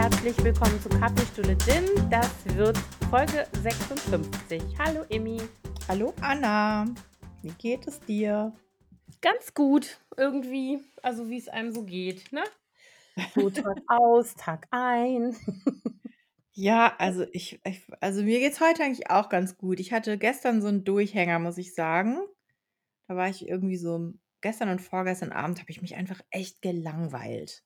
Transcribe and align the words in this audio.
herzlich 0.00 0.42
willkommen 0.42 0.80
zu 0.80 0.88
Kaffeestuhle 0.88 1.58
Gin. 1.58 1.84
Das 2.08 2.30
wird 2.56 2.78
Folge 3.10 3.46
56. 3.62 4.62
Hallo 4.78 5.04
Emmy. 5.10 5.36
Hallo 5.88 6.14
Anna. 6.22 6.86
Wie 7.42 7.50
geht 7.50 7.86
es 7.86 8.00
dir? 8.00 8.50
Ganz 9.20 9.52
gut, 9.52 10.00
irgendwie. 10.16 10.78
Also 11.02 11.28
wie 11.28 11.36
es 11.36 11.48
einem 11.48 11.70
so 11.70 11.84
geht, 11.84 12.32
ne? 12.32 12.42
So 13.34 13.50
Tag 13.50 13.76
aus, 13.88 14.34
Tag 14.36 14.66
ein. 14.70 15.36
Ja, 16.52 16.94
also 16.98 17.26
ich, 17.32 17.60
ich 17.64 17.82
also 18.00 18.22
mir 18.22 18.38
geht's 18.38 18.60
heute 18.60 18.82
eigentlich 18.82 19.08
auch 19.08 19.28
ganz 19.28 19.56
gut. 19.56 19.80
Ich 19.80 19.92
hatte 19.92 20.18
gestern 20.18 20.60
so 20.60 20.68
einen 20.68 20.84
Durchhänger, 20.84 21.38
muss 21.38 21.56
ich 21.58 21.74
sagen. 21.74 22.18
Da 23.06 23.16
war 23.16 23.28
ich 23.28 23.48
irgendwie 23.48 23.76
so 23.76 24.12
gestern 24.40 24.68
und 24.68 24.80
vorgestern 24.80 25.32
Abend 25.32 25.60
habe 25.60 25.70
ich 25.70 25.80
mich 25.80 25.94
einfach 25.94 26.20
echt 26.30 26.60
gelangweilt. 26.60 27.62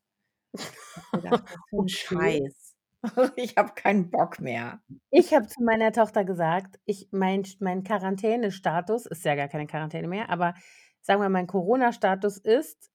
Ich 0.54 0.62
Okay. 1.72 1.88
Scheiß. 1.88 2.74
Ich 3.36 3.56
habe 3.58 3.72
keinen 3.74 4.10
Bock 4.10 4.40
mehr. 4.40 4.80
Ich 5.10 5.34
habe 5.34 5.46
zu 5.46 5.62
meiner 5.62 5.92
Tochter 5.92 6.24
gesagt, 6.24 6.78
ich 6.86 7.08
mein 7.10 7.44
mein 7.60 7.84
Quarantänestatus 7.84 9.04
ist 9.04 9.24
ja 9.27 9.34
gar 9.34 9.48
keine 9.48 9.66
Quarantäne 9.66 10.08
mehr, 10.08 10.30
aber 10.30 10.54
sagen 11.02 11.20
wir, 11.20 11.28
mein 11.28 11.46
Corona-Status 11.46 12.38
ist 12.38 12.90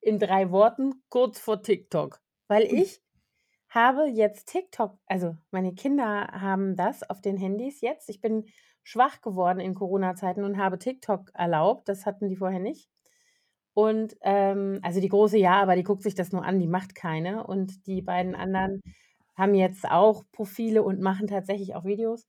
in 0.00 0.18
3 0.18 0.50
Worten 0.52 1.02
kurz 1.10 1.38
vor 1.38 1.62
TikTok. 1.62 2.20
Weil 2.48 2.62
ich 2.64 3.02
habe 3.68 4.06
jetzt 4.06 4.46
TikTok 4.48 4.98
also, 5.06 5.36
meine 5.50 5.74
Kinder 5.74 6.28
haben 6.32 6.74
das 6.76 7.02
auf 7.02 7.20
den 7.20 7.36
Handys 7.36 7.82
jetzt. 7.82 8.08
Ich 8.08 8.22
bin 8.22 8.46
schwach 8.84 9.20
geworden 9.20 9.60
in 9.60 9.74
Corona-Zeiten 9.74 10.44
und 10.44 10.56
habe 10.56 10.78
TikTok 10.78 11.30
erlaubt. 11.34 11.88
Das 11.90 12.06
hatten 12.06 12.28
die 12.28 12.36
vorher 12.36 12.60
nicht. 12.60 12.88
Und, 13.76 14.16
ähm 14.22 14.80
also, 14.82 15.00
die 15.00 15.10
Große 15.10 15.36
ja, 15.36 15.60
aber 15.60 15.76
die 15.76 15.82
guckt 15.82 16.02
sich 16.02 16.14
das 16.14 16.32
nur 16.32 16.42
an, 16.42 16.58
die 16.58 16.66
macht 16.66 16.94
keine. 16.94 17.46
Und 17.46 17.86
die 17.86 18.00
beiden 18.00 18.34
anderen 18.34 18.80
haben 19.36 19.54
jetzt 19.54 19.86
auch 19.86 20.24
Profile 20.32 20.82
und 20.82 21.00
machen 21.00 21.26
tatsächlich 21.26 21.74
auch 21.74 21.84
Videos. 21.84 22.26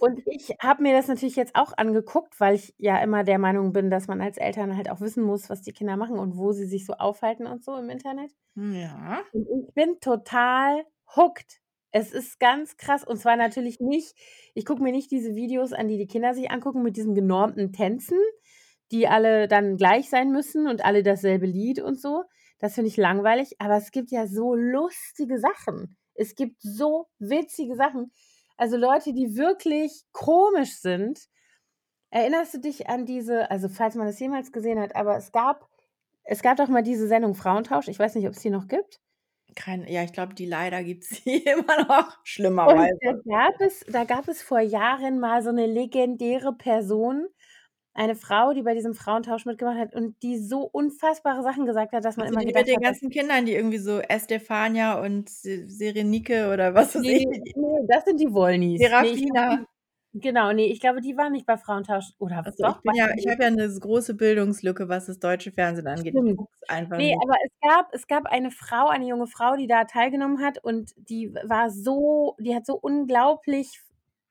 Und 0.00 0.20
ich 0.26 0.56
habe 0.60 0.82
mir 0.82 0.92
das 0.92 1.06
natürlich 1.06 1.36
jetzt 1.36 1.54
auch 1.54 1.72
angeguckt, 1.76 2.40
weil 2.40 2.56
ich 2.56 2.74
ja 2.78 2.98
immer 2.98 3.22
der 3.22 3.38
Meinung 3.38 3.72
bin, 3.72 3.90
dass 3.90 4.08
man 4.08 4.20
als 4.20 4.38
Eltern 4.38 4.76
halt 4.76 4.90
auch 4.90 5.00
wissen 5.00 5.22
muss, 5.22 5.48
was 5.50 5.62
die 5.62 5.72
Kinder 5.72 5.96
machen 5.96 6.18
und 6.18 6.36
wo 6.36 6.50
sie 6.50 6.66
sich 6.66 6.84
so 6.84 6.94
aufhalten 6.94 7.46
und 7.46 7.64
so 7.64 7.76
im 7.76 7.88
Internet. 7.88 8.32
Ja. 8.56 9.20
Und 9.32 9.46
ich 9.48 9.72
bin 9.74 10.00
total 10.00 10.84
hooked. 11.14 11.60
Es 11.92 12.12
ist 12.12 12.40
ganz 12.40 12.76
krass 12.76 13.04
und 13.04 13.18
zwar 13.18 13.36
natürlich 13.36 13.78
nicht 13.78 14.16
ich 14.54 14.66
gucke 14.66 14.82
mir 14.82 14.92
nicht 14.92 15.12
diese 15.12 15.34
Videos 15.36 15.72
an, 15.72 15.86
die 15.86 15.96
die 15.96 16.08
Kinder 16.08 16.34
sich 16.34 16.50
angucken 16.50 16.82
mit 16.82 16.96
diesen 16.96 17.14
genormten 17.14 17.72
Tänzen, 17.72 18.18
die 18.92 19.08
alle 19.08 19.48
dann 19.48 19.76
gleich 19.76 20.10
sein 20.10 20.30
müssen 20.32 20.68
und 20.68 20.84
alle 20.84 21.02
dasselbe 21.02 21.46
Lied 21.46 21.80
und 21.80 22.00
so. 22.00 22.24
Das 22.58 22.74
finde 22.74 22.88
ich 22.88 22.96
langweilig, 22.96 23.56
aber 23.60 23.76
es 23.76 23.90
gibt 23.90 24.10
ja 24.10 24.26
so 24.26 24.54
lustige 24.54 25.38
Sachen. 25.38 25.96
Es 26.14 26.34
gibt 26.34 26.62
so 26.62 27.08
witzige 27.18 27.76
Sachen. 27.76 28.12
Also, 28.56 28.76
Leute, 28.78 29.12
die 29.12 29.36
wirklich 29.36 30.04
komisch 30.12 30.76
sind. 30.80 31.20
Erinnerst 32.10 32.54
du 32.54 32.58
dich 32.60 32.88
an 32.88 33.06
diese 33.06 33.50
also, 33.50 33.68
falls 33.68 33.94
man 33.96 34.06
das 34.06 34.20
jemals 34.20 34.52
gesehen 34.52 34.80
hat, 34.80 34.96
aber 34.96 35.16
es 35.16 35.32
gab 35.32 35.68
es 36.24 36.42
gab 36.42 36.56
doch 36.58 36.68
mal 36.68 36.82
diese 36.82 37.08
Sendung 37.08 37.34
Frauentausch. 37.36 37.88
Ich 37.88 37.98
weiß 38.00 38.14
nicht, 38.16 38.26
ob's 38.28 38.40
die 38.42 38.50
noch 38.50 38.68
gibt? 38.68 39.00
Kein 39.54 39.86
ja, 39.88 40.02
ich 40.04 40.12
glaube, 40.12 40.34
die 40.34 40.46
leider 40.46 40.82
gibt's 40.84 41.08
die 41.24 41.38
immer 41.44 41.84
noch, 41.88 42.16
Und 42.64 42.90
da 43.00 43.12
schlimmerweise. 43.14 43.22
gab 43.28 43.60
es 43.60 43.84
da 43.88 44.04
gab 44.04 44.28
es 44.28 44.42
vor 44.42 44.60
Jahren 44.60 45.20
mal 45.20 45.42
so 45.42 45.52
'ne 45.52 45.66
legendäre 45.66 46.52
Person, 46.56 47.26
eine 47.96 48.16
Frau, 48.16 48.52
die 48.54 48.62
bei 48.62 48.74
diesem 48.74 48.94
Frauentausch 48.94 49.46
mitgemacht 49.46 49.78
hat 49.78 49.94
und 49.94 50.22
die 50.22 50.38
so 50.38 50.62
unfassbare 50.62 51.42
Sachen 51.42 51.66
gesagt 51.66 51.92
hat, 51.92 52.04
dass 52.04 52.16
man 52.16 52.26
Also, 52.28 52.34
immer 52.34 52.44
die 52.44 52.50
mit 52.52 52.66
gedacht 52.66 52.66
den 52.66 52.80
hat, 52.80 52.80
ganzen 52.80 53.10
Kindern, 53.10 53.44
die 53.44 53.52
irgendwie 53.52 53.76
so 53.78 54.00
Estefania 54.00 54.98
und 55.02 55.28
Se 55.28 55.68
Serenike 55.68 56.50
oder 56.50 56.72
was 56.74 56.94
weiß 56.94 57.02
Ne, 57.02 57.08
ich, 57.08 57.28
wie 57.28 57.40
die 57.42 57.54
ne, 57.54 57.86
das 57.88 58.04
sind 58.04 58.20
die 58.20 58.32
ich 58.78 58.90
glaube, 58.90 59.10
Serafina. 59.12 59.48
die 59.48 59.66
genau, 60.14 60.52
ne, 60.52 60.66
ich 60.66 60.80
glaube, 60.80 61.00
die 61.00 61.16
waren 61.16 61.32
nicht 61.32 61.46
bei 61.46 61.56
Frauentausch 61.58 62.12
oder 62.18 62.44
Ach 62.44 62.52
so, 62.56 62.64
ich 62.64 62.76
doch? 62.76 62.82
bin 62.82 62.94
ja 62.94 63.08
ich 63.16 63.26
habe 63.28 63.42
ja 63.44 63.50
'ne 63.50 63.64
s 63.64 63.80
große 63.80 64.14
Bildungslücke, 64.14 64.88
was 64.88 65.06
das 65.06 65.18
deutsche 65.18 65.52
Fernsehen 65.52 65.86
angeht. 65.86 66.16
Ich 66.16 66.22
Stimmt. 66.24 66.40
es 66.54 66.62
einfach 66.68 66.98
Ne, 66.98 67.04
nicht. 67.04 67.16
aber 67.22 67.36
es 67.44 67.50
gab 67.62 67.94
es 67.94 68.06
gab 68.06 68.26
eine 68.26 68.50
Frau, 68.50 68.88
eine 68.88 69.06
junge 69.06 69.26
Frau, 69.26 69.56
die 69.56 69.66
da 69.66 69.84
teilgenommen 69.84 70.42
hat 70.42 70.62
und 70.62 70.92
die 70.96 71.32
war 71.44 71.70
so 71.70 72.36
die 72.40 72.54
hat 72.54 72.66
so 72.66 72.74
unglaublich 72.76 73.80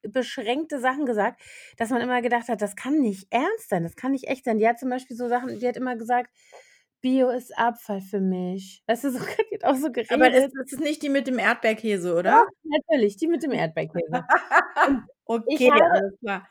beschränkte 0.09 0.79
Sachen 0.79 1.05
gesagt, 1.05 1.41
dass 1.77 1.89
man 1.91 2.01
immer 2.01 2.21
gedacht 2.21 2.49
hat: 2.49 2.61
„Das 2.61 2.75
kann 2.75 2.99
nicht 2.99 3.27
ernst 3.31 3.69
sein, 3.69 3.83
das 3.83 3.95
kann 3.95 4.11
nicht 4.13 4.27
echt 4.27 4.45
sein.“ 4.45 4.57
Die 4.59 4.67
hat 4.67 4.79
zum 4.79 4.89
Beispiel 4.89 5.15
so 5.17 5.27
Sachen 5.29 5.59
die 5.59 5.67
hat 5.67 5.77
immer 5.77 5.95
gesagt: 5.97 6.31
„Bio 7.01 7.29
ist 7.29 7.57
Abfall 7.57 8.01
für 8.01 8.21
mich.“ 8.21 8.83
Weißt 8.87 9.05
du, 9.05 9.11
so 9.11 9.19
die 9.51 9.55
hat 9.55 9.65
auch 9.65 9.75
so 9.77 9.91
Aber 10.07 10.29
das 10.29 10.45
geredet. 10.45 10.53
das 10.57 10.71
ist 10.71 10.79
nicht 10.79 11.01
die 11.03 11.09
mit 11.09 11.27
dem 11.27 11.39
Erdbeerkäse, 11.39 12.13
oder? 12.15 12.43
Doch, 12.43 12.47
natürlich, 12.63 13.17
die 13.17 13.27
mit 13.27 13.43
dem 13.43 13.51
Erdbeerkäse. 13.51 14.25
Okay, 15.27 15.71
habe 15.71 15.87
alles 15.91 16.13
klar. 16.19 16.47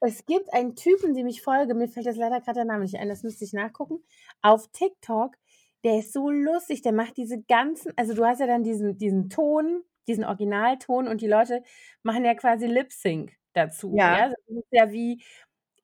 es 0.00 0.24
gibt 0.24 0.52
einen 0.54 0.76
Typen, 0.76 1.14
dem 1.14 1.26
ich 1.26 1.42
folge, 1.42 1.74
mir 1.74 1.88
fällt 1.88 2.06
jetzt 2.06 2.16
leider 2.18 2.40
grad 2.40 2.56
der 2.56 2.64
Name 2.64 2.82
nicht 2.84 2.96
ein, 2.98 3.08
das 3.08 3.22
müsste 3.22 3.44
ich 3.44 3.52
nachgucken, 3.52 4.02
auf 4.42 4.68
TikTok, 4.72 5.36
der 5.84 5.98
ist 5.98 6.12
so 6.12 6.30
lustig, 6.30 6.82
der 6.82 6.92
macht 6.92 7.16
diese 7.16 7.42
ganzen 7.42 7.92
also, 7.96 8.14
du 8.14 8.24
hast 8.24 8.40
ja 8.40 8.46
dann 8.46 8.62
diesen 8.64 8.96
diesen 8.98 9.28
Ton, 9.30 9.82
diesen 10.08 10.24
Originalton 10.24 11.08
und 11.08 11.20
die 11.22 11.28
Leute 11.28 11.62
machen 12.02 12.24
ja 12.24 12.34
quasi 12.34 12.66
Lip 12.66 12.92
Sync 12.92 13.32
dazu, 13.54 14.02
Ja. 14.08 14.10
ja? 14.10 14.28
Das 14.28 14.38
ist 14.48 14.68
ja 14.72 14.90
wie 14.92 15.22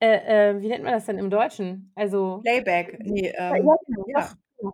äh, 0.01 0.51
äh, 0.55 0.61
wie 0.61 0.67
nennt 0.69 0.83
man 0.83 0.93
das 0.93 1.05
denn 1.07 1.17
im 1.19 1.29
Deutschen? 1.31 1.91
Also 1.95 2.45
Playback, 2.45 2.99
ne, 3.03 3.33
ja, 3.49 3.53
ähm, 3.53 3.77
genau, 3.85 4.05
ja. 4.05 4.15
doch, 4.15 4.35
genau. 4.57 4.73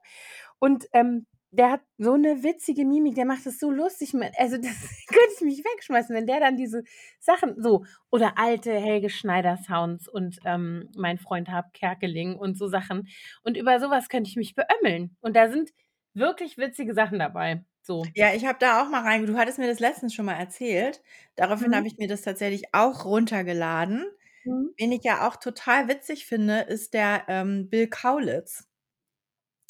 Und, 0.59 0.87
ähm, 0.93 1.27
der 1.51 1.71
hat 1.71 1.81
so 1.99 2.15
'ne 2.17 2.43
witzige 2.43 2.83
Mimik, 2.85 3.15
der 3.15 3.25
macht 3.25 3.45
das 3.45 3.59
so 3.59 3.69
lustig 3.71 4.13
mit 4.15 4.33
also, 4.39 4.57
das 4.57 4.65
könnte 5.07 5.33
ich 5.37 5.41
mich 5.41 5.59
wegschmeißen, 5.65 6.15
wenn 6.15 6.25
der 6.27 6.39
dann 6.39 6.57
diese 6.57 6.83
Sachen 7.19 7.61
so 7.61 7.85
oder 8.11 8.37
alte 8.39 8.73
Helge 8.79 9.09
Schneider 9.11 9.57
Sounds 9.57 10.07
und, 10.09 10.39
ähm, 10.45 10.89
Mein 10.97 11.19
Freund 11.19 11.49
Harp 11.49 11.73
Kerkeling 11.73 12.35
und 12.37 12.57
so 12.57 12.67
Sachen. 12.67 13.07
Und 13.43 13.57
über 13.57 13.79
so 13.79 13.89
was 13.91 14.09
könnte 14.09 14.29
ich 14.29 14.35
mich 14.37 14.55
beömmeln. 14.55 15.15
Und 15.21 15.35
da 15.35 15.49
sind 15.49 15.71
wirklich 16.15 16.57
witzige 16.57 16.93
Sachen 16.95 17.19
dabei, 17.19 17.63
so. 17.83 18.13
Ja, 18.15 18.33
ich 18.35 18.45
habe 18.45 18.59
da 18.59 18.81
auch 18.83 18.89
mal 18.89 19.01
rein 19.01 19.25
du 19.25 19.37
hattest 19.37 19.57
mir 19.57 19.67
das 19.67 19.79
letztens 19.79 20.13
schon 20.13 20.25
mal 20.25 20.33
erzählt. 20.35 21.01
Daraufhin 21.35 21.71
Mhm. 21.71 21.75
habe 21.75 21.87
ich 21.87 21.97
mir 21.97 22.07
das 22.07 22.21
tatsächlich 22.21 22.73
auch 22.73 23.05
runtergeladen. 23.05 24.05
Mhm. 24.45 24.73
Wen 24.77 24.91
ich 24.93 25.03
ja 25.03 25.27
auch 25.27 25.37
total 25.37 25.87
witzig 25.89 26.25
finde, 26.27 26.61
ist 26.61 26.93
der, 26.95 27.25
ähm, 27.29 27.69
Bill 27.69 27.87
Kaulitz. 27.89 28.67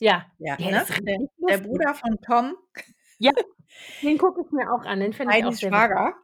Ja, 0.02 0.26
Ja, 0.40 0.58
der 0.58 0.72
ne? 0.72 0.82
ist 0.82 0.90
Der 0.98 1.18
der. 1.48 1.58
Bruder 1.60 1.94
von 1.96 2.18
Tom. 2.26 2.56
Ja, 3.20 3.32
den 4.04 4.18
gucke 4.18 4.42
ich 4.46 4.52
mir 4.52 4.72
auch 4.74 4.86
an, 4.86 5.00
den 5.00 5.14
finde 5.14 5.34
ich 5.34 5.44
auch 5.46 5.60
witzig. 5.62 5.62
Schwager. 5.62 6.16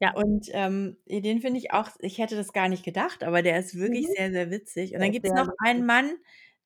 Ja. 0.00 0.14
Und, 0.14 0.48
ähm, 0.52 0.98
den 1.08 1.40
finde 1.40 1.58
ich 1.60 1.72
auch 1.72 1.90
ich 2.00 2.18
hätte 2.18 2.36
das 2.36 2.52
gar 2.52 2.68
nicht 2.68 2.84
gedacht, 2.84 3.24
aber 3.24 3.42
der 3.42 3.58
ist 3.60 3.76
wirklich 3.76 4.08
Mhm. 4.08 4.14
sehr, 4.16 4.32
sehr 4.32 4.50
witzig. 4.50 4.94
Und 4.94 5.00
dann 5.00 5.12
gibt's 5.12 5.30
sehr 5.30 5.44
noch 5.44 5.50
einen 5.58 5.86
Mann, 5.86 6.12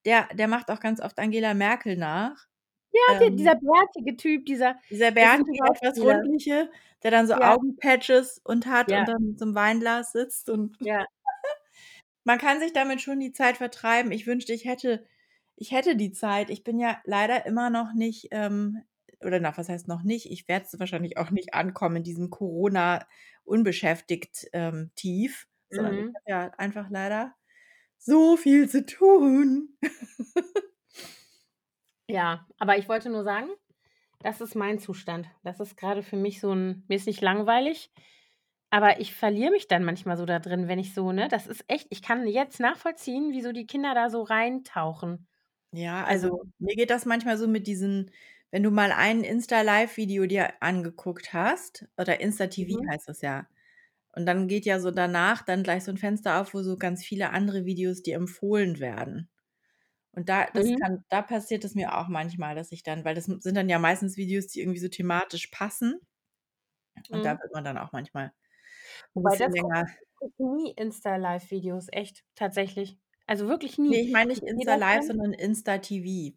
der 0.06 0.28
der 0.34 0.48
macht 0.48 0.70
auch 0.70 0.80
ganz 0.80 1.00
oft 1.00 1.18
Angela 1.18 1.54
Merkel 1.54 1.96
nach. 1.96 2.46
Ja, 2.96 3.02
Ähm 3.06 3.36
dieser 3.36 3.54
bärtige 3.56 4.16
Typ, 4.16 4.46
dieser 4.46 4.76
dieser 4.90 5.10
bärtige, 5.10 5.58
etwas 5.64 6.00
rundliche, 6.00 6.70
der 7.02 7.10
dann 7.10 7.26
so 7.26 7.34
Ja. 7.34 7.40
Augenpatches 7.40 8.40
und 8.44 8.66
hat 8.66 8.92
Ja. 8.92 8.94
und 8.94 9.06
dann 9.06 9.22
mit 9.22 9.38
so 9.38 9.44
'nem 9.46 9.54
Weinglas 9.54 10.12
sitzt 10.12 10.48
und 10.48 10.78
Ja. 10.80 11.06
man 12.24 12.38
kann 12.38 12.60
sich 12.60 12.72
damit 12.74 13.00
schon 13.02 13.20
die 13.20 13.32
Zeit 13.32 13.58
vertreiben. 13.58 14.12
Ich 14.12 14.26
wünschte, 14.26 14.52
ich 14.54 14.66
hätte 14.66 15.06
ich 15.56 15.72
hätte 15.72 15.96
die 15.96 16.12
Zeit. 16.12 16.50
Ich 16.50 16.64
bin 16.64 16.78
ja 16.80 17.00
leider 17.06 17.46
immer 17.46 17.70
noch 17.70 17.94
nicht, 17.94 18.28
ähm 18.32 18.82
oder 19.24 19.40
na, 19.40 19.56
was 19.56 19.68
heißt 19.70 19.88
noch 19.88 20.02
nicht? 20.04 20.30
Ich 20.32 20.48
werde 20.48 20.66
es 20.66 20.78
wahrscheinlich 20.80 21.18
auch 21.18 21.30
nicht 21.30 21.54
ankommen 21.54 21.96
in 21.98 22.04
diesem 22.04 22.30
Corona 22.30 23.06
unbeschäftigt, 23.44 24.48
ähm, 24.54 24.92
Tief, 24.96 25.48
sondern 25.70 25.98
ich 25.98 26.06
Mhm. 26.06 26.16
habe 26.16 26.24
ja 26.30 26.50
einfach 26.58 26.90
leider 26.90 27.34
so 27.98 28.36
viel 28.38 28.68
zu 28.70 28.86
tun. 28.86 29.78
Ja, 32.10 32.46
aber 32.58 32.78
ich 32.78 32.88
wollte 32.88 33.10
nur 33.10 33.24
sagen, 33.24 33.48
das 34.22 34.40
ist 34.40 34.54
mein 34.56 34.78
Zustand. 34.78 35.28
Das 35.44 35.60
ist 35.60 35.76
grade 35.76 36.02
für 36.02 36.16
mich 36.16 36.40
so 36.40 36.52
'n 36.52 36.84
mir 36.88 36.96
ist 36.96 37.06
nicht 37.06 37.20
langweilig, 37.22 37.90
aber 38.70 39.00
ich 39.00 39.14
verliere 39.14 39.50
mich 39.52 39.68
dann 39.68 39.84
manchmal 39.84 40.16
so 40.18 40.26
da 40.26 40.38
drin, 40.40 40.68
wenn 40.68 40.78
ich 40.80 40.94
so 40.94 41.12
ne, 41.12 41.28
das 41.28 41.46
ist 41.48 41.64
echt 41.68 41.88
ich 41.90 42.02
kann 42.02 42.26
jetzt 42.28 42.60
nachvollziehen, 42.60 43.32
wieso 43.32 43.52
die 43.52 43.66
Kinder 43.66 43.94
da 43.94 44.10
so 44.10 44.22
reintauchen. 44.22 45.26
Ja, 45.72 46.04
also, 46.04 46.28
Also 46.28 46.44
mir 46.58 46.74
geht 46.76 46.90
das 46.90 47.04
manchmal 47.06 47.36
so 47.38 47.48
mit 47.48 47.66
diesen 47.66 48.10
wenn 48.52 48.62
du 48.62 48.70
mal 48.70 48.92
ein 48.92 49.24
Insta-Live-Video 49.24 50.24
dir 50.26 50.62
angeguckt 50.62 51.32
hast 51.34 51.84
oder 51.98 52.20
Insta-TV 52.20 52.68
Mhm. 52.68 52.90
heißt 52.90 53.08
das 53.08 53.20
ja. 53.20 53.48
Und 54.14 54.26
dann 54.26 54.48
geht 54.48 54.66
ja 54.66 54.80
so 54.80 54.90
danach 54.92 55.42
dann 55.44 55.62
gleich 55.64 55.84
so 55.84 55.90
'n 55.92 55.98
Fenster 55.98 56.40
auf, 56.40 56.54
wo 56.54 56.62
so 56.62 56.76
ganz 56.78 57.04
viele 57.04 57.30
andere 57.30 57.64
Videos 57.66 58.02
dir 58.02 58.16
empfohlen 58.16 58.78
werden. 58.80 59.28
Und 60.16 60.30
da 60.30 60.46
das 60.54 60.72
Mhm. 60.72 60.82
kann 60.82 61.04
da 61.10 61.20
passiert 61.22 61.62
es 61.64 61.74
mir 61.74 61.96
auch 61.98 62.08
manchmal, 62.08 62.54
dass 62.54 62.72
ich 62.72 62.82
dann 62.82 63.04
weil 63.04 63.14
das 63.14 63.26
sind 63.26 63.54
dann 63.54 63.68
ja 63.68 63.78
meistens 63.78 64.16
Videos, 64.16 64.46
die 64.48 64.60
irgendwie 64.60 64.78
so 64.80 64.88
thematisch 64.88 65.48
passen. 65.48 66.00
Und 67.10 67.24
da 67.24 67.32
Mhm. 67.32 67.40
wird 67.40 67.52
man 67.52 67.64
dann 67.64 67.78
auch 67.78 67.92
manchmal 67.92 68.32
'n 69.18 69.24
Wobei 69.24 69.34
bisschen 69.34 69.48
das 69.48 69.56
gucke 69.56 69.76
länger 69.78 69.86
ich 69.98 70.14
gucke 70.14 70.44
nie 70.56 70.72
Insta-Live-Videos, 70.76 71.88
echt, 71.90 72.24
tatsächlich. 72.34 72.98
Also, 73.26 73.48
wirklich 73.48 73.78
Ne, 73.88 73.96
nie. 73.96 74.02
ich 74.02 74.10
meine 74.10 74.28
nicht 74.32 74.42
Ich 74.42 74.52
sehe 74.54 74.66
Insta 74.66 74.74
das 74.74 74.80
Live, 74.80 75.04
dann 75.06 75.06
sondern 75.06 75.32
Insta 75.32 75.78
TV. 75.78 76.36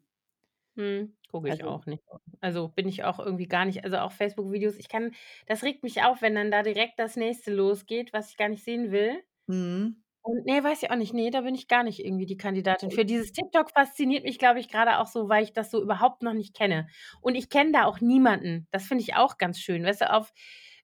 Mhm, 0.78 1.16
gucke 1.30 1.50
ich 1.50 1.64
Also 1.64 1.66
auch 1.66 1.86
nicht. 1.86 2.04
Also, 2.42 2.70
bin 2.70 2.88
ich 2.88 3.04
auch 3.04 3.20
irgendwie 3.20 3.48
gar 3.48 3.66
nicht 3.66 3.84
also, 3.84 3.98
auch 4.00 4.12
Facebook-Videos, 4.14 4.78
ich 4.78 4.90
kann 4.90 5.14
das 5.48 5.64
regt 5.64 5.84
mich 5.84 6.04
auf, 6.04 6.22
wenn 6.22 6.36
dann 6.36 6.52
da 6.52 6.64
direkt 6.64 7.00
das 7.00 7.16
Nächste 7.18 7.54
losgeht, 7.54 8.14
was 8.14 8.30
ich 8.32 8.38
gar 8.38 8.50
nicht 8.50 8.64
sehen 8.64 8.92
will. 8.92 9.24
Mhm. 9.50 10.02
Und 10.30 10.46
ne, 10.46 10.64
weiß 10.64 10.84
ich 10.84 10.92
auch 10.92 10.96
nicht. 10.96 11.14
Ne, 11.14 11.31
da 11.31 11.42
bin 11.42 11.56
ich 11.56 11.68
gar 11.68 11.84
nicht 11.84 12.06
irgendwie 12.06 12.28
die 12.28 12.38
Kandidatin 12.38 12.92
für. 12.92 13.04
Dieses 13.04 13.31
TikTok 13.31 13.72
fasziniert 13.72 14.24
mich, 14.24 14.38
glaube 14.38 14.60
ich, 14.60 14.70
grade 14.70 15.00
auch 15.00 15.08
so, 15.08 15.28
weil 15.28 15.44
ich 15.44 15.54
das 15.54 15.72
so 15.72 15.81
überhaupt 15.81 16.22
noch 16.22 16.34
nicht 16.34 16.56
kenne. 16.56 16.88
Und 17.20 17.34
ich 17.34 17.50
kenne 17.50 17.72
da 17.72 17.86
auch 17.86 18.00
niemanden. 18.00 18.68
Das 18.72 18.86
finde 18.86 19.02
ich 19.04 19.16
auch 19.16 19.40
ganz 19.40 19.60
schön. 19.60 19.84
Weißt 19.84 20.02
du, 20.02 20.14
auf 20.14 20.31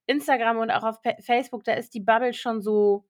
Instagram 0.07 0.57
und 0.57 0.71
auch 0.71 0.83
auf 0.83 1.01
Pe 1.01 1.15
Facebook, 1.21 1.63
da 1.63 1.73
ist 1.73 1.93
die 1.93 1.99
Bubble 1.99 2.33
schon 2.33 2.61
so, 2.61 3.05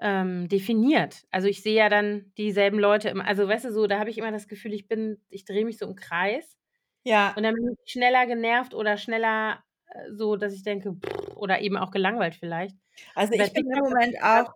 ähm, 0.00 0.48
definiert. 0.48 1.22
Also, 1.30 1.48
ich 1.48 1.62
sehe 1.62 1.76
ja 1.76 1.88
dann 1.88 2.32
dieselben 2.38 2.78
Leute 2.78 3.08
immer 3.08 3.26
also, 3.26 3.48
weißt 3.48 3.66
du, 3.66 3.72
so, 3.72 3.86
da 3.86 3.98
habe 3.98 4.10
ich 4.10 4.18
immer 4.18 4.32
das 4.32 4.48
Gefühl, 4.48 4.74
ich 4.74 4.88
bin 4.88 5.20
ich 5.30 5.44
drehe 5.44 5.64
mich 5.64 5.78
so 5.78 5.86
im 5.86 5.96
Kreis 5.96 6.56
Ja. 7.04 7.34
und 7.36 7.42
dann 7.44 7.54
bin 7.54 7.76
ich 7.84 7.92
schneller 7.92 8.26
genervt 8.26 8.74
oder 8.74 8.96
schneller, 8.96 9.62
äh, 9.88 10.12
so, 10.12 10.36
dass 10.36 10.54
ich 10.54 10.62
denke 10.64 10.96
oder 11.36 11.60
eben 11.60 11.76
auch 11.76 11.90
gelangweilt 11.92 12.34
vielleicht. 12.36 12.76
Also, 13.14 13.32
ich 13.34 13.52
bin 13.52 13.64
im 13.70 13.78
Moment 13.80 14.16
auch 14.22 14.52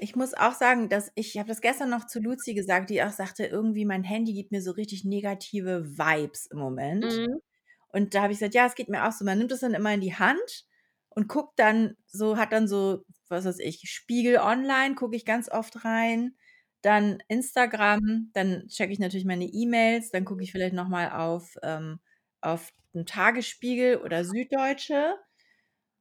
ich 0.00 0.16
muss 0.16 0.34
auch 0.34 0.52
sagen, 0.54 0.88
dass 0.88 1.10
ich 1.14 1.28
ich 1.34 1.38
habe 1.38 1.48
das 1.48 1.60
gestern 1.60 1.90
noch 1.90 2.06
zu 2.06 2.20
Luzi 2.20 2.54
gesagt, 2.54 2.90
die 2.90 3.02
auch 3.02 3.10
sagte: 3.12 3.44
„Irgendwie 3.46 3.84
mein 3.84 4.04
Handy 4.04 4.32
gibt 4.34 4.52
mir 4.52 4.62
so 4.62 4.72
richtig 4.72 5.04
negative 5.04 5.84
Vibes 5.98 6.46
im 6.46 6.58
Moment.“ 6.58 7.22
Mhm. 7.22 7.40
Und 7.88 8.14
da 8.14 8.22
habe 8.22 8.32
ich 8.32 8.38
gesagt: 8.40 8.54
„Ja, 8.54 8.66
es 8.66 8.74
geht 8.74 8.88
mir 8.88 9.06
auch 9.08 9.12
so.“ 9.12 9.24
Man 9.24 9.38
nimmt 9.38 9.50
das 9.52 9.60
dann 9.60 9.74
immer 9.74 9.92
in 9.94 10.00
die 10.00 10.14
Hand 10.16 10.66
und 11.10 11.28
guckt 11.28 11.58
dann 11.58 11.96
so 12.06 12.36
hat 12.38 12.52
dann 12.52 12.68
so, 12.68 13.04
was 13.28 13.44
weiß 13.46 13.58
ich, 13.60 13.82
Spiegel 13.90 14.38
Online 14.38 14.94
gucke 14.94 15.16
ich 15.16 15.24
ganz 15.26 15.50
oft 15.50 15.84
rein, 15.84 16.36
dann 16.82 17.18
Instagram, 17.28 18.30
dann 18.34 18.68
checke 18.68 18.92
ich 18.92 18.98
natürlich 19.00 19.26
meine 19.26 19.46
E-Mails, 19.46 20.10
dann 20.10 20.24
gucke 20.24 20.42
ich 20.44 20.52
vielleicht 20.52 20.74
noch 20.74 20.88
mal 20.88 21.12
auf 21.12 21.56
ähm, 21.62 22.00
auf 22.40 22.72
'n 22.94 23.06
Tagesspiegel 23.06 23.98
oder 23.98 24.24
Süddeutsche. 24.24 25.16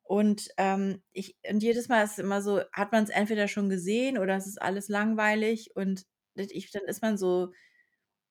Und, 0.08 0.50
ähm, 0.58 1.04
ich 1.14 1.38
und 1.50 1.62
jedes 1.64 1.90
Mal 1.90 2.04
ist 2.04 2.14
es 2.14 2.20
immer 2.20 2.42
so, 2.42 2.62
hat 2.74 2.92
man's 2.92 3.10
entweder 3.10 3.48
schon 3.48 3.70
gesehen 3.70 4.18
oder 4.18 4.36
es 4.38 4.48
ist 4.48 4.62
alles 4.62 4.90
langweilig 4.90 5.76
und 5.76 6.06
ich 6.36 6.72
dann 6.72 6.84
ist 6.86 7.02
man 7.02 7.18
so 7.18 7.54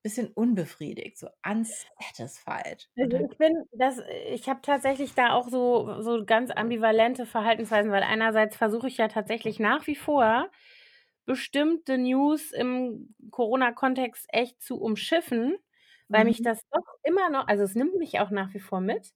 bisschen 0.03 0.29
unbefriedigt, 0.33 1.17
so 1.19 1.29
unsatisfied. 1.45 2.89
Und 2.97 3.11
Also, 3.11 3.13
dann 3.13 3.29
ich 3.29 3.37
bin 3.37 3.63
das 3.73 3.99
ich 4.31 4.49
habe 4.49 4.61
tatsächlich 4.63 5.13
da 5.13 5.33
auch 5.33 5.47
so 5.49 6.01
so 6.01 6.25
ganz 6.25 6.49
ambivalente 6.51 7.25
Verhaltensweisen, 7.27 7.91
weil 7.91 8.01
einerseits 8.03 8.57
versuche 8.57 8.87
ich 8.87 8.97
ja 8.97 9.07
tatsächlich 9.07 9.59
nach 9.59 9.85
wie 9.85 9.95
vor, 9.95 10.49
bestimmte 11.25 11.97
News 11.99 12.51
im 12.53 13.15
Corona-Kontext 13.31 14.25
echt 14.29 14.61
zu 14.63 14.79
umschiffen, 14.81 15.57
weil 16.11 16.25
mich 16.25 16.41
Mhm. 16.41 16.43
das 16.43 16.61
doch 16.71 16.83
immer 17.03 17.29
noch 17.29 17.47
also, 17.47 17.63
es 17.63 17.75
nimmt 17.75 17.95
mich 17.97 18.19
auch 18.19 18.31
nach 18.31 18.53
wie 18.55 18.59
vor 18.59 18.81
mit. 18.81 19.11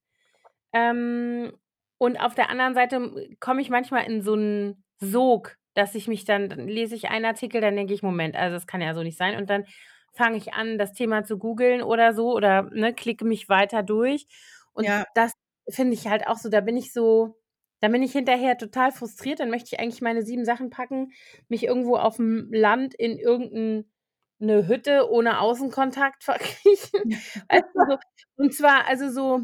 Ähm, 0.73 1.53
und 2.01 2.17
auf 2.17 2.33
der 2.35 2.49
anderen 2.49 2.73
Seite, 2.73 2.99
komme 3.39 3.61
ich 3.61 3.69
manchmal 3.69 4.05
in 4.07 4.23
so 4.23 4.33
'n 4.35 4.83
Sog, 4.99 5.57
dass 5.75 5.95
ich 5.95 6.07
mich 6.07 6.25
dann 6.25 6.49
dann 6.49 6.67
lese 6.67 6.95
ich 6.95 7.09
einen 7.09 7.25
Artikel, 7.25 7.61
dann 7.61 7.75
denke 7.75 7.93
ich: 7.93 8.01
„Moment, 8.03 8.35
also, 8.35 8.55
das 8.55 8.67
kann 8.67 8.81
ja 8.81 8.93
so 8.95 9.03
nicht 9.03 9.17
sein.“ 9.19 9.37
Und 9.37 9.49
dann 9.51 9.65
fange 10.13 10.37
ich 10.37 10.53
an, 10.53 10.77
das 10.79 10.93
Thema 10.93 11.23
zu 11.25 11.37
googeln 11.37 11.83
oder 11.83 12.13
so 12.13 12.33
oder, 12.33 12.63
ne, 12.73 12.93
klicke 12.95 13.25
mich 13.25 13.49
weiter 13.49 13.83
durch. 13.83 14.25
Und 14.73 14.87
Ja. 14.87 15.05
das 15.15 15.33
finde 15.69 15.93
ich 15.93 16.07
halt 16.07 16.27
auch 16.27 16.37
so 16.37 16.49
da 16.49 16.61
bin 16.61 16.75
ich 16.77 16.91
so 16.93 17.35
da 17.81 17.87
bin 17.89 18.03
ich 18.03 18.13
hinterher 18.13 18.57
total 18.57 18.91
frustriert, 18.91 19.39
dann 19.39 19.49
möchte 19.51 19.69
ich 19.75 19.79
eigentlich 19.81 20.01
meine 20.01 20.23
7 20.23 20.45
Sachen 20.45 20.69
packen, 20.71 21.11
mich 21.49 21.63
irgendwo 21.65 21.97
auf'm 21.97 22.47
Land 22.55 22.95
in 22.95 23.17
irgend 23.19 23.53
'n 23.53 23.91
'ne 24.39 24.67
Hütte 24.67 25.09
ohne 25.11 25.39
Außenkontakt 25.41 26.23
verkriechen. 26.25 27.01
Du, 27.75 27.85
so 27.85 27.97
und 28.37 28.53
zwar 28.55 28.87
also, 28.87 29.09
so 29.11 29.41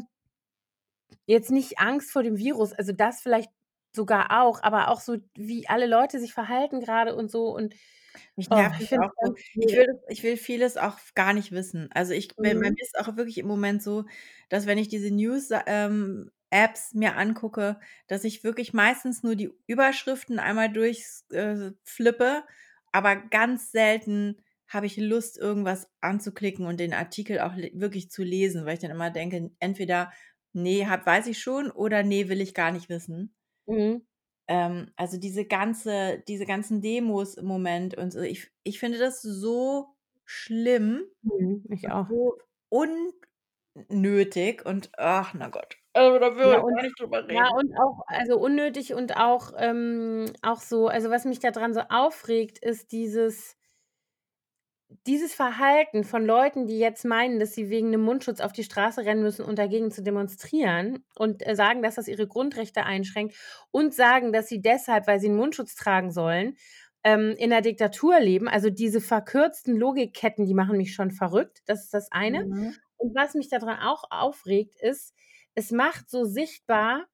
jetzt 1.26 1.50
nicht 1.50 1.78
Angst 1.78 2.12
vor 2.12 2.22
dem 2.22 2.36
Virus, 2.38 2.72
also, 2.72 2.92
das 2.92 3.20
vielleicht 3.20 3.50
sogar 3.94 4.42
auch, 4.42 4.62
aber 4.62 4.88
auch 4.88 5.00
so, 5.00 5.16
wie 5.36 5.68
alle 5.68 5.86
Leute 5.86 6.20
sich 6.20 6.34
verhalten 6.34 6.80
grade 6.80 7.16
und 7.16 7.30
so 7.30 7.48
und 7.54 7.74
Mich 8.36 8.50
oh, 8.50 8.54
nervt 8.54 8.80
ich 8.80 8.90
auch 9.00 9.10
so. 9.20 9.34
Ich 9.60 9.74
will 9.74 10.00
ich 10.08 10.22
will 10.22 10.36
vieles 10.36 10.76
auch 10.76 10.98
gar 11.14 11.32
nicht 11.32 11.52
wissen. 11.52 11.88
Also, 11.92 12.12
ich 12.14 12.28
bin 12.40 12.60
bei 12.60 12.70
mir 12.70 12.70
Mhm. 12.70 12.78
ist 12.82 12.98
auch 12.98 13.16
wirklich 13.16 13.38
im 13.38 13.46
Moment 13.46 13.82
so, 13.82 14.04
dass 14.48 14.66
wenn 14.66 14.78
ich 14.78 14.88
diese 14.88 15.10
News 15.10 15.50
ähm, 15.66 16.30
Apps 16.50 16.94
mir 16.94 17.16
angucke, 17.16 17.78
dass 18.06 18.24
ich 18.24 18.44
wirklich 18.44 18.72
meistens 18.72 19.22
nur 19.22 19.36
die 19.36 19.50
Überschriften 19.66 20.38
einmal 20.38 20.72
durchs 20.72 21.26
äh, 21.30 21.72
flippe, 21.84 22.44
aber 22.92 23.16
ganz 23.16 23.70
selten 23.72 24.36
habe 24.66 24.86
ich 24.86 24.96
Lust, 24.98 25.38
irgendwas 25.38 25.88
anzuklicken 26.02 26.66
und 26.66 26.78
den 26.80 26.92
Artikel 26.94 27.40
auch 27.40 27.54
wirklich 27.56 28.10
zu 28.10 28.22
lesen, 28.22 28.64
weil 28.66 28.74
ich 28.74 28.80
dann 28.80 28.90
immer 28.90 29.10
denke, 29.10 29.50
entweder: 29.60 30.12
„Ne, 30.54 30.88
habe 30.88 31.06
weiß 31.06 31.26
ich 31.28 31.38
schon“ 31.40 31.70
oder 31.70 32.02
„Ne, 32.02 32.28
will 32.28 32.40
ich 32.40 32.54
gar 32.54 32.72
nicht 32.72 32.88
wissen.“ 32.88 33.34
Mhm. 33.68 34.00
Ähm, 34.48 34.92
also, 34.96 35.18
diese 35.18 35.44
ganze 35.44 36.22
diese 36.26 36.46
ganzen 36.46 36.80
Demos 36.80 37.34
im 37.34 37.44
Moment 37.46 37.96
und 37.96 38.12
so, 38.12 38.20
ich 38.20 38.50
ich 38.62 38.78
finde 38.78 38.98
das 38.98 39.20
so 39.22 39.94
schlimm 40.24 41.04
Mhm, 41.24 41.64
ich 41.70 41.90
auch. 41.90 42.08
so 42.08 42.38
unnötig 42.70 44.66
und 44.66 44.90
ach, 44.98 45.34
na 45.34 45.48
Gott. 45.48 45.76
Also, 45.96 46.18
da 46.18 46.36
will 46.36 46.44
Ja, 46.44 46.58
ich 46.58 46.64
und 46.64 46.74
gar 46.74 46.82
nicht 46.82 47.00
drüber 47.00 47.26
ja, 47.30 47.44
reden. 47.44 47.54
und 47.56 47.74
auch 47.78 48.00
also, 48.08 48.38
unnötig 48.40 48.94
und 48.94 49.16
auch 49.18 49.52
ähm, 49.58 50.32
auch 50.42 50.60
so 50.62 50.88
also, 50.88 51.10
was 51.10 51.26
mich 51.26 51.40
da 51.40 51.50
dran 51.52 51.74
so 51.74 51.82
aufregt, 51.90 52.58
ist 52.60 52.92
dieses 52.92 53.57
dieses 55.06 55.34
Verhalten 55.34 56.04
von 56.04 56.24
Leuten, 56.24 56.66
die 56.66 56.78
jetzt 56.78 57.04
meinen, 57.04 57.38
dass 57.40 57.54
sie 57.54 57.70
wegen 57.70 57.90
'nem 57.90 58.00
Mundschutz 58.02 58.40
auf 58.40 58.52
die 58.52 58.64
Straße 58.64 59.04
rennen 59.04 59.22
müssen, 59.22 59.44
um 59.44 59.54
dagegen 59.56 59.90
zu 59.90 60.02
demonstrieren 60.02 61.04
und, 61.16 61.46
äh, 61.46 61.54
sagen, 61.56 61.82
dass 61.82 61.96
das 61.96 62.08
ihre 62.08 62.26
Grundrechte 62.26 62.84
einschränkt 62.84 63.36
und 63.70 63.94
sagen, 63.94 64.32
dass 64.32 64.48
sie 64.48 64.60
deshalb, 64.62 65.06
weil 65.06 65.20
sie 65.20 65.28
'n 65.28 65.36
Mundschutz 65.36 65.74
tragen 65.74 66.10
sollen, 66.10 66.56
ähm, 67.04 67.34
in 67.38 67.50
'ner 67.50 67.62
Diktatur 67.62 68.20
leben. 68.20 68.48
Also, 68.48 68.70
diese 68.70 69.00
verkürzten 69.00 69.76
Logikketten, 69.76 70.46
die 70.46 70.54
machen 70.54 70.76
mich 70.78 70.94
schon 70.94 71.10
verrückt. 71.10 71.60
Das 71.66 71.84
ist 71.84 71.94
das 71.94 72.10
eine. 72.12 72.38
Mhm. 72.38 72.78
Und 72.96 73.14
was 73.14 73.34
mich 73.34 73.48
da 73.50 73.58
dran 73.58 73.78
auch 73.80 74.04
aufregt, 74.10 74.74
ist, 74.80 75.14
es 75.54 75.70
macht 75.72 76.10
so 76.10 76.24
sichtbar, 76.24 77.06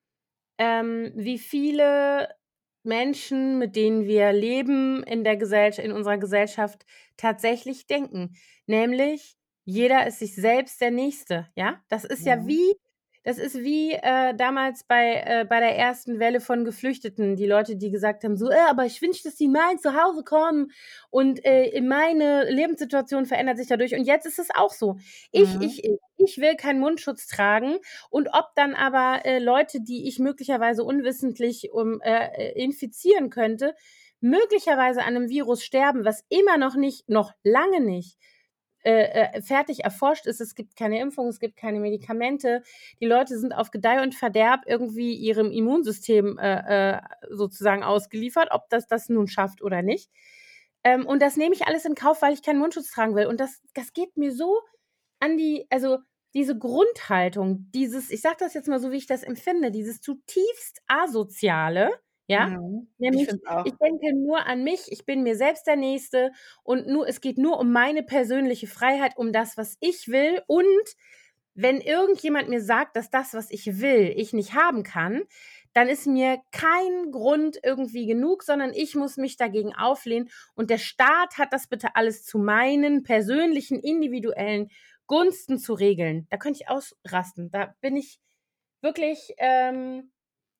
ähm, 0.59 1.13
wie 1.17 1.39
viele 1.39 2.29
Menschen, 2.85 3.59
mit 3.59 3.77
denen 3.77 4.07
wir 4.07 4.33
leben 4.33 5.03
in 5.05 5.25
der 5.25 5.37
Gesellsch 5.37 5.79
in 5.79 5.93
unserer 5.93 6.19
Gesellschaft 6.19 6.85
tatsächlich 7.17 7.87
denken. 7.87 8.37
Nämlich, 8.67 9.37
jeder 9.65 10.07
ist 10.07 10.19
sich 10.19 10.35
selbst 10.35 10.81
der 10.81 10.91
Nächste, 10.91 11.49
ja? 11.57 11.83
Das 11.89 12.05
ist 12.05 12.27
ja 12.27 12.37
Mhm. 12.37 12.47
wie 12.47 12.75
das 13.25 13.39
ist 13.39 13.57
wie, 13.63 13.93
äh, 13.93 14.35
damals 14.37 14.85
bei 14.85 15.23
äh, 15.27 15.47
bei 15.49 15.61
der 15.61 15.77
ersten 15.77 16.19
Welle 16.21 16.41
von 16.41 16.65
Geflüchteten, 16.65 17.37
die 17.37 17.47
Leute, 17.47 17.77
die 17.77 17.91
gesagt 17.91 18.25
haben, 18.25 18.37
so: 18.37 18.51
„Äh, 18.51 18.59
aber 18.69 18.85
ich 18.87 19.01
wünschte, 19.03 19.29
dass 19.29 19.39
sie 19.39 19.47
in 19.47 19.53
mein 19.53 19.79
Zuhause 19.79 20.23
kommen 20.25 20.71
und, 21.11 21.41
äh, 21.45 21.81
meine 21.81 22.51
Lebenssituation 22.51 23.27
verändert 23.27 23.57
sich 23.59 23.69
dadurch.“ 23.69 23.95
Und 23.95 24.05
jetzt 24.05 24.27
ist 24.27 24.39
es 24.39 24.49
auch 24.55 24.73
so. 24.73 24.97
Ich 25.33 25.57
Mhm. 25.57 25.61
ich 25.61 25.85
ich 25.85 25.99
ich 26.17 26.39
will 26.39 26.55
keinen 26.57 26.81
Mundschutz 26.81 27.27
tragen 27.27 27.79
und 28.11 28.29
ob 28.33 28.55
dann 28.57 28.75
aber, 28.75 29.25
äh, 29.27 29.39
Leute, 29.41 29.81
die 29.81 30.07
ich 30.09 30.19
möglicherweise 30.19 30.85
unwissentlich, 30.85 31.73
um 31.73 32.01
äh, 32.03 32.53
infizieren 32.53 33.31
könnte, 33.31 33.75
möglicherweise 34.21 35.03
an 35.05 35.15
'nem 35.15 35.29
Virus 35.29 35.63
sterben, 35.65 36.05
was 36.05 36.25
immer 36.29 36.57
noch 36.59 36.77
nicht 36.77 37.09
noch 37.09 37.33
lange 37.43 37.81
nicht, 37.81 38.17
äh, 38.85 39.37
äh, 39.37 39.43
fertig 39.43 39.85
erforscht 39.85 40.27
ist. 40.27 40.41
Es 40.41 40.55
gibt 40.55 40.77
keine 40.77 41.01
Impfung, 41.01 41.29
es 41.29 41.41
gibt 41.41 41.57
keine 41.57 41.81
Medikamente. 41.81 42.63
Die 43.01 43.07
Leute 43.07 43.39
sind 43.39 43.53
auf 43.55 43.71
Gedeih 43.71 44.03
und 44.03 44.15
Verderb 44.15 44.61
irgendwie 44.67 45.15
ihrem 45.15 45.51
Immunsystem, 45.51 46.39
äh, 46.39 46.97
äh, 46.97 47.01
sozusagen 47.31 47.83
ausgeliefert, 47.83 48.49
ob 48.51 48.69
das 48.69 48.87
das 48.87 49.09
nun 49.09 49.27
schafft 49.27 49.63
oder 49.63 49.83
nicht. 49.83 50.11
Ähm, 50.85 51.07
und 51.07 51.23
das 51.23 51.37
nehme 51.37 51.55
ich 51.55 51.67
alles 51.67 51.85
in 51.87 51.95
Kauf, 51.95 52.21
weil 52.23 52.35
ich 52.35 52.43
keinen 52.43 52.59
Mundschutz 52.59 52.91
tragen 52.91 53.15
will. 53.17 53.27
Und 53.27 53.41
das 53.41 53.63
das 53.75 53.93
geht 53.95 54.17
mir 54.17 54.33
so 54.33 54.61
an 55.21 55.37
die 55.39 55.67
also, 55.71 55.99
diese 56.35 56.59
Grundhaltung, 56.59 57.71
dieses 57.73 58.11
ich 58.11 58.21
sage 58.21 58.37
das 58.41 58.55
jetzt 58.55 58.69
mal 58.69 58.81
so, 58.81 58.91
wie 58.91 58.97
ich 58.99 59.07
das 59.07 59.23
empfinde, 59.23 59.71
dieses 59.71 60.01
zutiefst 60.01 60.83
Asoziale, 60.89 61.91
ja? 62.27 62.49
Mhm. 62.49 62.89
Ich 62.99 62.99
Nämlich, 62.99 63.29
ich 63.63 63.73
auch. 63.75 63.77
denke 63.81 64.15
nur 64.15 64.47
an 64.47 64.65
mich, 64.65 64.91
ich 64.91 65.05
bin 65.05 65.23
mir 65.23 65.37
selbst 65.37 65.67
der 65.67 65.77
Nächste 65.77 66.33
und 66.63 66.87
nur 66.87 67.09
es 67.09 67.21
geht 67.21 67.39
nur 67.39 67.59
um 67.59 67.73
meine 67.73 68.03
persönliche 68.03 68.67
Freiheit, 68.67 69.17
um 69.17 69.33
das, 69.33 69.57
was 69.57 69.77
ich 69.81 70.09
will. 70.09 70.43
Und 70.47 70.65
wenn 71.55 71.81
irgendjemand 71.81 72.49
mir 72.49 72.61
sagt, 72.63 72.97
dass 72.97 73.11
das, 73.11 73.35
was 73.35 73.51
ich 73.51 73.81
will, 73.81 74.13
ich 74.17 74.33
nicht 74.33 74.55
haben 74.55 74.83
kann, 74.83 75.23
dann 75.73 75.89
ist 75.89 76.07
mir 76.07 76.39
kein 76.53 77.11
Grund 77.11 77.59
irgendwie 77.63 78.07
genug, 78.07 78.43
sondern 78.45 78.73
ich 78.73 78.95
muss 78.95 79.17
mich 79.17 79.37
dagegen 79.37 79.75
auflehnen. 79.75 80.31
Und 80.55 80.71
der 80.71 80.79
Staat 80.79 81.39
hat 81.39 81.53
das 81.53 81.67
bitte 81.69 81.97
alles 81.97 82.25
zu 82.25 82.39
meinen 82.39 83.03
persönlichen, 83.03 83.79
individuellen 83.81 84.69
Gunsten 85.07 85.59
zu 85.59 85.75
regeln. 85.75 86.27
Da 86.31 86.37
könnte 86.39 86.61
ich 86.63 86.69
ausrasten. 86.69 87.51
Da 87.51 87.75
bin 87.81 87.97
ich 87.97 88.21
wirklich 88.83 89.35
ähm, 89.39 90.13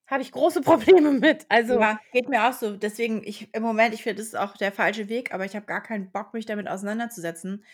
habe 0.07 0.23
ich 0.23 0.33
große 0.33 0.63
Probleme 0.63 1.13
mit. 1.13 1.47
Also 1.51 1.81
Ja, 1.81 1.99
geht 2.13 2.29
mir 2.29 2.47
auch 2.49 2.53
so. 2.53 2.77
Deswegen 2.77 3.23
ich 3.25 3.55
im 3.55 3.63
Moment 3.63 3.95
ich 3.95 4.03
finde, 4.03 4.17
das 4.17 4.27
ist 4.29 4.37
auch 4.37 4.57
der 4.57 4.71
falsche 4.73 5.09
Weg, 5.09 5.33
aber 5.33 5.45
ich 5.47 5.57
habe 5.57 5.65
gar 5.67 5.83
keinen 5.83 6.13
Bock, 6.13 6.35
mich 6.35 6.45
damit 6.47 6.69
auseinanderzusetzen, 6.69 7.65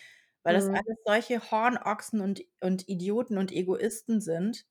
weil 0.43 0.53
das 0.55 0.65
Mhm. 0.65 0.81
alles 0.85 0.97
solche 1.05 1.51
Hornochsen 1.51 2.21
und 2.21 2.41
und 2.61 2.87
Idioten 2.87 3.37
und 3.37 3.51
Egoisten 3.51 4.21
sind, 4.21 4.65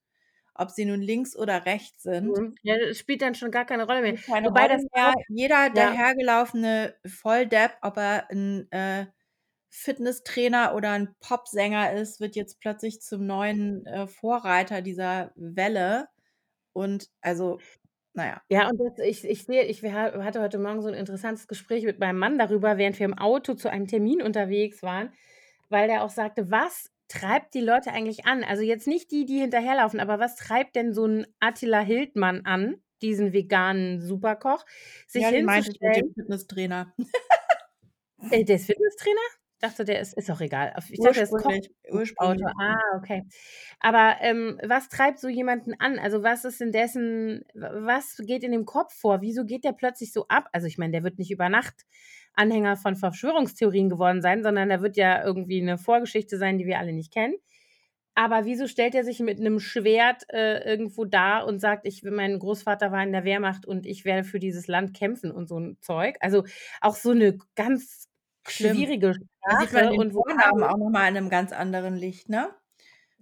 ob 0.54 0.70
sie 0.70 0.86
nun 0.86 1.02
links 1.02 1.36
oder 1.36 1.66
rechts 1.66 2.02
sind. 2.04 2.38
Mhm. 2.38 2.56
Ja, 2.62 2.78
das 2.78 2.98
spielt 2.98 3.22
dann 3.22 3.34
schon 3.36 3.50
gar 3.52 3.66
keine 3.66 3.86
Rolle 3.86 4.02
mehr. 4.02 4.14
Spielt 4.14 4.26
keine 4.26 4.48
Wobei 4.48 4.68
Rolle 4.68 4.68
das 4.68 4.82
mehr. 4.94 5.14
auch 5.14 5.22
Jeder 5.28 5.70
ja. 5.72 5.96
dahergelaufene 5.96 6.96
Volldepp, 7.06 7.78
ob 7.82 7.96
er 7.98 8.30
'n, 8.30 8.70
äh, 8.72 9.06
Fitnesstrainer 9.70 10.74
oder 10.76 10.94
'n 10.94 11.14
Popsänger 11.20 11.92
ist, 11.94 12.20
wird 12.20 12.36
jetzt 12.36 12.60
plötzlich 12.60 13.00
zum 13.02 13.26
neuen, 13.26 13.86
äh, 13.86 14.06
Vorreiter 14.08 14.82
dieser 14.82 15.32
Welle 15.36 16.08
und 16.72 17.08
also, 17.22 17.58
na 18.14 18.26
ja. 18.26 18.42
Und 18.70 18.78
das 18.80 18.98
ich 19.06 19.24
ich 19.24 19.44
sehe 19.44 19.64
ich 19.64 19.82
ha 19.84 20.12
hatte 20.24 20.40
heute 20.42 20.58
Morgen 20.58 20.82
so 20.82 20.88
'n 20.88 20.94
interessantes 20.94 21.48
Gespräch 21.48 21.84
mit 21.84 22.00
meinem 22.00 22.18
Mann 22.18 22.38
darüber, 22.38 22.78
während 22.78 22.98
wir 22.98 23.06
im 23.06 23.18
Auto 23.18 23.54
zu 23.54 23.70
einem 23.70 23.86
Termin 23.88 24.22
unterwegs 24.22 24.82
waren, 24.82 25.12
weil 25.70 25.88
der 25.88 26.04
auch 26.04 26.10
sagte: 26.10 26.50
„Was 26.50 26.90
treibt 27.08 27.54
die 27.54 27.60
Leute 27.62 27.92
eigentlich 27.92 28.26
an?“ 28.26 28.44
Also, 28.44 28.62
jetzt 28.64 28.86
nicht 28.88 29.10
die, 29.12 29.26
die 29.26 29.40
hinterherlaufen, 29.40 30.00
aber 30.00 30.18
was 30.20 30.36
treibt 30.36 30.76
denn 30.76 30.92
so 30.94 31.06
'n 31.06 31.26
Attila 31.40 31.80
Hildmann 31.80 32.42
an, 32.46 32.76
diesen 33.02 33.32
veganen 33.34 34.00
Superkoch, 34.02 34.64
sich 35.08 35.26
Ja, 35.26 35.30
den 35.32 35.44
meinte 35.44 35.70
ich 35.72 35.80
mit 35.80 35.96
dem 35.96 36.04
hinzustellen 36.04 36.14
Fitnesstrainer. 36.14 36.94
Äh, 38.32 38.44
der 38.44 38.56
ist 38.56 38.66
Fitnesstrainer? 38.66 39.20
Dachte, 39.62 39.84
der 39.84 40.00
ist 40.00 40.14
ist 40.16 40.30
auch 40.30 40.40
egal. 40.40 40.72
Ich 40.88 41.00
dachte, 41.00 41.16
der 41.16 41.24
ist 41.24 41.36
Koch 41.36 41.52
Ursprünglich 41.52 41.70
Autor. 42.16 42.48
ursprünglich, 42.48 42.52
ja. 42.66 42.80
Ah, 42.92 42.96
okay. 42.96 43.24
Aber, 43.80 44.16
ähm, 44.20 44.58
was 44.64 44.88
treibt 44.88 45.18
so 45.18 45.28
jemanden 45.28 45.74
an? 45.78 45.98
Also, 45.98 46.22
was 46.22 46.44
ist 46.44 46.60
in 46.62 46.72
dessen 46.72 47.44
was 47.54 48.16
geht 48.26 48.42
in 48.44 48.52
dem 48.52 48.64
Kopf 48.64 48.94
vor? 48.94 49.20
Wieso 49.22 49.44
geht 49.44 49.64
der 49.64 49.72
plötzlich 49.72 50.12
so 50.12 50.26
ab? 50.28 50.48
Also, 50.52 50.66
ich 50.66 50.78
meine, 50.78 50.92
der 50.92 51.04
wird 51.04 51.18
nicht 51.18 51.30
über 51.30 51.48
Nacht 51.48 51.84
Anhänger 52.34 52.76
von 52.76 52.96
Verschwörungstheorien 52.96 53.90
geworden 53.90 54.22
sein, 54.22 54.42
sondern 54.42 54.68
da 54.70 54.80
wird 54.82 54.96
ja 54.96 55.24
irgendwie 55.24 55.60
'ne 55.62 55.78
Vorgeschichte 55.78 56.38
sein, 56.38 56.58
die 56.58 56.66
wir 56.66 56.78
alle 56.78 56.92
nicht 56.92 57.12
kennen. 57.12 57.34
Aber 58.16 58.44
wieso 58.46 58.66
stellt 58.68 58.94
er 58.96 59.04
sich 59.04 59.20
mit 59.20 59.40
'nem 59.40 59.60
Schwert, 59.60 60.24
äh, 60.30 60.60
irgendwo 60.70 61.04
da 61.06 61.40
und 61.42 61.60
sagt: 61.60 61.86
„Ich 61.86 62.02
mein 62.04 62.38
Großvater 62.40 62.92
war 62.92 63.02
in 63.04 63.12
der 63.12 63.24
Wehrmacht 63.24 63.66
und 63.66 63.86
ich 63.86 64.04
werde 64.06 64.24
für 64.24 64.40
dieses 64.40 64.68
Land 64.68 64.94
kämpfen“ 64.96 65.30
und 65.32 65.48
so 65.48 65.58
'n 65.58 65.78
Zeug? 65.82 66.16
Also, 66.20 66.44
auch 66.82 66.96
so 66.96 67.12
'ne 67.14 67.38
ganz 67.56 68.09
Schlimm. 68.50 68.86
schwierige 68.86 69.14
Da 69.42 69.56
sieht 69.56 69.72
man 69.72 69.88
Sprache 69.88 69.90
den 69.90 70.00
und 70.00 70.12
Vornamen 70.12 70.62
auch 70.64 70.76
noch 70.76 70.90
mal 70.90 71.08
in 71.08 71.14
'nem 71.14 71.30
ganz 71.30 71.52
anderen 71.52 71.96
Licht, 71.96 72.28
ne? 72.28 72.50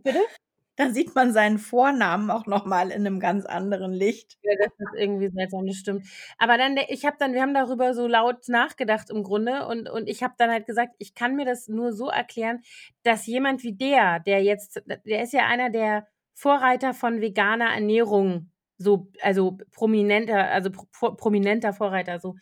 Bitte? 0.05 0.21
Da 0.79 0.91
sieht 0.91 1.15
man 1.17 1.33
seinen 1.33 1.59
Vornamen 1.59 2.31
auch 2.31 2.47
noch 2.47 2.65
mal 2.67 2.91
in 2.93 3.03
'nem 3.03 3.21
ganz 3.21 3.47
anderen 3.47 3.93
Licht. 3.93 4.39
Ja, 4.43 4.53
das 4.59 4.73
ist 4.79 4.95
irgendwie 4.97 5.29
seltsam, 5.29 5.67
das 5.67 5.77
stimmt. 5.77 6.07
Aber 6.39 6.57
dann 6.57 6.77
de 6.77 6.85
ich 6.89 7.05
habe 7.05 7.17
dann 7.19 7.35
wir 7.35 7.43
haben 7.43 7.55
darüber 7.55 7.95
so 7.95 8.07
laut 8.07 8.49
nachgedacht 8.49 9.11
im 9.11 9.25
Grunde 9.25 9.67
und 9.67 9.89
und 9.91 10.09
ich 10.09 10.23
habe 10.23 10.35
dann 10.39 10.51
halt 10.51 10.67
gesagt, 10.67 10.95
ich 10.99 11.15
kann 11.15 11.35
mir 11.37 11.45
das 11.45 11.69
nur 11.69 11.93
so 11.93 12.09
erklären, 12.09 12.63
dass 13.03 13.27
jemand 13.27 13.65
wie 13.65 13.73
der, 13.75 14.21
der 14.21 14.43
jetzt 14.45 14.83
der 15.07 15.23
ist 15.25 15.33
ja 15.33 15.47
einer 15.47 15.71
der 15.71 16.07
Vorreiter 16.35 16.95
von 16.95 17.21
veganer 17.21 17.67
Ernährung, 17.75 18.51
so 18.79 19.09
also, 19.23 19.59
prominenter 19.73 20.51
also, 20.53 20.71
pro 20.71 21.13
prominenter 21.17 21.73
Vorreiter 21.73 22.21
so 22.21 22.37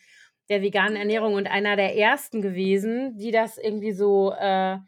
der 0.49 0.63
veganen 0.63 0.97
Ernährung 0.97 1.35
und 1.35 1.47
einer 1.47 1.77
der 1.77 1.97
Ersten 1.97 2.43
gewesen, 2.43 3.17
die 3.17 3.31
das 3.31 3.59
irgendwie 3.59 3.93
so, 3.93 4.33
äh, 4.33 4.79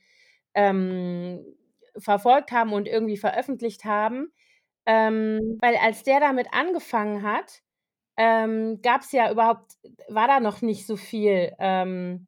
ähm, 0.55 1.45
verfolgt 1.97 2.53
haben 2.53 2.73
und 2.73 2.89
irgendwie 2.89 3.17
veröffentlicht 3.17 3.85
haben. 3.85 4.33
Ähm, 4.87 5.59
weil 5.61 5.77
als 5.77 6.03
der 6.03 6.21
damit 6.21 6.49
angefangen 6.53 7.23
hat, 7.23 7.63
ähm, 8.17 8.81
gab's 8.83 9.13
ja 9.13 9.31
überhaupt 9.31 9.73
war 10.09 10.27
da 10.27 10.41
noch 10.41 10.63
nicht 10.63 10.87
so 10.87 10.97
viel, 10.97 11.53
ähm, 11.59 12.27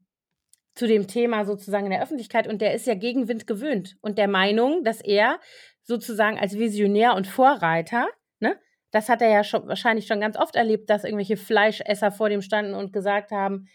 zu 0.74 0.86
dem 0.86 1.08
Thema 1.08 1.44
sozusagen 1.44 1.86
in 1.86 1.90
der 1.90 2.02
Öffentlichkeit 2.02 2.46
und 2.46 2.60
der 2.60 2.74
ist 2.74 2.86
ja 2.86 2.94
Gegenwind 2.94 3.46
gewöhnt 3.46 3.96
und 4.00 4.18
der 4.18 4.28
Meinung, 4.28 4.84
dass 4.84 5.00
er 5.00 5.40
sozusagen 5.82 6.38
als 6.38 6.58
Visionär 6.58 7.14
und 7.14 7.26
Vorreiter, 7.26 8.06
das 8.92 9.08
hat 9.08 9.22
er 9.22 9.30
ja 9.30 9.44
schon 9.44 9.66
wahrscheinlich 9.68 10.06
schon 10.06 10.20
ganz 10.20 10.36
oft 10.36 10.56
erlebt, 10.56 10.90
dass 10.90 11.04
irgendwelche 11.04 11.36
Fleischesser 11.36 12.12
vor 12.12 12.28
dem 12.28 12.42
standen 12.42 12.74
und 12.74 12.92
gesagt 12.92 13.30
haben: 13.32 13.68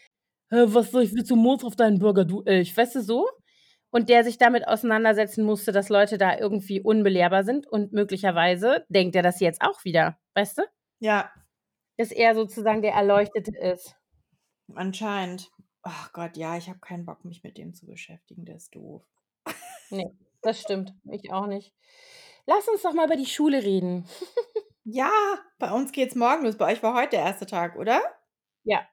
„Hä, 0.52 0.66
was 0.68 0.92
soll 0.92 1.04
ich 1.04 1.14
willst 1.14 1.32
du 1.32 1.36
Moos 1.36 1.64
auf 1.64 1.76
deinen 1.76 2.00
Burger, 2.00 2.26
du 2.26 2.44
Elch?“ 2.44 2.76
Weißt 2.78 2.96
du, 2.96 3.02
so? 3.02 3.28
Und 3.92 4.10
der 4.10 4.24
sich 4.26 4.38
damit 4.38 4.68
auseinandersetzen 4.68 5.46
musste, 5.46 5.72
dass 5.72 5.90
Leute 5.90 6.18
da 6.18 6.38
irgendwie 6.38 6.82
unbelehrbar 6.82 7.44
sind 7.46 7.68
und 7.68 7.94
möglicherweise 7.94 8.86
denkt 8.90 9.16
er 9.16 9.24
das 9.24 9.40
jetzt 9.40 9.62
auch 9.62 9.86
wieder, 9.86 10.18
weißt 10.36 10.58
du? 10.60 10.64
Ja. 11.00 11.32
Dass 11.98 12.12
er 12.12 12.36
sozusagen 12.36 12.82
der 12.82 12.94
Erleuchtete 12.94 13.58
ist. 13.58 13.96
Anscheinend. 14.74 15.50
Ach 15.84 16.12
Gott, 16.14 16.36
ja, 16.38 16.58
ich 16.58 16.68
habe 16.68 16.80
keinen 16.80 17.06
Bock, 17.06 17.24
mich 17.26 17.44
mit 17.44 17.58
dem 17.58 17.74
zu 17.74 17.86
beschäftigen, 17.86 18.46
der 18.46 18.56
ist 18.56 18.76
doof. 18.76 19.04
Ne, 19.92 20.12
das 20.42 20.62
stimmt. 20.62 20.94
Ich 21.12 21.32
auch 21.32 21.48
nicht. 21.48 21.74
Lass 22.48 22.68
uns 22.68 22.82
doch 22.82 22.94
mal 22.94 23.06
über 23.06 23.16
die 23.16 23.26
Schule 23.26 23.64
reden. 23.64 24.06
Ja, 24.88 25.10
bei 25.58 25.72
uns 25.72 25.92
geht's 25.92 26.14
morgen 26.16 26.46
los. 26.46 26.58
Bei 26.58 26.72
euch 26.72 26.84
war 26.84 26.94
heute 26.94 27.12
der 27.18 27.26
1. 27.26 27.46
Tag, 27.48 27.76
oder? 27.76 28.02
Ja. 28.66 28.90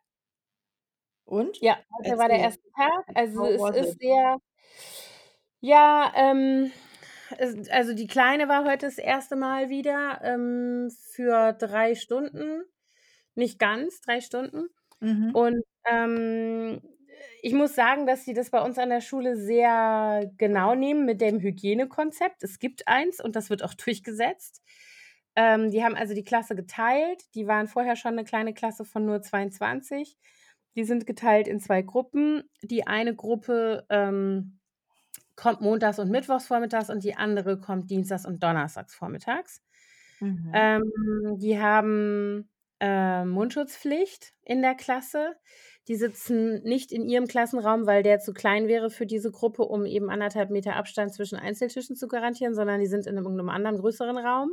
Und? 1.29 1.59
Ja, 1.61 1.79
heute 1.99 2.19
war 2.19 2.29
der 2.29 2.41
Erzähl. 2.41 2.43
1. 2.43 2.59
Tag. 2.77 3.05
Also, 3.15 3.41
How 3.41 3.49
es 3.49 3.61
was 3.61 3.77
ist 3.77 3.95
it? 3.95 3.99
sehr 4.01 4.39
ja, 5.65 6.13
ähm, 6.17 6.73
es 7.39 7.69
also, 7.71 7.95
die 7.95 8.09
Kleine 8.09 8.49
war 8.49 8.65
heute 8.65 8.87
das 8.87 8.99
1. 8.99 9.37
Mal 9.37 9.69
wieder, 9.71 10.21
ähm, 10.25 10.91
für 11.13 11.53
3 11.53 11.95
Stunden. 11.95 12.63
Nicht 13.37 13.59
ganz 13.61 14.01
3 14.03 14.21
Stunden. 14.21 14.69
Mhm. 15.01 15.35
Und, 15.35 15.63
ähm, 15.89 16.83
ich 17.43 17.55
muss 17.55 17.75
sagen, 17.77 18.07
dass 18.07 18.25
sie 18.25 18.35
das 18.35 18.51
bei 18.51 18.61
uns 18.63 18.79
an 18.79 18.91
der 18.91 19.01
Schule 19.03 19.37
sehr 19.37 20.31
genau 20.39 20.75
nehmen 20.75 21.05
mit 21.07 21.21
dem 21.21 21.41
Hygienekonzept. 21.41 22.43
Es 22.45 22.59
gibt 22.59 22.89
eins 22.89 23.21
und 23.23 23.37
das 23.37 23.51
wird 23.51 23.63
auch 23.65 23.75
durchgesetzt. 23.75 24.63
Ähm, 25.37 25.71
die 25.71 25.83
haben 25.83 25.95
also 25.95 26.15
die 26.15 26.25
Klasse 26.25 26.55
geteilt. 26.55 27.23
Die 27.35 27.47
waren 27.47 27.67
vorher 27.69 27.97
schon 27.97 28.15
'ne 28.17 28.25
kleine 28.25 28.53
Klasse 28.55 28.85
von 28.85 29.07
nur 29.07 29.23
22. 29.23 30.17
Die 30.77 30.85
sind 30.85 31.07
geteilt 31.07 31.49
in 31.49 31.61
2 31.61 31.83
Gruppen. 31.83 32.43
Die 32.63 32.87
eine 32.87 33.15
Gruppe, 33.15 33.87
ähm, 33.91 34.59
kommt 35.37 35.61
montags 35.63 35.99
und 36.01 36.11
mittwochs 36.11 36.47
vormittags 36.49 36.91
und 36.91 37.05
die 37.05 37.17
andere 37.17 37.61
kommt 37.61 37.91
dienstags 37.91 38.27
und 38.27 38.43
donnerstags 38.43 38.95
vormittags. 38.95 39.63
Mhm. 40.21 40.53
Ähm, 40.55 40.83
die 41.39 41.61
haben, 41.61 42.51
äh, 42.81 43.25
Mundschutzpflicht 43.27 44.35
in 44.45 44.63
der 44.63 44.75
Klasse. 44.77 45.37
Die 45.89 45.97
sitzen 45.97 46.63
nicht 46.65 46.93
in 46.93 47.05
ihrem 47.07 47.27
Klassenraum, 47.29 47.87
weil 47.87 48.03
der 48.05 48.21
zu 48.21 48.33
klein 48.35 48.69
wäre 48.69 48.91
für 48.91 49.07
diese 49.07 49.31
Gruppe, 49.33 49.65
um 49.65 49.87
eben 49.87 50.11
1 50.11 50.23
1/2 50.23 50.51
Meter 50.51 50.77
Abstand 50.77 51.15
zwischen 51.15 51.39
Einzeltischen 51.39 51.97
zu 51.97 52.09
garantieren, 52.09 52.55
sondern 52.55 52.81
die 52.81 52.87
sind 52.89 53.07
in 53.07 53.15
'nem 53.17 53.25
irgend 53.25 53.39
'nem 53.39 53.49
anderen 53.51 53.79
größeren 53.79 54.19
Raum. 54.19 54.53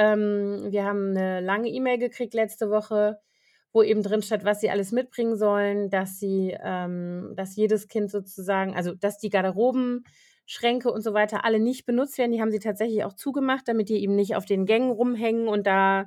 Ähm, 0.00 0.66
wir 0.72 0.84
haben 0.86 1.12
'ne 1.12 1.40
lange 1.40 1.68
E-Mail 1.70 1.98
gekriegt 1.98 2.34
letzte 2.34 2.70
Woche, 2.70 3.20
wo 3.72 3.82
eben 3.82 4.02
drin 4.02 4.22
stand, 4.22 4.44
was 4.44 4.60
sie 4.60 4.70
alles 4.70 4.92
mitbringen 4.92 5.36
sollen, 5.36 5.90
dass 5.90 6.18
sie 6.20 6.56
ähm, 6.62 7.32
dass 7.36 7.56
jedes 7.56 7.88
Kind 7.88 8.10
sozusagen 8.10 8.74
also, 8.76 8.94
dass 8.94 9.18
die 9.18 9.30
Garderobenschränke 9.30 10.90
und 10.92 11.02
so 11.02 11.14
weiter 11.14 11.44
alle 11.44 11.60
nicht 11.60 11.86
benutzt 11.86 12.18
werden. 12.18 12.32
Die 12.32 12.40
haben 12.42 12.50
sie 12.52 12.58
tatsächlich 12.60 13.04
auch 13.04 13.14
zugemacht, 13.14 13.68
damit 13.68 13.88
die 13.90 14.02
eben 14.02 14.16
nicht 14.16 14.36
auf 14.36 14.46
den 14.46 14.66
Gängen 14.66 14.90
rumhängen 14.90 15.48
und 15.48 15.66
da 15.66 16.06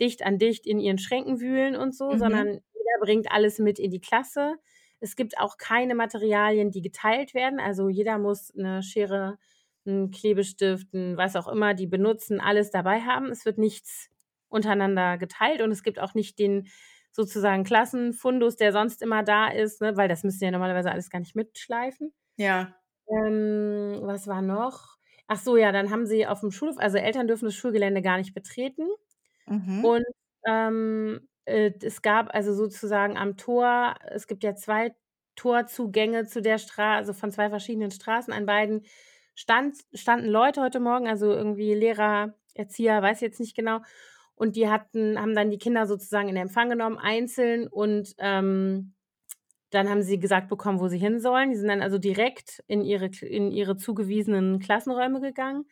dicht 0.00 0.22
an 0.24 0.38
dicht 0.38 0.66
in 0.66 0.78
ihren 0.80 0.98
Schränken 0.98 1.40
wühlen 1.40 1.76
und 1.76 1.94
so, 1.96 2.16
sondern 2.16 2.46
Mhm. 2.46 2.60
jeder 2.74 3.00
bringt 3.00 3.30
alles 3.32 3.58
mit 3.58 3.78
in 3.78 3.90
die 3.90 4.00
Klasse. 4.00 4.56
Es 5.00 5.16
gibt 5.16 5.38
auch 5.38 5.56
keine 5.58 5.94
Materialien, 5.94 6.70
die 6.70 6.82
geteilt 6.82 7.34
werden. 7.34 7.60
Also, 7.60 7.88
jeder 7.88 8.18
muss 8.18 8.52
'ne 8.54 8.82
Schere, 8.82 9.38
'n 9.90 10.10
Klebestift, 10.12 10.88
was 10.92 11.36
auch 11.36 11.48
immer 11.48 11.74
die 11.74 11.86
benutzen, 11.88 12.40
alles 12.40 12.70
dabei 12.70 13.00
haben. 13.02 13.26
Es 13.30 13.44
wird 13.46 13.58
nichts 13.58 14.08
untereinander 14.48 15.18
geteilt 15.18 15.62
und 15.62 15.70
es 15.72 15.82
gibt 15.84 15.98
auch 16.00 16.14
nicht 16.14 16.38
den 16.38 16.68
sozusagen 17.12 17.64
Klassenfundus, 17.64 18.56
der 18.56 18.72
sonst 18.72 19.02
immer 19.02 19.22
da 19.24 19.48
ist, 19.48 19.80
ne, 19.82 19.96
weil 19.96 20.08
das 20.08 20.24
müssen 20.24 20.44
ja 20.44 20.50
normalerweise 20.52 20.90
alles 20.92 21.10
gar 21.10 21.20
nicht 21.20 21.36
mitschleifen. 21.36 22.12
Ja. 22.38 22.80
Ähm, 23.08 24.00
was 24.02 24.26
war 24.28 24.42
noch? 24.42 24.96
Ach 25.28 25.38
so, 25.40 25.56
ja, 25.56 25.72
dann 25.72 25.90
haben 25.90 26.06
sie 26.06 26.26
aufm 26.26 26.50
Schulhof 26.50 26.76
also, 26.78 26.98
Eltern 26.98 27.28
dürfen 27.28 27.44
das 27.46 27.54
Schulgelände 27.54 28.02
gar 28.02 28.18
nicht 28.18 28.34
betreten. 28.34 28.88
Mhm. 29.48 29.84
Und, 29.84 30.04
ähm, 30.46 31.28
äh, 31.46 31.72
es 31.82 32.02
gab 32.02 32.34
also 32.34 32.54
sozusagen 32.54 33.16
am 33.18 33.36
Tor 33.38 33.96
es 34.10 34.26
gibt 34.28 34.44
ja 34.44 34.54
2 34.56 34.94
Torzugänge 35.36 36.26
zu 36.26 36.42
der 36.42 36.58
Stra 36.58 36.96
also, 36.96 37.12
von 37.14 37.30
2 37.32 37.50
verschiedenen 37.50 37.90
Straßen. 37.92 38.32
An 38.34 38.46
beiden 38.46 38.84
stand 39.40 39.76
standen 39.94 40.28
Leute 40.28 40.62
heute 40.62 40.80
Morgen, 40.80 41.08
also, 41.08 41.32
irgendwie 41.32 41.74
Lehrer, 41.74 42.34
Erzieher, 42.54 43.02
weiß 43.02 43.20
jetzt 43.20 43.40
nicht 43.40 43.56
genau. 43.56 43.80
Und 44.34 44.56
die 44.56 44.68
hatten 44.70 45.18
haben 45.20 45.34
dann 45.34 45.50
die 45.50 45.58
Kinder 45.58 45.86
sozusagen 45.86 46.28
in 46.28 46.36
Empfang 46.36 46.70
genommen, 46.70 46.98
einzeln 46.98 47.68
und, 47.68 48.14
ähm, 48.18 48.94
dann 49.70 49.88
haben 49.88 50.02
sie 50.02 50.18
gesagt 50.20 50.48
bekommen, 50.48 50.80
wo 50.80 50.88
sie 50.88 50.98
hin 50.98 51.20
sollen. 51.20 51.50
Die 51.50 51.56
sind 51.56 51.68
dann 51.68 51.82
also 51.82 51.98
direkt 51.98 52.62
in 52.68 52.82
ihre 52.82 53.06
in 53.22 53.52
ihre 53.52 53.76
zugewiesenen 53.76 54.58
Klassenräume 54.60 55.20
gegangen. 55.20 55.66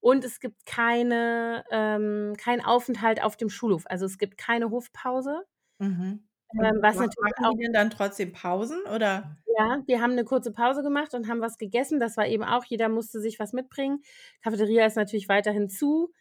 Und 0.00 0.24
es 0.24 0.40
gibt 0.40 0.66
keine 0.66 1.64
ähm, 1.70 2.34
keinen 2.38 2.62
Aufenthalt 2.64 3.22
auf 3.22 3.36
dem 3.36 3.50
Schulhof. 3.50 3.84
Also, 3.86 4.06
es 4.06 4.18
gibt 4.18 4.38
keine 4.38 4.70
Hofpause. 4.70 5.42
Mhm. 5.80 6.24
Ähm, 6.52 6.78
was 6.82 6.98
ma 6.98 7.00
natürlich 7.00 7.32
auch 7.42 7.54
die 7.58 7.72
dann 7.72 7.90
trotzdem 7.90 8.32
Pausen, 8.32 8.82
oder? 8.94 9.36
Ja, 9.46 9.82
wir 9.86 10.00
haben 10.00 10.14
'ne 10.14 10.24
kurze 10.24 10.52
Pause 10.52 10.82
gemacht 10.82 11.14
und 11.14 11.28
haben 11.28 11.40
was 11.40 11.58
gegessen. 11.58 12.00
Das 12.00 12.16
war 12.16 12.26
eben 12.26 12.42
auch 12.44 12.64
jeder 12.64 12.88
musste 12.88 13.20
sich 13.20 13.38
was 13.38 13.52
mitbringen. 13.52 14.00
Cafeteria 14.42 14.86
ist 14.86 14.96
natürlich 14.96 15.28
weiterhin 15.28 15.68
zu, 15.68 16.12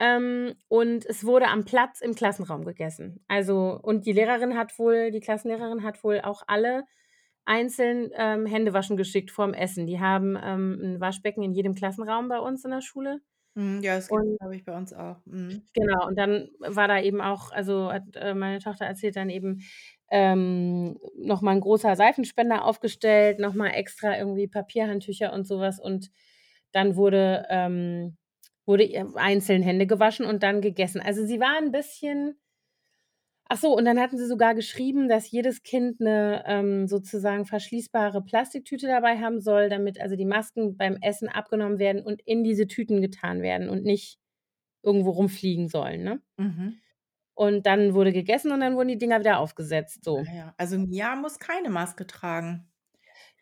ähm, 0.00 0.54
und 0.68 1.06
es 1.06 1.24
wurde 1.26 1.48
am 1.48 1.64
Platz 1.64 2.00
im 2.02 2.14
Klassenraum 2.14 2.64
gegessen. 2.64 3.24
Also 3.28 3.78
und 3.82 4.06
die 4.06 4.12
Lehrerin 4.12 4.56
hat 4.58 4.78
wohl 4.78 5.10
die 5.12 5.20
Klassenlehrerin 5.20 5.84
hat 5.84 6.04
wohl 6.04 6.20
auch 6.22 6.42
alle 6.48 6.84
einzeln, 7.46 8.10
ähm, 8.16 8.46
Hände 8.46 8.72
waschen 8.74 8.96
geschickt 8.98 9.30
vorm 9.30 9.54
Essen. 9.54 9.86
Die 9.86 10.00
haben, 10.00 10.36
ähm, 10.42 10.80
'n 10.82 11.00
Waschbecken 11.00 11.42
in 11.44 11.52
jedem 11.54 11.74
Klassenraum 11.74 12.28
bei 12.28 12.40
uns 12.40 12.64
in 12.64 12.72
der 12.72 12.82
Schule. 12.82 13.20
Mhm, 13.56 13.82
ja, 13.82 13.96
das 13.96 14.10
gibt's, 14.12 14.28
Und 14.28 14.38
glaube 14.38 14.54
ich, 14.54 14.64
bei 14.64 14.76
uns 14.76 14.92
auch. 14.92 15.16
Mhm. 15.24 15.66
Genau, 15.74 16.06
und 16.06 16.18
dann 16.18 16.48
war 16.60 16.88
da 16.88 17.00
eben 17.00 17.20
auch 17.20 17.50
also, 17.52 17.92
hat, 17.92 18.04
äh, 18.16 18.34
meine 18.34 18.60
Tochter 18.60 18.86
erzählt 18.86 19.16
dann 19.16 19.28
eben, 19.28 19.60
ähm, 20.10 20.98
noch 21.18 21.42
mal 21.42 21.52
'n 21.54 21.60
großer 21.60 21.96
Seifenspender 21.96 22.64
aufgestellt, 22.64 23.38
noch 23.40 23.52
mal 23.54 23.68
extra 23.70 24.16
irgendwie 24.16 24.46
Papierhandtücher 24.48 25.32
und 25.34 25.46
so 25.46 25.58
was 25.60 25.78
und 25.80 26.10
dann 26.72 26.96
wurde, 26.96 27.46
ähm 27.50 28.16
wurde 28.68 28.82
ihr 28.84 29.06
einzeln 29.16 29.62
Hände 29.62 29.86
gewaschen 29.86 30.26
und 30.26 30.42
dann 30.42 30.60
gegessen. 30.60 31.00
Also, 31.00 31.24
sie 31.26 31.38
war 31.40 31.56
'n 31.58 31.70
bisschen 31.72 32.36
ach 33.48 33.58
so, 33.58 33.76
und 33.76 33.84
dann 33.84 34.00
hatten 34.00 34.18
sie 34.18 34.26
sogar 34.26 34.54
geschrieben, 34.54 35.08
dass 35.08 35.30
jedes 35.30 35.62
Kind 35.62 36.00
'ne, 36.00 36.42
ähm, 36.46 36.88
sozusagen 36.88 37.46
verschließbare 37.46 38.22
Plastiktüte 38.22 38.86
dabei 38.88 39.18
haben 39.18 39.40
soll, 39.40 39.68
damit 39.68 40.00
also, 40.00 40.16
die 40.16 40.24
Masken 40.26 40.76
beim 40.76 40.96
Essen 41.02 41.28
abgenommen 41.28 41.78
werden 41.78 42.02
und 42.02 42.22
in 42.24 42.44
diese 42.44 42.66
Tüten 42.66 43.00
getan 43.02 43.42
werden 43.42 43.68
und 43.70 43.84
nicht 43.84 44.18
irgendwo 44.82 45.10
rumfliegen 45.12 45.68
sollen, 45.68 46.04
ne? 46.04 46.22
Mhm. 46.38 46.80
Und 47.38 47.66
dann 47.66 47.92
wurde 47.92 48.12
gegessen 48.14 48.50
und 48.50 48.60
dann 48.60 48.76
wurden 48.76 48.88
die 48.88 48.96
Dinger 48.98 49.20
wieder 49.20 49.38
aufgesetzt, 49.40 50.02
so. 50.04 50.26
Ah 50.26 50.32
ja, 50.32 50.54
also, 50.56 50.78
Mia 50.78 51.14
muss 51.16 51.38
keine 51.38 51.68
Maske 51.70 52.06
tragen. 52.06 52.70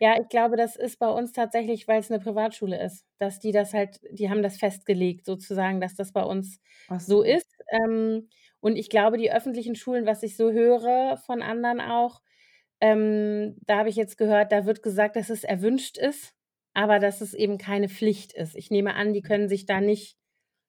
Ja, 0.00 0.20
ich 0.20 0.28
glaube, 0.28 0.56
das 0.56 0.74
ist 0.74 0.98
bei 0.98 1.08
uns 1.08 1.30
tatsächlich, 1.32 1.86
weil's 1.86 2.10
'ne 2.10 2.18
Privatschule 2.18 2.82
ist, 2.82 3.06
dass 3.18 3.38
die 3.38 3.52
das 3.52 3.72
halt 3.72 4.00
die 4.10 4.28
haben 4.28 4.42
das 4.42 4.56
festgelegt 4.56 5.24
sozusagen, 5.24 5.80
dass 5.80 5.94
das 5.94 6.12
bei 6.12 6.22
uns 6.24 6.58
Ach 6.88 7.00
so 7.04 7.22
so. 7.22 7.22
ist. 7.22 7.46
Ähm, 7.70 8.28
und 8.64 8.76
ich 8.76 8.90
glaube, 8.90 9.18
die 9.18 9.32
öffentlichen 9.32 9.76
Schulen, 9.76 10.06
was 10.06 10.22
ich 10.24 10.36
so 10.38 10.52
höre 10.52 11.18
von 11.18 11.42
anderen 11.42 11.80
auch, 11.82 12.22
ähm, 12.80 13.56
da 13.66 13.78
habe 13.78 13.90
ich 13.90 13.96
jetzt 13.96 14.18
gehört, 14.18 14.52
da 14.52 14.66
wird 14.66 14.82
gesagt, 14.82 15.16
dass 15.16 15.30
es 15.30 15.44
erwünscht 15.44 15.98
ist, 15.98 16.34
aber 16.74 16.98
dass 17.00 17.20
es 17.22 17.34
eben 17.34 17.58
keine 17.58 17.88
Pflicht 17.90 18.32
ist. 18.34 18.56
Ich 18.56 18.70
nehme 18.70 18.94
an, 18.96 19.14
die 19.14 19.22
können 19.22 19.48
sich 19.48 19.66
da 19.66 19.80
nicht 19.82 20.18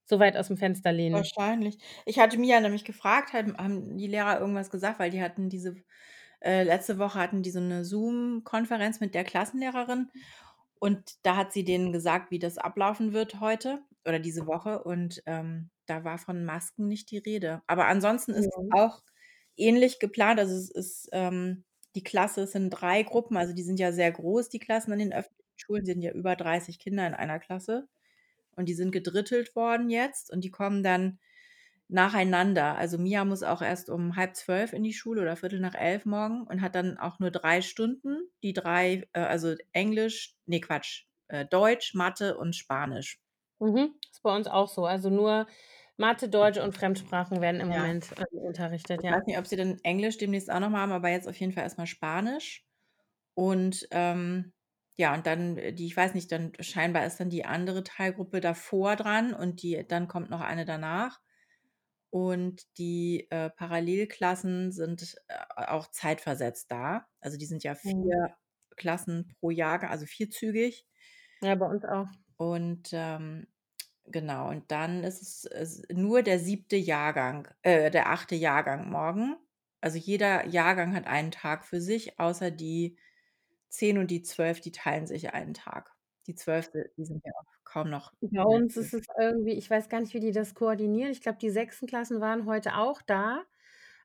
so 0.06 0.20
weit 0.20 0.38
aus'm 0.38 0.58
Fenster 0.58 0.92
lehnen. 0.94 1.32
Wahrscheinlich. 1.38 1.78
Ich 2.06 2.20
hatte 2.20 2.38
Mia 2.38 2.60
nämlich 2.60 2.84
gefragt, 2.84 3.34
haben 3.34 3.98
die 3.98 4.08
Lehrer 4.08 4.40
irgendwas 4.40 4.70
gesagt, 4.72 5.00
weil 5.00 5.12
die 5.12 5.22
hatten 5.22 5.50
diese 5.50 5.76
äh, 6.42 6.64
letzte 6.64 6.98
Woche 7.00 7.20
hatten 7.20 7.44
die 7.44 7.52
so 7.52 7.60
'ne 7.60 7.86
Zoom-Konferenz 7.86 9.00
mit 9.00 9.16
der 9.16 9.24
Klassenlehrerin 9.24 10.10
und 10.80 11.14
da 11.26 11.36
hat 11.38 11.54
sie 11.54 11.64
denen 11.64 11.94
gesagt, 11.94 12.32
wie 12.32 12.40
das 12.40 12.58
ablaufen 12.58 13.14
wird 13.14 13.40
heute 13.40 13.82
oder 14.06 14.20
diese 14.20 14.48
Woche 14.48 14.84
und, 14.84 15.24
ähm, 15.28 15.70
da 15.88 16.04
war 16.04 16.18
von 16.18 16.46
Masken 16.46 16.88
nicht 16.88 17.12
die 17.12 17.18
Rede. 17.20 17.62
Aber 17.68 17.88
ansonsten 17.88 18.34
ist 18.34 18.48
es 18.56 18.60
Ja. 18.60 18.76
auch 18.76 19.02
ähnlich 19.58 20.00
geplant. 20.00 20.40
Also, 20.40 20.56
es 20.56 20.70
ist, 20.72 21.10
ähm 21.14 21.64
die 21.96 22.04
Klasse 22.04 22.42
ist 22.42 22.56
in 22.56 22.70
3 22.70 23.04
Gruppen, 23.04 23.38
also, 23.38 23.54
die 23.54 23.64
sind 23.64 23.80
ja 23.80 23.94
sehr 23.94 24.12
groß, 24.12 24.50
die 24.50 24.60
Klassen 24.60 24.92
an 24.94 25.00
den 25.00 25.14
öffentlichen 25.14 25.44
Schulen, 25.58 25.86
sind 25.86 26.02
ja 26.02 26.12
über 26.12 26.36
30 26.36 26.78
Kinder 26.80 27.08
in 27.08 27.14
einer 27.14 27.40
Klasse 27.40 27.88
und 28.58 28.70
die 28.70 28.74
sind 28.76 28.92
gedrittelt 28.92 29.56
worden 29.56 29.90
jetzt 29.92 30.32
und 30.32 30.44
die 30.44 30.52
kommen 30.52 30.84
dann 30.84 31.20
nacheinander. 31.90 32.78
Also, 32.78 32.98
Mia 33.00 33.26
muss 33.26 33.44
auch 33.44 33.62
erst 33.64 33.90
um 33.92 34.16
10:30 34.18 34.74
in 34.74 34.84
die 34.84 34.94
Schule 34.94 35.22
oder 35.24 35.38
10:45 35.38 36.06
morgen 36.08 36.44
und 36.48 36.62
hat 36.62 36.76
dann 36.76 36.98
auch 37.00 37.20
nur 37.20 37.32
3 37.32 37.62
Stunden, 37.64 38.20
die 38.44 38.54
3 38.54 39.08
äh, 39.14 39.22
also, 39.22 39.56
Englisch 39.74 40.36
ne, 40.48 40.62
Quatsch, 40.62 41.06
äh, 41.30 41.46
Deutsch, 41.46 41.94
Mathe 41.96 42.38
und 42.38 42.56
Spanisch. 42.56 43.18
Mhm, 43.62 43.96
ist 44.12 44.22
bei 44.22 44.36
uns 44.36 44.48
auch 44.48 44.68
so. 44.68 44.86
Also, 44.86 45.10
nur 45.10 45.48
Mathe, 45.98 46.28
Deutsch 46.28 46.58
und 46.60 46.74
Fremdsprachen 46.76 47.40
werden 47.42 47.62
im 47.62 47.70
Ja. 47.70 47.70
Moment, 47.70 48.14
ähm, 48.18 48.40
unterrichtet, 48.40 49.04
Ich 49.04 49.04
ja. 49.04 49.16
weiß 49.16 49.26
nicht, 49.28 49.38
ob 49.38 49.48
sie 49.48 49.56
dann 49.58 49.80
Englisch 49.84 50.18
demnächst 50.18 50.52
auch 50.52 50.60
noch 50.60 50.70
mal 50.70 50.82
haben, 50.82 50.92
aber 50.92 51.10
jetzt 51.10 51.28
auf 51.28 51.36
jeden 51.40 51.52
Fall 51.54 51.64
erst 51.64 51.78
mal 51.78 51.88
Spanisch. 51.88 52.66
Und, 53.36 53.88
ähm, 53.92 54.54
ja, 54.98 55.14
und 55.16 55.28
dann 55.28 55.56
die 55.76 55.88
ich 55.88 55.98
weiß 55.98 56.14
nicht, 56.16 56.32
dann 56.32 56.54
scheinbar 56.62 57.06
ist 57.06 57.20
dann 57.20 57.30
die 57.32 57.46
andere 57.46 57.84
Teilgruppe 57.84 58.42
davor 58.42 58.96
dran 58.98 59.34
und 59.34 59.64
die 59.64 59.86
dann 59.88 60.08
kommt 60.10 60.30
noch 60.32 60.42
eine 60.42 60.66
danach. 60.66 61.22
Und 62.12 62.64
die, 62.80 63.28
äh, 63.32 63.50
Parallelklassen 63.52 64.72
sind, 64.74 65.16
äh, 65.30 65.36
auch 65.58 65.88
zeitversetzt 65.92 66.72
da. 66.72 67.08
Also, 67.22 67.38
die 67.38 67.46
sind 67.48 67.64
ja 67.64 67.76
Mhm. 67.84 68.16
4 68.16 68.38
Klassen 68.78 69.30
pro 69.40 69.52
Jahrga 69.52 69.90
also, 69.90 70.06
vierzügig. 70.08 70.84
Ja, 71.42 71.56
bei 71.56 71.66
uns 71.68 71.86
auch. 71.86 72.08
Und, 72.40 72.90
ähm, 72.94 73.48
genau, 74.06 74.50
und 74.50 74.70
dann 74.72 75.04
ist 75.04 75.46
es 75.46 75.82
nur 75.92 76.22
der 76.24 76.40
7. 76.40 76.78
Jahrgang 76.78 77.48
äh, 77.64 77.90
der 77.92 78.10
8. 78.10 78.36
Jahrgang 78.36 78.90
morgen. 78.90 79.38
Also, 79.82 79.98
jeder 79.98 80.46
Jahrgang 80.48 80.96
hat 80.96 81.08
einen 81.08 81.32
Tag 81.32 81.66
für 81.66 81.82
sich, 81.82 82.20
außer 82.20 82.52
die 82.52 82.98
10 83.70 83.98
und 83.98 84.12
die 84.12 84.22
12, 84.24 84.62
die 84.62 84.72
teilen 84.72 85.08
sich 85.08 85.34
einen 85.34 85.54
Tag. 85.54 85.92
Die 86.28 86.36
12., 86.36 86.92
die 86.98 87.06
sind 87.06 87.24
ja 87.26 87.32
auch 87.40 87.46
kaum 87.66 87.90
noch 87.90 88.12
Bei 88.22 88.44
uns 88.44 88.78
ist 88.78 88.94
es 88.94 89.06
irgendwie 89.20 89.52
ich 89.54 89.70
weiß 89.70 89.90
gar 89.90 90.00
nicht, 90.00 90.14
wie 90.14 90.20
die 90.20 90.32
das 90.32 90.56
koordinieren. 90.56 91.12
Ich 91.12 91.22
glaube, 91.22 91.38
die 91.40 91.50
6. 91.50 91.86
Klassen 91.88 92.22
waren 92.22 92.46
heute 92.46 92.76
auch 92.78 93.02
da, 93.02 93.44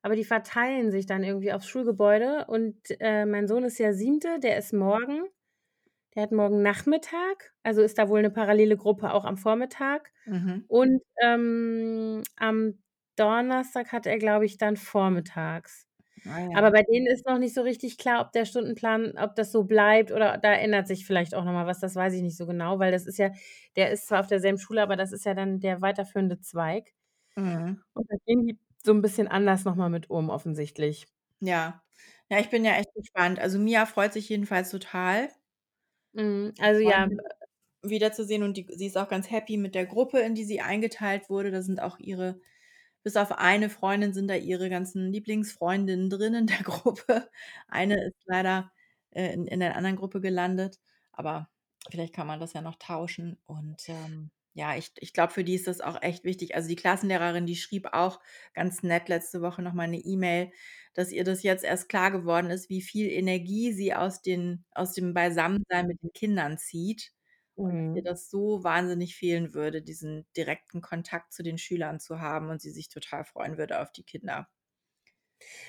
aber 0.03 0.17
die 0.17 0.25
verteilen 0.25 0.91
sich 0.91 1.07
dann 1.07 1.25
irgendwie 1.25 1.53
aufs 1.53 1.69
Schulgebäude 1.69 2.47
und, 2.49 2.77
äh, 3.01 3.27
mein 3.27 3.49
Sohn 3.49 3.65
ist 3.65 3.79
ja 3.79 3.93
7., 3.93 4.41
der 4.41 4.59
ist 4.59 4.73
morgen 4.73 5.25
der 6.15 6.25
hat 6.25 6.33
morgen 6.33 6.63
Nachmittag, 6.63 7.53
also, 7.63 7.83
ist 7.83 7.99
da 7.99 8.09
wohl 8.09 8.23
'ne 8.23 8.31
parallele 8.31 8.77
Gruppe 8.77 9.13
auch 9.15 9.25
am 9.25 9.37
Vormittag. 9.39 10.13
Mhm. 10.27 10.69
Und, 10.69 11.03
ähm, 11.23 12.23
am 12.37 12.83
Donnerstag 13.17 13.93
hat 13.93 14.07
er, 14.07 14.19
glaube 14.19 14.47
ich, 14.47 14.59
dann 14.59 14.77
vormittags. 14.77 15.87
Ah 16.27 16.39
ja. 16.41 16.57
Aber 16.57 16.73
bei 16.73 16.83
denen 16.85 17.07
ist 17.09 17.27
noch 17.27 17.39
nicht 17.39 17.55
so 17.55 17.63
richtig 17.63 17.99
klar, 17.99 18.23
ob 18.27 18.33
der 18.33 18.45
Stundenplan 18.47 19.17
ob 19.19 19.35
das 19.37 19.53
so 19.53 19.65
bleibt 19.65 20.13
oder 20.13 20.39
da 20.39 20.53
ändert 20.55 20.89
sich 20.89 21.07
vielleicht 21.07 21.35
auch 21.37 21.45
noch 21.45 21.53
mal 21.55 21.67
was, 21.67 21.81
das 21.81 21.97
weiß 21.97 22.15
ich 22.15 22.23
nicht 22.23 22.37
so 22.39 22.47
genau, 22.47 22.79
weil 22.81 22.93
das 22.93 23.07
ist 23.07 23.19
ja 23.19 23.31
der 23.77 23.91
ist 23.93 24.09
zwar 24.09 24.21
auf 24.21 24.29
derselben 24.29 24.59
Schule, 24.59 24.83
aber 24.83 24.97
das 24.97 25.13
ist 25.13 25.25
ja 25.27 25.35
dann 25.35 25.61
der 25.61 25.83
weiterführende 25.83 26.41
Zweig. 26.41 26.93
Mhm. 27.37 27.81
Und 27.97 28.11
da 28.11 28.17
gehen 28.27 28.47
die 28.47 28.59
so 28.85 28.93
'n 28.93 29.03
bisschen 29.03 29.29
anders 29.29 29.65
noch 29.65 29.75
mal 29.77 29.91
mit 29.91 30.09
um 30.11 30.31
offensichtlich. 30.31 31.07
Ja. 31.43 31.83
Ja, 32.29 32.39
ich 32.39 32.51
bin 32.51 32.65
ja 32.65 32.73
echt 32.77 32.93
gespannt. 32.95 33.39
Also, 33.41 33.59
Mia 33.59 33.87
freut 33.87 34.13
sich 34.13 34.29
jedenfalls 34.29 34.71
total 34.71 35.31
Mhm, 36.15 36.55
also, 36.59 36.81
ja, 36.81 37.07
Freunde 37.07 37.23
wiederzusehen 37.83 38.43
und 38.43 38.57
die 38.57 38.67
sie 38.77 38.87
ist 38.87 38.99
auch 38.99 39.09
ganz 39.09 39.31
happy 39.31 39.57
mit 39.57 39.75
der 39.75 39.87
Gruppe, 39.87 40.21
in 40.21 40.35
die 40.35 40.45
sie 40.45 40.61
eingeteilt 40.61 41.31
wurde. 41.31 41.51
Da 41.51 41.63
sind 41.63 41.81
auch 41.83 41.99
ihre 41.99 42.41
bis 43.05 43.17
auf 43.17 43.33
eine 43.33 43.71
Freundin 43.71 44.13
sind 44.15 44.29
da 44.29 44.35
ihre 44.37 44.71
ganzen 44.71 45.13
Lieblingsfreundinnen 45.13 46.11
drin 46.11 46.35
in 46.35 46.47
der 46.49 46.59
Gruppe. 46.65 47.31
Eine 47.69 48.05
ist 48.09 48.17
leider, 48.27 48.73
äh, 49.13 49.33
in 49.35 49.47
in 49.47 49.61
der 49.61 49.77
anderen 49.77 49.97
Gruppe 49.97 50.21
gelandet, 50.21 50.79
aber 51.13 51.51
vielleicht 51.91 52.15
kann 52.15 52.27
man 52.29 52.41
das 52.41 52.53
ja 52.55 52.63
noch 52.63 52.77
tauschen. 52.77 53.39
Und, 53.47 53.89
ähm, 53.89 54.31
ja, 54.55 54.77
ich 54.77 54.93
ich 54.99 55.13
glaube, 55.15 55.33
für 55.35 55.45
die 55.45 55.55
ist 55.57 55.69
das 55.69 55.81
auch 55.83 56.03
echt 56.03 56.25
wichtig. 56.25 56.55
Also, 56.57 56.69
die 56.69 56.77
Klassenlehrerin, 56.77 57.47
die 57.47 57.57
schrieb 57.57 57.89
auch 57.95 58.21
ganz 58.55 58.83
nett 58.85 59.09
letzte 59.11 59.43
Woche 59.43 59.63
noch 59.63 59.75
mal 59.75 59.89
'ne 59.89 59.99
E-Mail, 60.01 60.53
dass 60.95 61.13
ihr 61.13 61.25
das 61.25 61.43
jetzt 61.43 61.65
erst 61.65 61.89
klar 61.89 62.11
geworden 62.11 62.51
ist, 62.51 62.69
wie 62.71 62.83
viel 62.83 63.11
Energie 63.11 63.73
sie 63.73 63.95
aus 63.95 64.23
den 64.23 64.65
aus 64.73 64.93
dem 64.95 65.15
Beisammensein 65.15 65.87
mit 65.87 66.03
den 66.03 66.13
Kindern 66.13 66.59
zieht 66.59 67.13
und 67.57 67.73
dass 67.77 67.89
ihr 67.95 68.03
Mhm. 68.03 68.11
das 68.11 68.31
so 68.31 68.65
wahnsinnig 68.65 69.17
fehlen 69.17 69.55
würde, 69.55 69.83
diesen 69.83 70.27
direkten 70.37 70.81
Kontakt 70.83 71.33
zu 71.33 71.43
den 71.43 71.59
Schülern 71.59 72.01
zu 72.01 72.21
haben 72.21 72.49
und 72.51 72.61
sie 72.63 72.71
sich 72.73 72.89
total 72.89 73.25
freuen 73.25 73.59
würde 73.59 73.81
auf 73.81 73.93
die 73.93 74.05
Kinder. 74.05 74.49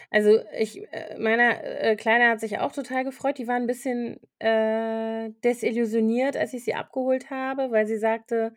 Also, 0.10 0.40
ich 0.58 0.82
äh, 0.94 1.18
meine, 1.20 1.64
äh, 1.64 1.96
Kleine 1.96 2.30
hat 2.30 2.40
sich 2.40 2.60
auch 2.60 2.72
total 2.74 3.04
gefreut. 3.04 3.38
Die 3.38 3.48
war 3.48 3.56
'n 3.58 3.68
bisschen, 3.68 4.20
äh, 4.40 5.30
desillusioniert, 5.44 6.36
als 6.38 6.54
ich 6.54 6.64
sie 6.66 6.74
abgeholt 6.76 7.30
habe, 7.30 7.72
weil 7.72 7.88
sie 7.88 7.98
sagte, 7.98 8.54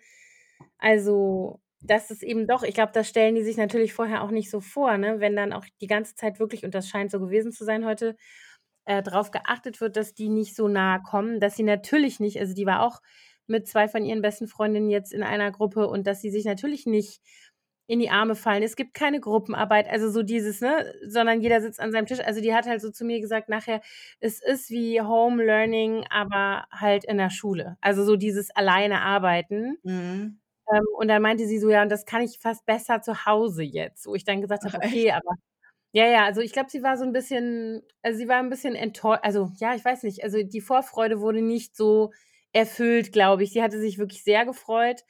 also, 0.78 1.60
dass 1.88 2.10
es 2.10 2.22
eben 2.22 2.46
doch 2.48 2.62
ich 2.64 2.74
glaube, 2.74 2.92
das 2.94 3.08
stellen 3.08 3.34
die 3.36 3.44
sich 3.44 3.56
natürlich 3.58 3.92
vorher 3.94 4.22
auch 4.24 4.30
nicht 4.32 4.50
so 4.50 4.60
vor, 4.60 4.96
ne, 4.98 5.20
wenn 5.20 5.36
dann 5.36 5.52
auch 5.52 5.64
die 5.82 5.86
ganze 5.88 6.14
Zeit 6.16 6.40
wirklich, 6.40 6.64
und 6.64 6.74
das 6.74 6.88
scheint 6.88 7.10
so 7.12 7.20
gewesen 7.20 7.52
zu 7.52 7.64
sein 7.64 7.84
heute, 7.86 8.16
äh, 8.86 9.02
drauf 9.02 9.30
geachtet 9.32 9.80
wird, 9.80 9.96
dass 9.96 10.14
die 10.14 10.28
nicht 10.30 10.56
so 10.56 10.68
nahe 10.68 11.00
kommen, 11.02 11.40
dass 11.40 11.56
sie 11.56 11.62
natürlich 11.64 12.20
nicht 12.20 12.40
also, 12.40 12.54
die 12.54 12.66
war 12.66 12.82
auch 12.82 13.00
mit 13.48 13.68
2 13.68 13.88
von 13.88 14.04
ihren 14.04 14.22
besten 14.22 14.48
Freundinnen 14.48 14.90
jetzt 14.90 15.12
in 15.14 15.22
einer 15.22 15.50
Gruppe 15.52 15.88
und 15.88 16.06
dass 16.06 16.20
sie 16.22 16.30
sich 16.30 16.44
natürlich 16.46 16.86
nicht 16.86 17.20
in 17.88 18.00
die 18.00 18.10
Arme 18.10 18.34
fallen. 18.36 18.62
Es 18.62 18.76
gibt 18.76 18.94
keine 18.94 19.20
Gruppenarbeit, 19.20 19.88
also, 19.90 20.10
so 20.10 20.22
dieses, 20.22 20.60
ne, 20.62 20.94
sondern 21.06 21.40
jeder 21.42 21.60
sitzt 21.62 21.80
an 21.80 21.92
seinem 21.92 22.06
Tisch. 22.06 22.20
Also, 22.20 22.40
die 22.42 22.54
hat 22.54 22.66
halt 22.66 22.80
so 22.82 22.90
zu 22.90 23.04
mir 23.04 23.20
gesagt 23.20 23.48
nachher: 23.50 23.80
„Es 24.20 24.42
ist 24.42 24.70
wie 24.70 25.00
Home 25.02 25.44
Learning, 25.44 26.04
aber 26.10 26.66
halt 26.72 27.04
in 27.04 27.18
der 27.18 27.30
Schule.“ 27.30 27.76
Also, 27.82 28.04
so 28.04 28.16
dieses 28.16 28.50
alleine 28.56 29.02
arbeiten. 29.02 29.76
Mhm. 29.84 30.38
Ähm, 30.72 30.84
und 30.98 31.08
dann 31.08 31.22
meinte 31.22 31.46
sie 31.46 31.58
so: 31.58 31.70
„Ja, 31.70 31.82
und 31.82 31.90
das 31.90 32.06
kann 32.06 32.22
ich 32.22 32.38
fast 32.40 32.64
besser 32.66 33.02
zu 33.02 33.26
Hause 33.26 33.62
jetzt.“ 33.62 34.06
Wo 34.06 34.14
ich 34.14 34.24
dann 34.24 34.40
gesagt 34.40 34.64
habe? 34.64 34.76
„Okay, 34.76 35.10
aber“ 35.12 35.34
Ja, 35.92 36.06
ja, 36.08 36.24
also 36.26 36.40
ich 36.42 36.52
glaube, 36.52 36.70
sie 36.70 36.82
war 36.82 36.96
so 36.98 37.04
'n 37.04 37.12
bisschen 37.12 37.82
also 38.02 38.18
sie 38.18 38.28
war 38.28 38.40
'n 38.40 38.50
bisschen 38.50 38.76
enttäu 38.76 39.16
also 39.22 39.50
ja, 39.58 39.74
ich 39.76 39.84
weiß 39.84 40.04
nicht, 40.04 40.24
also 40.24 40.42
die 40.42 40.60
Vorfreude 40.62 41.20
wurde 41.20 41.42
nicht 41.42 41.76
so 41.76 42.12
erfüllt, 42.52 43.12
glaube 43.12 43.44
ich. 43.44 43.52
Sie 43.52 43.62
hatte 43.62 43.80
sich 43.80 43.98
wirklich 43.98 44.24
sehr 44.24 44.44
gefreut. 44.46 45.02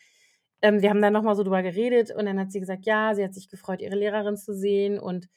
Ähm, 0.62 0.82
wir 0.82 0.90
haben 0.90 1.02
dann 1.02 1.12
noch 1.14 1.22
mal 1.24 1.36
so 1.36 1.42
drüber 1.44 1.62
geredet 1.62 2.10
und 2.12 2.26
dann 2.26 2.40
hat 2.40 2.52
sie 2.52 2.60
gesagt, 2.60 2.86
ja, 2.86 3.14
sie 3.14 3.24
hat 3.24 3.34
sich 3.34 3.48
gefreut, 3.50 3.82
ihre 3.82 3.96
Lehrerin 3.96 4.36
zu 4.38 4.54
sehen 4.54 4.98
und 5.00 5.28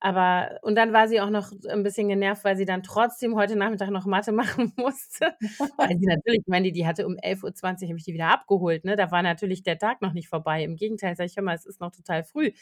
aber 0.00 0.58
und 0.62 0.76
dann 0.76 0.92
war 0.92 1.08
sie 1.08 1.20
auch 1.20 1.30
noch 1.30 1.52
'n 1.52 1.82
bisschen 1.82 2.08
genervt, 2.08 2.44
weil 2.44 2.56
sie 2.56 2.64
dann 2.66 2.82
trotzdem 2.82 3.34
heute 3.36 3.56
Nachmittag 3.56 3.90
noch 3.90 4.06
Mathe 4.06 4.32
machen 4.32 4.72
musste. 4.76 5.34
Weil 5.82 5.98
sie 5.98 6.06
natürlich 6.06 6.40
ich 6.42 6.46
meine, 6.48 6.66
die 6.66 6.72
die 6.72 6.86
hatte 6.86 7.06
um 7.06 7.16
11:20 7.18 7.88
habe 7.90 7.98
ich 7.98 8.04
die 8.04 8.14
wieder 8.14 8.28
abgeholt, 8.30 8.84
ne? 8.84 8.96
Da 8.96 9.10
war 9.10 9.22
natürlich 9.22 9.62
der 9.64 9.78
Tag 9.78 10.02
noch 10.02 10.12
nicht 10.14 10.28
vorbei. 10.28 10.62
Im 10.64 10.76
Gegenteil, 10.76 11.16
sage 11.16 11.28
ich: 11.30 11.36
„Hör 11.36 11.44
mal, 11.44 11.54
es 11.56 11.66
ist 11.66 11.80
noch 11.80 11.92
total 11.92 12.24
früh.“ 12.24 12.52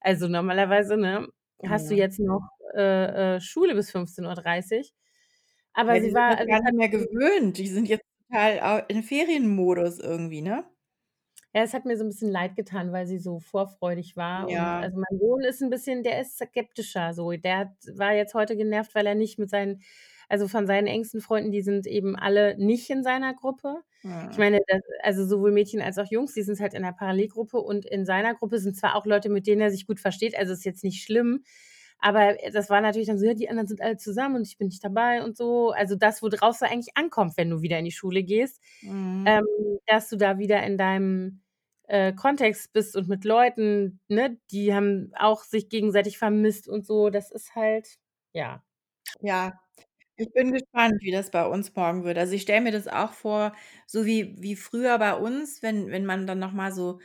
Also 0.00 0.28
normalerweise, 0.28 0.96
ne, 0.98 1.28
hast 1.66 1.90
du 1.90 1.94
Ja. 1.94 1.96
jetzt 1.96 2.18
noch, 2.20 2.42
äh, 2.76 3.36
äh, 3.36 3.40
Schule 3.40 3.74
bis 3.74 3.90
15:30. 3.90 4.94
Aber 5.74 5.94
Ja, 5.94 6.00
sie 6.00 6.14
war 6.14 6.36
also 6.38 6.46
gar 6.46 6.60
nicht 6.62 6.74
mehr 6.74 6.88
gewöhnt. 6.88 7.58
Die 7.58 7.68
sind 7.68 7.88
jetzt 7.88 8.04
total 8.28 8.84
in 8.88 9.02
Ferienmodus 9.04 10.00
irgendwie, 10.00 10.42
ne? 10.42 10.64
Ja, 11.56 11.62
es 11.62 11.72
hat 11.72 11.86
mir 11.86 11.96
so 11.96 12.04
'n 12.04 12.08
bisschen 12.10 12.30
leid 12.30 12.54
getan, 12.54 12.92
weil 12.92 13.06
sie 13.06 13.16
so 13.18 13.40
vorfreudig 13.40 14.14
war 14.14 14.50
und 14.50 14.68
Ja. 14.68 14.82
also 14.82 14.98
mein 14.98 15.18
Sohn 15.18 15.40
ist 15.42 15.62
'n 15.62 15.70
bisschen 15.70 16.02
der 16.02 16.20
ist 16.20 16.36
skeptischer 16.36 17.14
so. 17.14 17.32
Der 17.32 17.56
hat 17.56 17.68
war 17.94 18.12
jetzt 18.12 18.34
heute 18.34 18.58
genervt, 18.58 18.94
weil 18.94 19.06
er 19.06 19.14
nicht 19.14 19.38
mit 19.38 19.48
seinen 19.48 19.80
also 20.28 20.48
von 20.48 20.66
seinen 20.66 20.86
engsten 20.86 21.22
Freunden, 21.22 21.52
die 21.52 21.62
sind 21.62 21.86
eben 21.86 22.14
alle 22.14 22.58
nicht 22.58 22.90
in 22.90 23.02
seiner 23.02 23.32
Gruppe. 23.32 23.80
Ich 24.28 24.36
Mhm. 24.36 24.36
meine, 24.36 24.58
das 24.68 24.82
also 25.02 25.24
sowohl 25.24 25.50
Mädchen 25.50 25.80
als 25.80 25.96
auch 25.98 26.04
Jungs, 26.10 26.34
die 26.34 26.42
sind 26.42 26.60
halt 26.60 26.74
in 26.74 26.82
'ner 26.82 26.92
Parallelgruppe 26.92 27.56
und 27.58 27.86
in 27.86 28.04
seiner 28.04 28.34
Gruppe 28.34 28.58
sind 28.58 28.76
zwar 28.76 28.94
auch 28.94 29.06
Leute, 29.06 29.30
mit 29.30 29.46
denen 29.46 29.62
er 29.62 29.70
sich 29.70 29.86
gut 29.86 29.98
versteht, 30.00 30.36
also 30.36 30.52
ist 30.52 30.66
jetzt 30.66 30.84
nicht 30.84 31.02
schlimm, 31.02 31.42
aber, 32.00 32.36
das 32.52 32.68
war 32.68 32.82
natürlich 32.82 33.08
dann 33.08 33.18
so: 33.18 33.24
„Ja, 33.24 33.32
die 33.34 33.48
anderen 33.48 33.66
sind 33.68 33.80
alle 33.80 33.96
zusammen 33.96 34.36
und 34.36 34.46
ich 34.46 34.58
bin 34.58 34.66
nicht 34.68 34.84
dabei“ 34.84 35.22
und 35.24 35.38
so. 35.38 35.70
Also 35.70 35.96
das, 35.96 36.20
worauf's 36.22 36.60
ja 36.60 36.68
eigentlich 36.68 36.94
ankommt, 36.98 37.38
wenn 37.38 37.48
du 37.50 37.62
wieder 37.62 37.78
in 37.78 37.86
die 37.86 37.92
Schule 37.92 38.22
gehst, 38.24 38.60
Mhm. 38.82 39.26
ähm, 39.26 39.44
dass 39.86 40.08
du 40.10 40.16
da 40.18 40.38
wieder 40.38 40.62
in 40.64 40.76
deinem, 40.78 41.42
äh, 41.88 42.12
Kontext 42.12 42.72
bist 42.72 42.96
und 42.96 43.08
mit 43.08 43.24
Leuten, 43.24 44.00
ne, 44.08 44.38
die 44.50 44.74
haben 44.74 45.12
auch 45.18 45.44
sich 45.44 45.68
gegenseitig 45.68 46.18
vermisst 46.18 46.68
und 46.68 46.86
so. 46.86 47.10
Das 47.10 47.30
ist 47.32 47.54
halt 47.56 47.88
ja. 48.32 48.62
Ja, 49.20 49.58
ich 50.16 50.32
bin 50.32 50.52
gespannt, 50.52 51.02
wie 51.02 51.12
das 51.12 51.30
bei 51.30 51.46
uns 51.46 51.74
morgen 51.76 52.04
wird. 52.04 52.18
Also, 52.18 52.34
ich 52.34 52.42
stelle 52.42 52.62
mir 52.62 52.72
das 52.72 52.88
auch 52.88 53.12
vor, 53.12 53.54
so 53.86 54.06
wie 54.06 54.36
wie 54.40 54.56
früher 54.56 54.98
bei 54.98 55.14
uns, 55.14 55.62
wenn 55.62 55.88
wenn 55.90 56.06
man 56.06 56.26
dann 56.26 56.38
noch 56.38 56.52
mal 56.52 56.72
so 56.72 57.00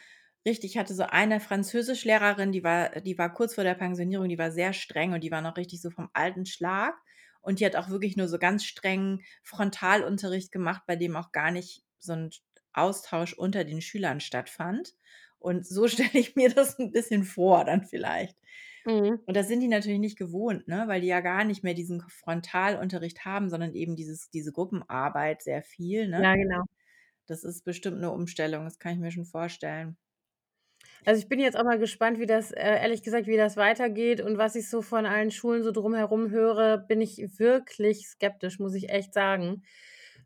richtig 0.48 0.78
hatte 0.78 0.94
so 0.96 1.04
eine 1.04 1.40
Französischlehrerin, 1.40 2.52
die 2.52 2.64
war 2.64 2.90
die 3.02 3.18
war 3.18 3.34
kurz 3.34 3.56
vor 3.56 3.64
der 3.66 3.76
Pensionierung, 3.76 4.30
die 4.30 4.40
war 4.40 4.52
sehr 4.52 4.74
streng 4.74 5.14
und 5.14 5.24
die 5.24 5.32
war 5.32 5.42
noch 5.42 5.58
richtig 5.58 5.82
so 5.82 5.92
vom 5.92 6.10
alten 6.14 6.46
Schlag. 6.46 6.96
Und 7.42 7.60
die 7.60 7.66
hat 7.66 7.76
auch 7.78 7.90
wirklich 7.90 8.18
nur 8.18 8.28
so 8.30 8.40
ganz 8.40 8.66
strengen 8.66 9.22
Frontalunterricht 9.44 10.52
gemacht, 10.52 10.84
bei 10.88 10.96
dem 10.98 11.16
auch 11.18 11.32
gar 11.32 11.52
nicht 11.52 11.84
so 12.00 12.14
'n 12.14 12.32
Austausch 12.74 13.34
unter 13.34 13.64
den 13.64 13.82
Schülern 13.82 14.20
stattfand. 14.22 14.96
Und 15.40 15.66
so 15.68 15.88
stelle 15.90 16.10
ich 16.14 16.36
mir 16.36 16.50
das 16.54 16.80
'n 16.80 16.92
bisschen 16.92 17.24
vor 17.24 17.66
dann 17.66 17.84
vielleicht. 17.86 18.38
Mhm. 18.86 19.22
Und 19.26 19.38
das 19.38 19.48
sind 19.48 19.62
die 19.62 19.68
natürlich 19.70 20.00
nicht 20.00 20.18
gewohnt, 20.18 20.68
ne, 20.68 20.86
weil 20.88 21.02
die 21.02 21.08
ja 21.08 21.22
gar 21.22 21.44
nicht 21.46 21.64
mehr 21.64 21.74
diesen 21.76 22.02
Frontalunterricht 22.10 23.26
haben, 23.26 23.50
sondern 23.50 23.74
eben 23.76 23.96
dieses 23.96 24.30
diese 24.32 24.52
Gruppenarbeit 24.54 25.44
sehr 25.44 25.64
viel, 25.64 26.08
ne? 26.10 26.28
Ja, 26.28 26.36
genau. 26.36 26.64
Das 27.26 27.44
ist 27.44 27.64
bestimmt 27.66 28.00
'ne 28.00 28.12
Umstellung, 28.12 28.66
das 28.66 28.78
kann 28.80 28.94
ich 28.94 29.00
mir 29.00 29.12
schon 29.12 29.26
vorstellen. 29.26 29.98
Also, 31.06 31.20
ich 31.22 31.28
bin 31.30 31.40
jetzt 31.40 31.58
auch 31.58 31.64
mal 31.64 31.80
gespannt, 31.80 32.20
wie 32.20 32.26
das, 32.26 32.52
äh 32.52 32.62
ehrlich 32.62 33.04
gesagt, 33.04 33.28
wie 33.28 33.38
das 33.38 33.58
weitergeht 33.58 34.22
und 34.22 34.38
was 34.38 34.56
ich 34.56 34.70
so 34.70 34.82
von 34.82 35.06
allen 35.06 35.32
Schulen 35.32 35.64
so 35.64 35.72
drumherum 35.72 36.30
höre, 36.30 36.78
bin 36.78 37.02
ich 37.02 37.18
wirklich 37.40 38.08
skeptisch, 38.08 38.60
muss 38.60 38.76
ich 38.76 38.90
echt 38.90 39.14
sagen. 39.14 39.64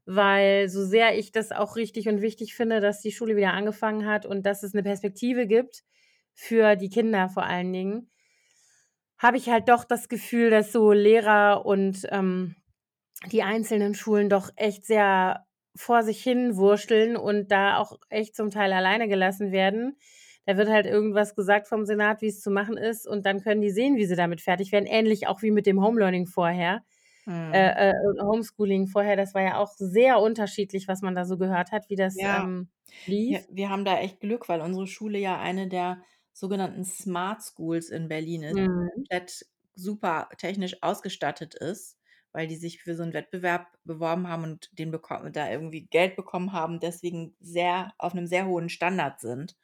Weil 0.07 0.69
so 0.69 0.85
sehr 0.85 1.17
ich 1.17 1.31
das 1.31 1.51
auch 1.51 1.75
richtig 1.75 2.07
und 2.07 2.21
wichtig 2.21 2.53
finde, 2.55 2.79
dass 2.79 3.01
die 3.01 3.11
Schule 3.11 3.35
wieder 3.35 3.53
angefangen 3.53 4.05
hat 4.05 4.25
und 4.27 4.45
dass 4.45 4.61
es 4.63 4.73
'ne 4.73 4.83
Perspektive 4.83 5.47
gibt 5.47 5.83
für 6.35 6.75
die 6.75 6.89
Kinder 6.89 7.27
vor 7.29 7.43
allen 7.43 7.73
Dingen 7.73 8.07
habe 9.19 9.37
ich 9.37 9.49
halt 9.49 9.69
doch 9.69 9.85
das 9.85 10.09
Gefühl, 10.09 10.49
dass 10.49 10.71
so 10.71 10.91
Lehrer 10.91 11.65
und, 11.65 12.05
ähm, 12.11 12.55
die 13.31 13.43
einzelnen 13.43 13.95
Schulen 13.95 14.29
doch 14.29 14.51
echt 14.57 14.85
sehr 14.85 15.45
vor 15.75 16.03
sich 16.03 16.23
hin 16.23 16.57
wurschteln 16.57 17.17
und 17.17 17.51
da 17.51 17.77
auch 17.79 17.97
echt 18.09 18.35
zum 18.35 18.51
Teil 18.51 18.73
alleine 18.73 19.07
gelassen 19.09 19.51
werden. 19.51 19.97
Da 20.45 20.57
wird 20.57 20.69
halt 20.69 20.85
irgendwas 20.85 21.35
gesagt 21.35 21.67
vom 21.67 21.85
Senat, 21.85 22.21
wie's 22.21 22.41
zu 22.41 22.51
machen 22.51 22.77
ist 22.77 23.07
und 23.07 23.25
dann 23.25 23.41
können 23.43 23.61
die 23.61 23.71
sehen, 23.71 23.97
wie 23.97 24.05
sie 24.05 24.15
damit 24.15 24.41
fertig 24.41 24.71
werden, 24.71 24.85
ähnlich 24.87 25.27
auch 25.27 25.41
wie 25.41 25.51
mit 25.51 25.65
dem 25.67 25.81
Home-Learning 25.83 26.27
vorher 26.27 26.83
Mhm. 27.27 27.75
äh, 27.75 27.91
äh, 27.91 27.93
Homeschooling 28.21 28.87
vorher. 28.87 29.15
Das 29.17 29.33
war 29.33 29.41
ja 29.43 29.57
auch 29.57 29.73
sehr 29.77 30.19
unterschiedlich, 30.21 30.87
was 30.87 31.01
man 31.01 31.15
da 31.15 31.25
so 31.25 31.37
gehört 31.37 31.71
hat, 31.71 31.89
wie 31.89 31.95
das, 31.95 32.21
Ja. 32.21 32.39
ähm, 32.39 32.71
Ja, 33.27 33.39
lief. 33.39 33.47
wir 33.49 33.69
haben 33.69 33.85
da 33.85 33.99
echt 33.99 34.21
Glück, 34.21 34.49
weil 34.49 34.61
unsere 34.61 34.87
Schule 34.87 35.19
ja 35.19 35.39
eine 35.39 35.67
der 35.69 36.03
sogenannten 36.33 36.85
Smart 36.85 37.41
Schools 37.43 37.89
in 37.89 38.09
Berlin 38.09 38.43
ist, 38.43 38.57
Mhm. 38.57 39.05
komplett 39.09 39.45
super 39.75 40.29
technisch 40.37 40.83
ausgestattet 40.83 41.55
ist, 41.55 41.99
weil 42.33 42.47
die 42.47 42.55
sich 42.57 42.81
für 42.83 42.95
so 42.95 43.03
'n 43.03 43.13
Wettbewerb 43.13 43.67
beworben 43.85 44.27
haben 44.29 44.43
und 44.43 44.69
den 44.79 44.91
beko 44.91 45.29
da 45.29 45.49
irgendwie 45.51 45.87
Geld 45.87 46.15
bekommen 46.17 46.53
haben, 46.53 46.79
deswegen 46.81 47.35
sehr 47.41 47.93
auf 47.99 48.13
'nem 48.15 48.27
sehr 48.27 48.47
hohen 48.47 48.69
Standard 48.69 49.19
sind. 49.21 49.57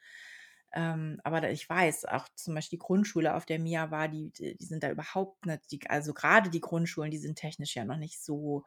Ähm, 0.74 1.20
aber 1.24 1.50
ich 1.50 1.68
weiß, 1.68 2.06
auch 2.06 2.28
zum 2.34 2.54
Beispiel 2.54 2.78
die 2.78 2.84
Grundschule, 2.84 3.34
auf 3.34 3.46
der 3.46 3.58
Mia 3.58 3.90
war, 3.90 4.08
die 4.08 4.30
die 4.32 4.56
sind 4.64 4.82
da 4.84 4.90
überhaupt 4.90 5.46
nicht 5.46 5.70
die 5.72 5.80
also 5.90 6.14
grade 6.14 6.50
die 6.50 6.60
Grundschulen, 6.60 7.10
die 7.10 7.18
sind 7.18 7.36
technisch 7.38 7.76
ja 7.76 7.84
noch 7.84 7.96
nicht 7.98 8.22
so 8.22 8.64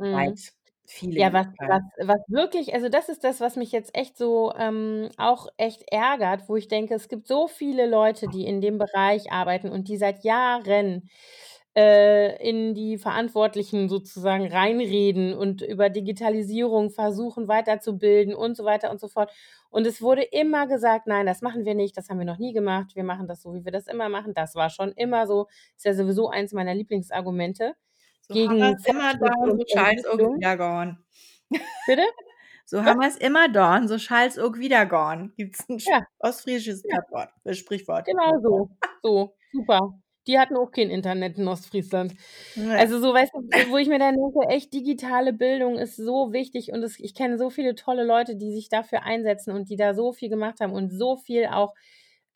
Mhm. 0.00 0.38
weit, 0.38 0.52
viele 0.86 1.20
Ja, 1.20 1.32
was 1.32 1.46
was 1.66 1.82
was 2.08 2.20
wirklich 2.28 2.74
also 2.74 2.88
das 2.88 3.08
ist 3.08 3.24
das, 3.24 3.40
was 3.40 3.56
mich 3.56 3.72
jetzt 3.72 3.94
echt 3.96 4.18
so, 4.18 4.52
ähm, 4.56 5.10
auch 5.18 5.48
echt 5.58 5.84
ärgert, 5.92 6.48
wo 6.48 6.56
ich 6.56 6.68
denke, 6.68 6.94
es 6.94 7.08
gibt 7.08 7.26
so 7.28 7.48
viele 7.48 7.86
Leute, 7.86 8.28
die 8.28 8.46
in 8.46 8.60
dem 8.60 8.78
Bereich 8.78 9.32
arbeiten 9.32 9.70
und 9.70 9.88
die 9.88 9.98
seit 9.98 10.24
Jahren, 10.24 11.10
äh, 11.76 12.36
in 12.48 12.74
die 12.74 12.98
Verantwortlichen 12.98 13.88
sozusagen 13.88 14.46
reinreden 14.48 15.34
und 15.34 15.62
über 15.62 15.90
Digitalisierung 15.90 16.90
versuchen 16.90 17.48
weiterzubilden 17.48 18.34
und 18.34 18.56
so 18.56 18.64
weiter 18.64 18.90
und 18.90 19.00
so 19.00 19.08
fort. 19.08 19.30
Und 19.70 19.86
es 19.86 20.02
wurde 20.02 20.22
immer 20.22 20.66
gesagt: 20.68 21.06
„Nein, 21.06 21.26
das 21.26 21.42
machen 21.42 21.64
wir 21.66 21.74
nicht, 21.74 21.96
das 21.96 22.08
haben 22.10 22.18
wir 22.18 22.26
noch 22.26 22.38
nie 22.38 22.52
gemacht. 22.54 22.96
Wir 22.96 23.04
machen 23.04 23.28
das 23.28 23.42
so, 23.42 23.54
wie 23.54 23.64
wir 23.64 23.72
das 23.72 23.86
immer 23.88 24.08
machen. 24.08 24.34
Das 24.34 24.54
war 24.54 24.70
schon 24.70 24.92
immer 24.92 25.26
so.“ 25.26 25.48
Ist 25.76 25.84
ja 25.86 25.94
sowieso 25.94 26.28
eins 26.30 26.52
meiner 26.52 26.74
Lieblingsargumente 26.74 27.74
So 28.28 28.34
haben 28.44 28.58
gegen 28.58 28.78
immer 28.84 29.14
Fortschritt 29.18 29.20
dorn, 29.20 29.52
und 29.52 29.58
so 29.58 29.64
schalt's 29.68 30.04
ook 30.04 30.22
Entwicklung. 30.22 30.40
wieder 30.40 30.56
gorn. 30.56 30.98
Bitte? 31.86 32.02
So 32.68 32.84
haben 32.84 32.98
wir's 33.00 33.16
immer 33.16 33.48
dorn, 33.48 33.88
so 33.88 33.96
schalt's 33.98 34.38
ook 34.38 34.58
wieder 34.58 34.86
gorn. 34.86 35.32
Gibt's 35.36 35.68
'n 35.68 35.78
sch 35.80 35.92
Ja. 35.92 36.06
ostfriesisches 36.18 36.84
Ja. 36.84 36.88
Plattwort 36.88 37.30
äh, 37.44 37.54
Sprichwort. 37.54 38.06
Genau 38.06 38.38
so. 38.40 38.68
So, 39.02 39.34
super. 39.52 39.98
Die 40.26 40.38
hatten 40.38 40.56
auch 40.56 40.70
kein 40.72 40.90
Internet 40.90 41.38
in 41.38 41.46
Ostfriesland. 41.48 42.14
Ja. 42.56 42.78
Also 42.78 43.00
so, 43.00 43.14
weißt 43.14 43.32
du, 43.34 43.40
wo 43.70 43.76
ich 43.78 43.88
mir 43.88 43.98
dann 43.98 44.16
denke: 44.16 44.48
„Echt, 44.48 44.72
digitale 44.74 45.32
Bildung 45.32 45.78
ist 45.78 45.96
so 45.96 46.32
wichtig“ 46.32 46.72
und 46.72 46.82
es 46.82 46.98
ich 47.00 47.14
kenne 47.14 47.38
so 47.38 47.50
viele 47.50 47.74
tolle 47.74 48.04
Leute, 48.04 48.36
die 48.36 48.52
sich 48.52 48.68
dafür 48.68 49.02
einsetzen 49.04 49.52
und 49.52 49.70
die 49.70 49.76
da 49.76 49.94
so 49.94 50.12
viel 50.12 50.28
gemacht 50.28 50.60
haben 50.60 50.72
und 50.72 50.90
so 50.90 51.16
viel 51.16 51.46
auch, 51.46 51.74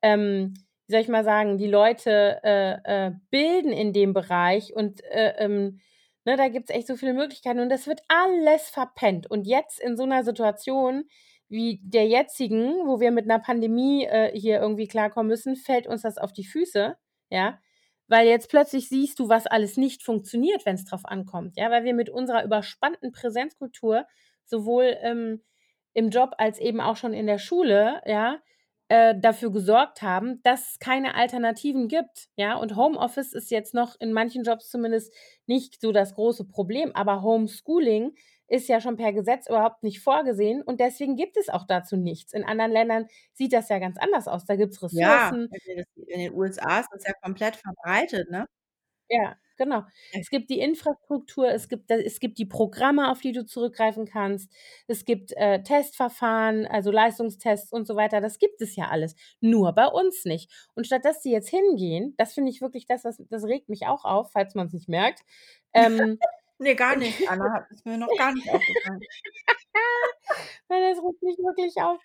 ähm, 0.02 0.54
wie 0.86 0.92
soll 0.92 1.00
ich 1.02 1.08
mal 1.08 1.24
sagen, 1.24 1.58
die 1.58 1.66
Leute, 1.68 2.40
äh, 2.44 3.06
äh, 3.08 3.12
bilden 3.30 3.72
in 3.72 3.92
dem 3.92 4.12
Bereich 4.14 4.74
und, 4.74 5.02
äh, 5.04 5.34
ähm, 5.38 5.80
ne, 6.24 6.36
da 6.36 6.48
gibt's 6.48 6.70
echt 6.70 6.86
so 6.88 6.96
viele 6.96 7.14
Möglichkeiten 7.14 7.60
und 7.60 7.68
das 7.70 7.86
wird 7.86 8.02
alles 8.08 8.70
verpennt. 8.70 9.28
Und 9.30 9.46
jetzt 9.46 9.80
in 9.80 9.96
so 9.96 10.06
'ner 10.06 10.24
Situation 10.24 11.04
wie 11.48 11.80
der 11.82 12.06
jetzigen, 12.06 12.86
wo 12.86 13.00
wir 13.00 13.10
mit 13.12 13.26
'ner 13.26 13.38
Pandemie, 13.40 14.04
äh, 14.06 14.30
hier 14.38 14.60
irgendwie 14.60 14.86
klarkommen 14.88 15.28
müssen, 15.28 15.56
fällt 15.56 15.86
uns 15.88 16.02
das 16.02 16.18
auf 16.18 16.32
die 16.32 16.44
Füße, 16.44 16.96
ja? 17.30 17.58
Weil 18.10 18.26
jetzt 18.26 18.50
plötzlich 18.50 18.88
siehst 18.88 19.20
du, 19.20 19.28
was 19.28 19.46
alles 19.46 19.76
nicht 19.76 20.02
funktioniert, 20.02 20.66
wenn's 20.66 20.84
drauf 20.84 21.02
ankommt, 21.04 21.56
ja? 21.56 21.70
Weil 21.70 21.84
wir 21.84 21.94
mit 21.94 22.10
unserer 22.10 22.44
überspannten 22.44 23.12
Präsenzkultur 23.12 24.04
sowohl, 24.44 24.96
ähm, 25.00 25.42
im 25.94 26.10
Job 26.10 26.32
als 26.38 26.58
eben 26.58 26.80
auch 26.80 26.96
schon 26.96 27.12
in 27.14 27.26
der 27.26 27.38
Schule, 27.38 28.02
ja, 28.04 28.38
äh, 28.88 29.14
dafür 29.16 29.52
gesorgt 29.52 30.02
haben, 30.02 30.42
dass 30.42 30.72
es 30.72 30.78
keine 30.80 31.14
Alternativen 31.14 31.86
gibt, 31.86 32.28
ja? 32.34 32.56
Und 32.56 32.74
Homeoffice 32.74 33.32
ist 33.32 33.52
jetzt 33.52 33.74
noch 33.74 33.94
in 34.00 34.12
manchen 34.12 34.42
Jobs 34.42 34.70
zumindest 34.70 35.14
nicht 35.46 35.80
so 35.80 35.92
das 35.92 36.14
große 36.16 36.46
Problem, 36.48 36.90
aber 36.94 37.22
Homeschooling 37.22 38.16
ist 38.50 38.68
ja 38.68 38.80
schon 38.80 38.96
per 38.96 39.12
Gesetz 39.14 39.48
überhaupt 39.48 39.82
nicht 39.84 40.00
vorgesehen 40.02 40.62
und 40.62 40.80
deswegen 40.80 41.16
gibt 41.16 41.36
es 41.38 41.48
auch 41.48 41.66
dazu 41.66 41.96
nichts. 41.96 42.32
In 42.34 42.44
anderen 42.44 42.72
Ländern 42.72 43.06
sieht 43.34 43.52
das 43.54 43.68
ja 43.70 43.78
ganz 43.78 43.98
anders 43.98 44.28
aus. 44.28 44.44
Da 44.46 44.56
gibt's 44.56 44.82
Ja, 44.90 45.30
Ressourcen. 45.30 45.48
in 46.08 46.20
den 46.20 46.34
USA 46.34 46.80
ist 46.80 46.90
das 46.92 47.04
ja 47.06 47.12
komplett 47.22 47.56
verbreitet, 47.56 48.30
ne? 48.30 48.46
Ja, 49.12 49.34
genau. 49.56 49.82
Es 50.12 50.30
gibt 50.30 50.50
die 50.50 50.60
Infrastruktur, 50.60 51.48
es 51.50 51.68
gibt 51.68 51.90
es 51.90 52.20
gibt 52.20 52.38
die 52.38 52.46
Programme, 52.46 53.10
auf 53.10 53.20
die 53.20 53.32
du 53.32 53.44
zurückgreifen 53.44 54.04
kannst. 54.06 54.52
Es 54.86 55.04
gibt, 55.04 55.32
äh, 55.36 55.62
Testverfahren, 55.64 56.64
also 56.66 56.92
Leistungstests 56.92 57.72
und 57.72 57.86
so 57.88 57.96
weiter. 57.96 58.20
Das 58.20 58.38
gibt 58.38 58.60
es 58.62 58.76
ja 58.76 58.88
alles, 58.88 59.16
nur 59.40 59.72
bei 59.72 59.86
uns 59.86 60.24
nicht. 60.24 60.52
Und 60.74 60.86
statt 60.86 61.04
dass 61.04 61.20
die 61.22 61.30
jetzt 61.32 61.48
hingehen, 61.48 62.14
das 62.18 62.34
finde 62.34 62.50
ich 62.52 62.60
wirklich 62.60 62.86
das, 62.86 63.04
was 63.04 63.20
das 63.28 63.44
regt 63.44 63.68
mich 63.68 63.86
auch 63.86 64.04
auf, 64.04 64.30
falls 64.32 64.54
man's 64.54 64.72
nicht 64.72 64.88
merkt. 64.88 65.22
Ähm, 65.74 66.18
ne, 66.60 66.74
gar 66.76 66.96
nicht, 66.96 67.18
Anna, 67.30 67.66
ist 67.70 67.84
mir 67.84 67.98
noch 67.98 68.14
gar 68.16 68.32
nicht 68.32 68.48
aufgefallen. 68.48 69.00
Nein, 70.68 70.82
das 70.94 71.04
regt 71.04 71.22
mich 71.22 71.38
wirklich 71.38 71.76
auf 71.82 71.98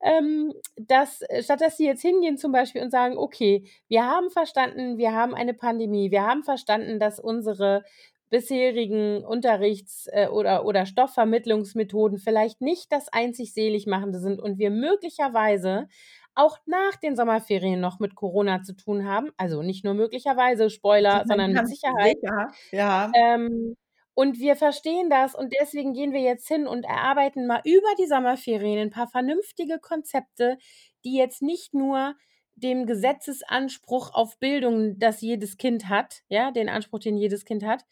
ähm, 0.00 0.52
dass 0.76 1.22
äh, 1.22 1.42
statt 1.42 1.60
dass 1.60 1.76
sie 1.76 1.86
jetzt 1.86 2.02
hingehen 2.02 2.38
zum 2.38 2.52
Beispiel 2.52 2.82
und 2.82 2.90
sagen: 2.90 3.16
„Okay, 3.16 3.64
wir 3.88 4.04
haben 4.04 4.30
verstanden, 4.30 4.98
wir 4.98 5.12
haben 5.12 5.34
eine 5.34 5.54
Pandemie. 5.54 6.10
Wir 6.10 6.24
haben 6.24 6.44
verstanden, 6.44 7.00
dass 7.00 7.18
unsere 7.18 7.84
bisherigen 8.30 9.24
Unterrichts 9.24 10.06
äh, 10.12 10.28
oder 10.28 10.64
oder 10.64 10.86
Stoffvermittlungsmethoden 10.86 12.18
vielleicht 12.18 12.60
nicht 12.60 12.92
das 12.92 13.08
einzig 13.12 13.54
Seligmachende 13.54 14.20
sind 14.20 14.40
und 14.40 14.58
wir 14.58 14.70
möglicherweise 14.70 15.88
auch 16.34 16.58
nach 16.66 16.94
den 17.02 17.16
Sommerferien 17.16 17.80
noch 17.80 17.98
mit 17.98 18.14
Corona 18.14 18.62
zu 18.62 18.74
tun 18.76 19.04
haben.“ 19.04 19.32
Also, 19.36 19.62
nicht 19.62 19.84
nur 19.84 19.94
möglicherweise, 19.94 20.70
Spoiler, 20.70 21.24
sondern 21.26 21.52
mit 21.52 21.66
Sicherheit. 21.66 22.18
Sicher, 22.20 22.52
ja. 22.70 23.10
Ähm, 23.16 23.76
und 24.18 24.38
wir 24.40 24.56
verstehen 24.56 25.10
das 25.10 25.34
und 25.36 25.54
deswegen 25.60 25.94
gehen 25.94 26.12
wir 26.12 26.20
jetzt 26.22 26.48
hin 26.48 26.66
und 26.66 26.84
erarbeiten 26.84 27.46
mal 27.46 27.60
über 27.64 27.88
die 28.00 28.06
Sommerferien 28.06 28.78
'n 28.80 28.90
paar 28.90 29.08
vernünftige 29.08 29.78
Konzepte, 29.80 30.58
die 31.04 31.16
jetzt 31.16 31.42
nicht 31.42 31.74
nur 31.74 32.16
dem 32.56 32.86
Gesetzesanspruch 32.86 34.12
auf 34.14 34.38
Bildung, 34.40 34.98
das 34.98 35.20
jedes 35.22 35.56
Kind 35.58 35.88
hat, 35.88 36.22
ja, 36.28 36.50
den 36.52 36.68
Anspruch, 36.68 37.00
den 37.00 37.16
jedes 37.16 37.44
Kind 37.44 37.64
hat, 37.64 37.84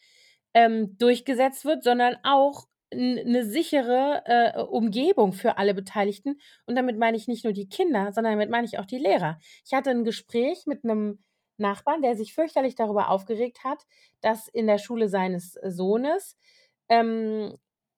ähm, 0.53 0.97
durchgesetzt 0.99 1.65
wird, 1.65 1.83
sondern 1.83 2.17
auch 2.23 2.65
'n 2.91 3.15
'ne 3.31 3.45
sichere, 3.45 4.23
äh, 4.25 4.61
Umgebung 4.63 5.33
für 5.33 5.57
alle 5.57 5.73
Beteiligten. 5.75 6.39
Und 6.65 6.75
damit 6.77 6.97
meine 6.97 7.17
ich 7.17 7.27
nicht 7.29 7.43
nur 7.45 7.53
die 7.53 7.69
Kinder, 7.69 8.11
sondern 8.13 8.33
damit 8.33 8.49
meine 8.49 8.65
ich 8.67 8.79
auch 8.79 8.85
die 8.87 8.97
Lehrer. 8.99 9.39
Ich 9.65 9.73
hatte 9.73 9.91
'n 9.91 10.03
Gespräch 10.05 10.65
mit 10.67 10.83
'nem 10.85 11.19
Nachbarn, 11.57 12.01
der 12.01 12.15
sich 12.15 12.33
fürchterlich 12.33 12.75
darüber 12.75 13.09
aufgeregt 13.09 13.63
hat, 13.63 13.85
dass 14.21 14.47
in 14.47 14.67
der 14.67 14.77
Schule 14.79 15.09
seines 15.09 15.53
Sohnes, 15.63 16.37
ähm, 16.89 17.57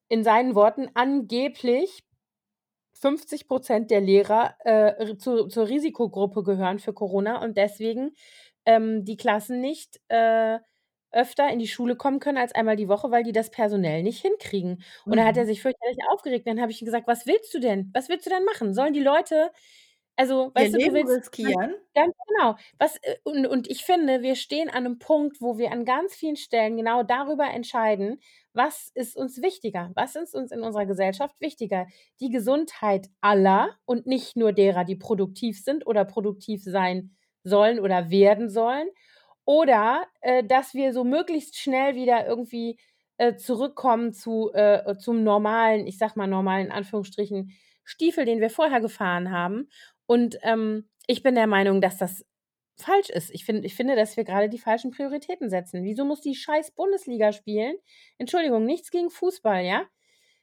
in 0.10 0.24
seinen 0.24 0.56
Worten 0.56 0.90
angeblich 0.96 2.04
50% 2.94 3.92
der 3.92 4.02
Lehrer, 4.02 4.56
äh, 4.66 5.18
zu 5.18 5.48
zur 5.48 5.68
Risikogruppe 5.70 6.44
gehören 6.44 6.80
für 6.80 6.94
Corona 6.94 7.42
und 7.44 7.58
deswegen, 7.58 8.12
ähm, 8.66 9.06
die 9.06 9.18
Klassen 9.18 9.62
nicht, 9.62 10.02
äh, 10.10 10.60
öfter 11.12 11.50
in 11.52 11.58
die 11.60 11.68
Schule 11.68 11.96
kommen 11.96 12.20
können 12.20 12.38
als 12.38 12.54
einmal 12.54 12.76
die 12.76 12.88
Woche, 12.90 13.10
weil 13.12 13.24
die 13.24 13.32
das 13.32 13.50
personell 13.52 14.04
nicht 14.04 14.22
hinkriegen. 14.22 14.84
Und 15.08 15.18
da 15.18 15.26
hat 15.26 15.38
er 15.38 15.46
Mhm. 15.46 15.48
sich 15.48 15.62
fürchterlich 15.62 15.98
aufgeregt. 16.12 16.46
Dann 16.48 16.62
habe 16.62 16.72
ich 16.72 16.82
ihm 16.82 16.86
gesagt: 16.86 17.08
„Was 17.08 17.26
willst 17.26 17.54
du 17.54 17.60
denn? 17.60 17.90
Was 17.94 18.10
willst 18.10 18.26
du 18.28 18.30
denn 18.30 18.46
machen? 18.46 18.74
Sollen 18.76 18.94
die 18.94 19.00
Leute 19.04 19.52
also, 20.20 20.52
Ihr 20.56 20.70
weißt 20.70 20.76
du, 20.76 20.80
du 20.82 20.92
Leben 20.92 20.96
willst 20.96 21.18
riskieren? 21.18 21.76
ganz 21.96 22.14
genau. 22.28 22.56
Was 22.80 22.98
äh, 23.04 23.18
und 23.24 23.48
und 23.48 23.70
ich 23.70 23.84
finde, 23.86 24.22
wir 24.22 24.36
stehen 24.36 24.70
an 24.70 24.84
'nem 24.84 25.00
Punkt, 25.00 25.42
wo 25.42 25.58
wir 25.58 25.72
an 25.72 25.86
ganz 25.86 26.16
vielen 26.16 26.36
Stellen 26.38 26.78
genau 26.78 27.04
darüber 27.04 27.46
entscheiden, 27.50 28.20
was 28.54 28.92
ist 28.96 29.16
uns 29.18 29.42
wichtiger? 29.42 29.92
Was 29.96 30.16
ist 30.16 30.36
uns 30.36 30.52
in 30.52 30.62
unserer 30.62 30.86
Gesellschaft 30.86 31.36
wichtiger? 31.42 31.88
Die 32.20 32.30
Gesundheit 32.30 33.10
aller 33.22 33.78
und 33.86 34.08
nicht 34.08 34.36
nur 34.38 34.54
derer, 34.54 34.86
die 34.86 34.96
produktiv 34.98 35.62
sind 35.64 35.88
oder 35.88 36.06
produktiv 36.06 36.64
sein 36.64 37.16
sollen 37.44 37.80
oder 37.80 38.10
werden 38.12 38.50
sollen 38.50 38.90
oder, 39.46 40.06
äh, 40.22 40.44
dass 40.44 40.74
wir 40.74 40.94
so 40.94 41.04
möglichst 41.04 41.58
schnell 41.58 41.96
wieder 41.96 42.26
irgendwie, 42.28 42.80
äh, 43.18 43.36
zurückkommen 43.36 44.14
zu 44.14 44.52
äh, 44.54 44.96
zum 44.98 45.24
normalen 45.24 45.88
ich 45.88 45.98
sage 45.98 46.14
mal 46.18 46.28
normal 46.28 46.62
in 46.62 46.72
Anführungsstrichen, 46.72 47.52
Stiefel, 47.84 48.26
den 48.26 48.40
wir 48.42 48.50
vorher 48.52 48.82
gefahren 48.82 49.32
haben. 49.32 49.70
Und, 50.10 50.40
ähm, 50.42 50.90
ich 51.06 51.22
bin 51.22 51.36
der 51.36 51.46
Meinung, 51.46 51.82
dass 51.82 51.98
das 52.00 52.26
falsch 52.80 53.10
ist. 53.12 53.30
Ich 53.32 53.46
finde 53.46 53.68
ich 53.68 53.76
finde, 53.76 53.96
dass 53.96 54.18
wir 54.18 54.24
grade 54.24 54.50
die 54.50 54.58
falschen 54.58 54.90
Prioritäten 54.92 55.50
setzen. 55.52 55.84
Wieso 55.84 56.04
muss 56.04 56.22
die 56.22 56.34
scheiß 56.34 56.72
Bundesliga 56.72 57.32
spielen? 57.32 57.76
Entschuldigung, 58.18 58.66
nichts 58.66 58.90
gegen 58.90 59.12
Fußball, 59.12 59.64
ja? 59.66 59.84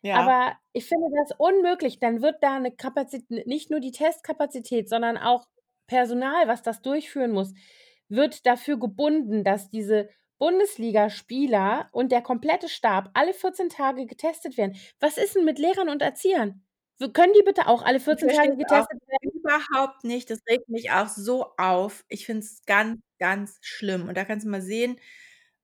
Ja. 0.05 0.29
Aber 0.29 0.55
ich 0.75 0.87
finde 0.87 1.09
das 1.19 1.33
unmöglich. 1.39 2.01
Dann 2.01 2.23
wird 2.23 2.37
da 2.43 2.59
'ne 2.61 2.73
Kapazit 2.77 3.31
n 3.31 3.43
nicht 3.47 3.71
nur 3.71 3.81
die 3.81 3.93
Testkapazität, 3.93 4.89
sondern 4.89 5.19
auch 5.19 5.47
Personal, 5.89 6.49
was 6.49 6.63
das 6.63 6.83
durchführen 6.83 7.33
muss, 7.33 7.55
wird 8.09 8.47
dafür 8.47 8.79
gebunden, 8.79 9.45
dass 9.45 9.71
diese 9.71 10.11
Bundesligaspieler 10.39 11.89
und 11.93 12.13
der 12.13 12.23
komplette 12.23 12.69
Stab 12.71 13.11
alle 13.15 13.35
14 13.35 13.71
Tage 13.71 14.07
getestet 14.07 14.59
werden. 14.59 14.77
Was 15.01 15.19
ist 15.19 15.37
'n 15.37 15.45
mit 15.47 15.59
Lehrern 15.61 15.89
und 15.91 16.03
Erziehern? 16.03 16.66
Können 17.13 17.33
die 17.35 17.43
bitte 17.45 17.67
auch 17.69 17.83
alle 17.83 18.01
Ich 18.15 18.25
14 18.25 18.29
verstehe 18.29 18.51
Tage 18.51 18.57
getestet 18.57 19.01
werden? 19.07 19.31
überhaupt 19.33 20.05
nicht. 20.05 20.31
Das 20.31 20.41
regt 20.49 20.69
mich 20.69 20.91
auch 20.93 21.09
so 21.09 21.55
auf. 21.59 22.05
Ich 22.09 22.27
finde 22.27 22.41
es 22.43 22.63
ganz, 22.67 23.01
ganz 23.19 23.59
schlimm. 23.63 24.09
Und 24.09 24.17
da 24.17 24.25
kannst 24.25 24.47
du 24.47 24.51
mal 24.51 24.63
sehen, 24.63 24.99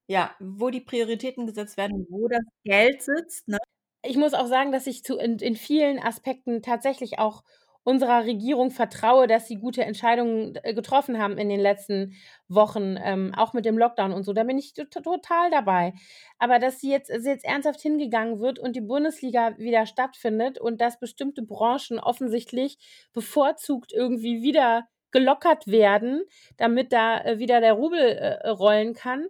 ja, 0.08 0.34
wo 0.40 0.70
die 0.70 0.80
Prioritäten 0.80 1.46
gesetzt 1.46 1.76
werden 1.76 1.94
und 1.98 2.06
wo 2.10 2.28
das 2.28 2.42
Geld 2.64 3.02
sitzt, 3.02 3.48
ne? 3.48 3.58
Ich 4.04 4.16
muss 4.16 4.34
auch 4.34 4.46
sagen, 4.48 4.72
dass 4.72 4.86
ich 4.88 5.04
zu 5.04 5.16
in 5.16 5.38
in 5.38 5.54
vielen 5.56 5.98
Aspekten 6.00 6.60
tatsächlich 6.62 7.18
auch 7.20 7.44
unserer 7.84 8.24
Regierung 8.24 8.70
vertraue, 8.70 9.26
dass 9.26 9.48
sie 9.48 9.56
gute 9.56 9.84
Entscheidungen, 9.84 10.54
äh, 10.62 10.74
getroffen 10.74 11.18
haben 11.18 11.38
in 11.38 11.48
den 11.48 11.60
letzten 11.60 12.14
Wochen, 12.48 12.96
ähm, 13.02 13.32
auch 13.36 13.52
mit 13.54 13.64
dem 13.64 13.78
Lockdown 13.78 14.12
und 14.12 14.22
so. 14.24 14.32
Da 14.32 14.44
bin 14.44 14.58
ich 14.58 14.74
to 14.74 14.84
total 14.84 15.50
dabei. 15.50 15.94
Aber 16.38 16.58
dass 16.58 16.80
sie 16.80 16.90
jetzt 16.90 17.10
dass 17.10 17.24
jetzt 17.24 17.44
ernsthaft 17.44 17.80
hingegangen 17.80 18.40
wird 18.40 18.58
und 18.58 18.76
die 18.76 18.80
Bundesliga 18.80 19.56
wieder 19.58 19.86
stattfindet 19.86 20.58
und 20.58 20.80
dass 20.80 20.98
bestimmte 21.00 21.42
Branchen 21.42 21.98
offensichtlich 21.98 22.78
bevorzugt 23.12 23.92
irgendwie 23.92 24.42
wieder 24.42 24.86
gelockert 25.10 25.66
werden, 25.66 26.22
damit 26.56 26.92
da, 26.92 27.18
äh, 27.22 27.38
wieder 27.38 27.60
der 27.60 27.74
Rubel, 27.74 27.98
äh, 28.00 28.48
rollen 28.48 28.94
kann, 28.94 29.26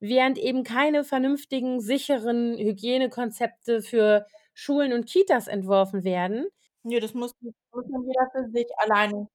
während 0.00 0.38
eben 0.38 0.64
keine 0.64 1.04
vernünftigen, 1.04 1.80
sicheren 1.80 2.56
Hygienekonzepte 2.58 3.82
für 3.82 4.26
Schulen 4.54 4.92
und 4.92 5.06
Kitas 5.08 5.46
entworfen 5.48 6.04
werden. 6.04 6.46
Ne, 6.84 6.98
das 7.00 7.12
muss 7.14 7.32
muss 7.72 7.84
dann 7.90 8.04
jeder 8.06 8.30
für 8.32 8.50
sich 8.50 8.66
alleine 8.78 9.28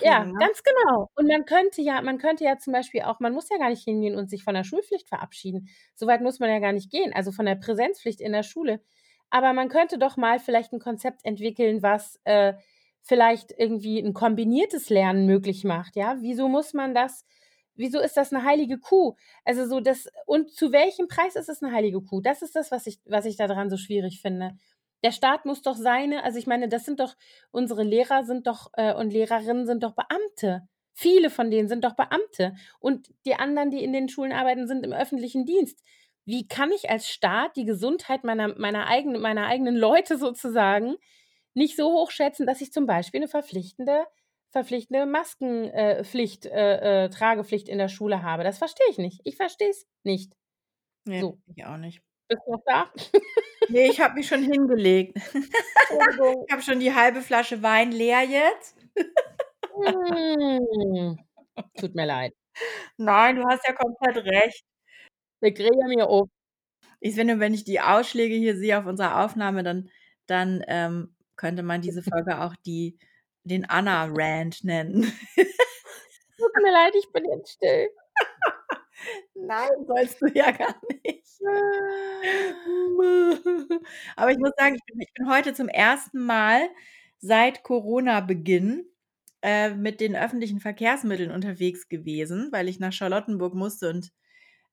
Ja, 0.00 0.18
hinkriegen, 0.18 0.32
ne? 0.32 0.46
ganz 0.46 0.62
genau. 0.62 1.08
Und 1.14 1.26
man 1.26 1.44
könnte 1.46 1.80
ja 1.80 2.02
man 2.02 2.18
könnte 2.18 2.44
ja 2.44 2.58
zum 2.58 2.72
Beispiel 2.74 3.02
auch 3.02 3.18
man 3.20 3.32
muss 3.32 3.48
ja 3.48 3.56
gar 3.56 3.70
nicht 3.70 3.84
hingehen 3.84 4.14
und 4.16 4.28
sich 4.28 4.44
von 4.44 4.54
der 4.54 4.64
Schulpflicht 4.64 5.08
verabschieden. 5.08 5.68
So 5.94 6.06
weit 6.06 6.20
muss 6.20 6.38
man 6.38 6.50
ja 6.50 6.58
gar 6.58 6.72
nicht 6.72 6.90
gehen, 6.90 7.12
also 7.14 7.32
von 7.32 7.46
der 7.46 7.54
Präsenzpflicht 7.54 8.20
in 8.20 8.32
der 8.32 8.42
Schule. 8.42 8.80
Aber 9.30 9.52
man 9.54 9.68
könnte 9.70 9.98
doch 9.98 10.16
mal 10.18 10.38
vielleicht 10.38 10.72
'n 10.72 10.80
Konzept 10.80 11.24
entwickeln, 11.24 11.82
was, 11.82 12.20
äh, 12.24 12.54
vielleicht 13.00 13.52
irgendwie 13.56 13.98
'n 14.00 14.12
kombiniertes 14.12 14.90
Lernen 14.90 15.24
möglich 15.26 15.64
macht, 15.64 15.96
ja? 15.96 16.16
Wieso 16.20 16.48
muss 16.48 16.74
man 16.74 16.94
das 16.94 17.24
wieso 17.78 17.98
ist 18.00 18.16
das 18.16 18.32
'ne 18.32 18.44
heilige 18.44 18.78
Kuh? 18.78 19.14
Also, 19.44 19.66
so 19.66 19.80
das 19.80 20.08
und 20.26 20.50
zu 20.50 20.72
welchem 20.72 21.08
Preis 21.08 21.36
ist 21.36 21.48
es 21.48 21.62
'ne 21.62 21.72
heilige 21.72 22.02
Kuh? 22.02 22.20
Das 22.20 22.42
ist 22.42 22.54
das, 22.54 22.70
was 22.70 22.86
ich 22.86 23.00
was 23.06 23.24
ich 23.24 23.36
da 23.36 23.46
dran 23.46 23.70
so 23.70 23.76
schwierig 23.78 24.20
finde. 24.20 24.56
Der 25.04 25.12
Staat 25.12 25.44
muss 25.44 25.62
doch 25.62 25.76
seine 25.76 26.24
also, 26.24 26.38
ich 26.38 26.46
meine, 26.46 26.68
das 26.68 26.84
sind 26.84 27.00
doch 27.00 27.14
unsere 27.50 27.82
Lehrer 27.82 28.24
sind 28.24 28.46
doch 28.46 28.70
äh, 28.74 28.94
und 28.94 29.12
Lehrerinnen 29.12 29.66
sind 29.66 29.82
doch 29.82 29.92
Beamte. 29.94 30.68
Viele 30.94 31.30
von 31.30 31.50
denen 31.50 31.68
sind 31.68 31.84
doch 31.84 31.94
Beamte. 31.94 32.54
Und 32.80 33.08
die 33.26 33.34
anderen, 33.34 33.70
die 33.70 33.84
in 33.84 33.92
den 33.92 34.08
Schulen 34.08 34.32
arbeiten, 34.32 34.66
sind 34.66 34.84
im 34.84 34.92
öffentlichen 34.92 35.44
Dienst. 35.44 35.82
Wie 36.24 36.48
kann 36.48 36.72
ich 36.72 36.90
als 36.90 37.08
Staat 37.08 37.56
die 37.56 37.64
Gesundheit 37.66 38.24
meiner 38.24 38.48
meiner 38.58 38.86
eigenen 38.88 39.20
meiner 39.20 39.46
eigenen 39.46 39.76
Leute 39.76 40.18
sozusagen 40.18 40.96
nicht 41.54 41.76
so 41.76 41.92
hoch 41.92 42.10
schätzen, 42.10 42.46
dass 42.46 42.60
ich 42.60 42.72
zum 42.72 42.86
Beispiel 42.86 43.20
'ne 43.20 43.28
verpflichtende 43.28 44.06
verpflichtende 44.50 45.06
Masken 45.06 45.64
äh, 45.70 46.02
äh, 46.02 47.04
äh, 47.06 47.10
Tragepflicht 47.10 47.68
in 47.68 47.78
der 47.78 47.88
Schule 47.88 48.22
habe? 48.22 48.44
Das 48.44 48.58
verstehe 48.58 48.86
ich 48.90 48.98
nicht. 48.98 49.20
Ich 49.24 49.36
verstehe 49.36 49.70
es 49.70 49.86
nicht. 50.04 50.32
Ne, 51.06 51.22
So. 51.22 51.40
ich 51.46 51.64
auch 51.64 51.76
nicht. 51.76 52.02
Bist 52.28 52.42
du 52.46 52.52
noch 52.52 52.62
da? 52.66 52.90
Ne, 53.68 53.88
ich 53.88 54.00
habe 54.00 54.14
mich 54.14 54.28
schon 54.28 54.42
hingelegt. 54.42 55.16
Entschuldigung. 55.90 56.44
Ich 56.46 56.52
habe 56.52 56.62
schon 56.62 56.80
die 56.80 56.94
halbe 56.94 57.20
Flasche 57.22 57.62
Wein 57.62 57.92
leer 57.92 58.22
jetzt. 58.22 58.76
Hm. 59.74 61.18
Tut 61.78 61.94
mir 61.94 62.06
leid. 62.06 62.32
Nein, 62.98 63.36
du 63.36 63.44
hast 63.46 63.66
ja 63.66 63.74
komplett 63.74 64.18
recht. 64.26 64.64
Ich 65.42 65.58
rege 65.58 65.86
mich 65.88 66.02
auf. 66.02 66.28
Ich 67.00 67.14
finde, 67.14 67.40
wenn 67.40 67.54
ich 67.54 67.64
die 67.64 67.80
Ausschläge 67.80 68.34
hier 68.34 68.56
sehe 68.56 68.78
auf 68.78 68.86
unserer 68.86 69.24
Aufnahme, 69.24 69.62
dann 69.62 69.90
dann, 70.26 70.64
ähm, 70.68 71.14
könnte 71.36 71.62
man 71.62 71.82
diese 71.82 72.02
Folge 72.02 72.40
auch 72.40 72.54
die 72.66 72.98
den 73.44 73.64
Anna-Rant 73.68 74.64
nennen. 74.64 75.02
Tut 76.38 76.52
mir 76.62 76.72
leid, 76.72 76.94
ich 76.96 77.10
bin 77.12 77.24
jetzt 77.26 77.52
still. 77.54 77.88
Nein, 79.34 79.68
sollst 79.86 80.20
du 80.22 80.26
ja 80.28 80.50
gar 80.50 80.74
nicht. 81.04 81.26
Aber 84.16 84.30
ich 84.32 84.38
muss 84.38 84.52
sagen, 84.58 84.76
ich 84.76 84.84
bin 84.86 85.00
ich 85.00 85.12
bin 85.14 85.28
heute 85.30 85.54
zum 85.54 85.68
1. 85.68 86.18
Mal 86.24 86.68
seit 87.18 87.62
Corona-Beginn, 87.62 88.86
äh, 89.42 89.70
mit 89.74 90.00
den 90.00 90.16
öffentlichen 90.16 90.60
Verkehrsmitteln 90.60 91.30
unterwegs 91.30 91.88
gewesen, 91.88 92.48
weil 92.52 92.68
ich 92.68 92.78
nach 92.80 92.92
Charlottenburg 92.92 93.54
musste 93.54 93.90
und, 93.90 94.12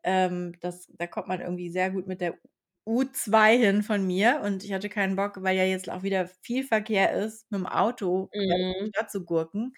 Ähm, 0.04 0.54
das 0.62 0.88
da 0.98 1.08
kommt 1.08 1.28
man 1.30 1.42
irgendwie 1.42 1.70
sehr 1.72 1.92
gut 1.92 2.08
mit 2.08 2.22
der 2.22 2.38
U2 2.86 3.58
hin 3.58 3.84
von 3.84 4.06
mir 4.08 4.42
und 4.46 4.64
ich 4.66 4.74
hatte 4.74 4.90
keinen 4.90 5.16
Bock, 5.18 5.44
weil 5.44 5.58
ja 5.58 5.66
jetzt 5.66 5.90
auch 5.92 6.04
wieder 6.04 6.28
viel 6.44 6.64
Verkehr 6.66 7.14
ist, 7.14 7.48
mit'm 7.52 7.66
Auto 7.68 8.28
quer 8.46 8.60
durch 8.60 8.74
die 8.80 8.86
Mhm. 8.86 8.90
Stadt 8.90 9.12
zu 9.12 9.26
gurken. 9.26 9.76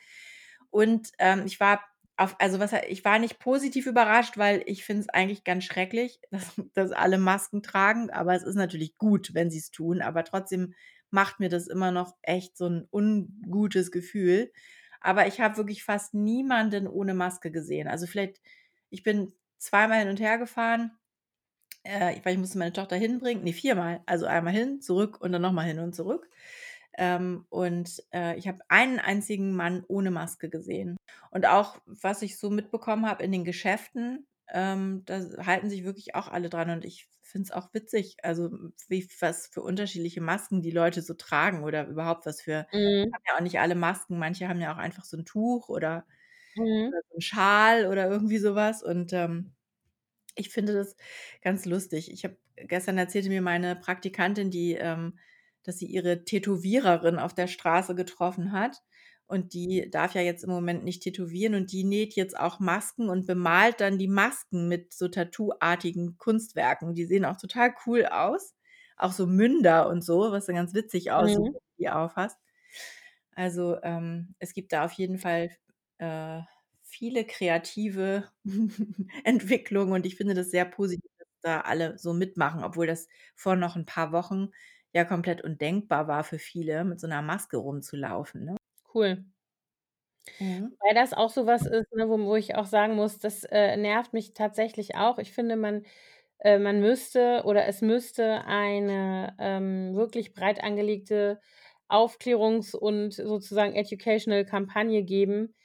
Und, 0.72 1.12
ähm, 1.20 1.44
ich 1.48 1.60
war 1.62 1.82
auf 2.18 2.36
also, 2.40 2.60
was 2.60 2.72
ich 2.88 3.04
war 3.06 3.20
nicht 3.20 3.40
positiv 3.40 3.88
überrascht, 3.88 4.38
weil 4.38 4.64
ich 4.68 4.86
finde 4.86 5.02
es 5.04 5.10
eigentlich 5.10 5.44
ganz 5.44 5.64
schrecklich, 5.66 6.20
dass 6.32 6.54
dass 6.74 6.92
alle 6.92 7.18
Masken 7.18 7.62
tragen, 7.64 8.10
aber 8.12 8.36
es 8.36 8.44
ist 8.44 8.56
natürlich 8.56 8.98
gut, 8.98 9.34
wenn 9.34 9.50
sie's 9.52 9.72
tun, 9.72 10.02
aber 10.02 10.24
trotzdem 10.24 10.74
macht 11.12 11.40
mir 11.40 11.50
das 11.50 11.68
immer 11.68 11.92
noch 11.92 12.16
echt 12.24 12.58
so 12.58 12.66
'n 12.68 12.88
ungutes 12.92 13.92
Gefühl. 13.92 14.52
Aber 15.02 15.28
ich 15.28 15.40
habe 15.42 15.58
wirklich 15.58 15.84
fast 15.84 16.14
niemanden 16.14 16.88
ohne 16.88 17.14
Maske 17.14 17.52
gesehen. 17.52 17.88
Also, 17.88 18.08
vielleicht 18.08 18.42
ich 18.90 19.04
bin 19.04 19.34
zweimal 19.58 20.00
hin 20.00 20.10
und 20.10 20.20
her 20.20 20.38
gefahren, 20.38 20.92
äh, 21.84 22.16
weil 22.24 22.34
ich 22.34 22.40
musste 22.40 22.58
meine 22.60 22.74
Tochter 22.74 22.96
hinbringen 22.96 23.44
ne, 23.44 23.54
viermal. 23.54 24.02
Also, 24.06 24.26
einmal 24.26 24.54
hin, 24.54 24.82
zurück 24.82 25.22
und 25.22 25.32
dann 25.32 25.42
noch 25.42 25.52
mal 25.54 25.66
hin 25.66 25.80
und 25.80 25.96
zurück. 25.96 26.30
Ähm, 26.98 27.46
und, 27.50 28.04
äh, 28.14 28.36
ich 28.38 28.48
habe 28.48 28.60
einen 28.70 29.00
einzigen 29.00 29.56
Mann 29.56 29.84
ohne 29.88 30.12
Maske 30.12 30.50
gesehen. 30.50 30.98
Und 31.32 31.46
auch, 31.48 31.80
was 31.86 32.22
ich 32.22 32.38
so 32.40 32.50
mitbekommen 32.50 33.06
habe 33.08 33.24
in 33.24 33.32
den 33.32 33.44
Geschäften, 33.46 34.28
ähm, 34.54 35.04
da 35.06 35.20
halten 35.46 35.70
sich 35.70 35.84
wirklich 35.86 36.16
auch 36.16 36.28
alle 36.30 36.50
dran 36.50 36.70
und 36.70 36.86
ich 36.86 37.10
finde 37.22 37.46
es 37.48 37.52
auch 37.52 37.74
witzig, 37.74 38.18
also, 38.24 38.52
wie 38.88 39.08
was 39.20 39.48
für 39.48 39.62
unterschiedliche 39.64 40.22
Masken 40.22 40.62
die 40.62 40.72
Leute 40.72 41.02
so 41.02 41.16
tragen 41.16 41.64
oder 41.64 41.88
überhaupt 41.88 42.26
was 42.28 42.42
für 42.42 42.68
Mhm. 42.74 43.16
haben 43.16 43.24
ja 43.28 43.36
auch 43.38 43.42
nicht 43.42 43.60
alle 43.60 43.76
Masken, 43.76 44.20
manche 44.20 44.48
haben 44.50 44.62
ja 44.62 44.74
auch 44.74 44.78
einfach 44.78 45.04
so 45.06 45.18
'n 45.18 45.26
Tuch 45.26 45.70
oder 45.70 46.06
Mhm. 46.58 46.94
oder 46.94 47.02
so 47.10 47.16
'n 47.18 47.22
Schal 47.22 47.88
oder 47.88 48.10
irgendwie 48.10 48.38
so 48.40 48.56
was 48.56 48.84
und, 48.84 49.14
ähm, 49.14 49.54
ich 50.36 50.50
finde 50.52 50.74
das 50.74 50.96
ganz 51.44 51.66
lustig. 51.66 52.12
Ich 52.12 52.24
habe 52.26 52.38
gestern 52.58 52.98
erzählte 53.00 53.30
mir 53.30 53.42
meine 53.44 53.76
Praktikantin, 53.78 54.52
die, 54.52 54.74
ähm 54.76 55.20
dass 55.66 55.78
sie 55.80 55.88
ihre 55.88 56.24
Tätowiererin 56.26 57.20
auf 57.20 57.34
der 57.34 57.48
Straße 57.48 57.96
getroffen 57.96 58.52
hat 58.52 58.82
und 59.28 59.54
die 59.54 59.90
darf 59.90 60.14
ja 60.14 60.22
jetzt 60.22 60.44
im 60.44 60.52
Moment 60.52 60.84
nicht 60.84 61.02
tätowieren 61.04 61.56
und 61.56 61.72
die 61.72 61.84
näht 61.84 62.16
jetzt 62.16 62.38
auch 62.40 62.60
Masken 62.60 63.10
und 63.10 63.26
bemalt 63.26 63.82
dann 63.82 63.98
die 63.98 64.08
Masken 64.08 64.68
mit 64.68 64.94
so 64.94 65.08
tattooartigen 65.08 66.18
Kunstwerken. 66.18 66.94
Die 66.94 67.06
sehen 67.06 67.26
auch 67.26 67.38
total 67.38 67.74
cool 67.88 68.06
aus, 68.06 68.54
auch 68.98 69.12
so 69.14 69.26
Münder 69.28 69.90
und 69.90 70.04
so, 70.04 70.32
was 70.32 70.46
dann 70.46 70.56
ganz 70.56 70.74
witzig 70.76 71.12
aussieht, 71.12 71.46
Mhm. 71.46 71.54
wenn 71.54 71.60
du 71.60 71.84
die 71.84 71.90
aufhast. 71.90 72.38
Also, 73.36 73.78
ähm, 73.84 74.36
es 74.40 74.54
gibt 74.54 74.72
da 74.74 74.86
auf 74.86 74.94
jeden 74.94 75.18
Fall, 75.20 75.52
äh, 75.98 76.42
viele 76.84 77.26
kreative 77.26 78.30
Entwicklungen 79.24 79.94
und 79.94 80.06
ich 80.06 80.16
finde 80.16 80.34
das 80.36 80.52
sehr 80.52 80.66
positiv, 80.66 81.12
dass 81.20 81.28
da 81.42 81.62
alle 81.62 81.98
so 81.98 82.14
mitmachen, 82.14 82.64
obwohl 82.64 82.88
das 82.88 83.08
vor 83.36 83.56
noch 83.56 83.76
'n 83.76 83.86
paar 83.86 84.12
Wochen 84.12 84.52
ja 84.96 85.06
komplett 85.06 85.44
undenkbar 85.44 86.08
war 86.10 86.24
für 86.26 86.40
viele, 86.40 86.86
mit 86.86 87.00
so 87.02 87.08
'ner 87.08 87.22
Maske 87.24 87.58
rumzulaufen, 87.58 88.46
ne? 88.46 88.58
Cool. 88.94 89.26
Mhm. 90.42 90.76
Weil 90.82 90.94
das 90.96 91.14
auch 91.14 91.30
so 91.30 91.46
was 91.46 91.66
ist, 91.66 91.92
ne, 91.94 92.10
wo 92.10 92.18
wo 92.26 92.36
ich 92.36 92.56
auch 92.56 92.66
sagen 92.66 92.96
muss, 92.96 93.20
das, 93.20 93.44
äh, 93.46 93.78
nervt 93.78 94.14
mich 94.14 94.34
tatsächlich 94.34 94.96
auch. 94.96 95.18
Ich 95.20 95.32
finde, 95.34 95.56
man 95.56 95.84
äh, 96.40 96.60
man 96.60 96.82
müsste 96.82 97.44
oder 97.46 97.66
es 97.68 97.82
müsste 97.82 98.46
eine, 98.46 99.36
ähm, 99.40 99.96
wirklich 99.96 100.34
breit 100.34 100.64
angelegte 100.64 101.40
Aufklärungs 101.90 102.76
und 102.76 103.14
sozusagen 103.14 103.76
educational 103.76 104.46
Kampagne 104.46 105.04
geben, 105.04 105.56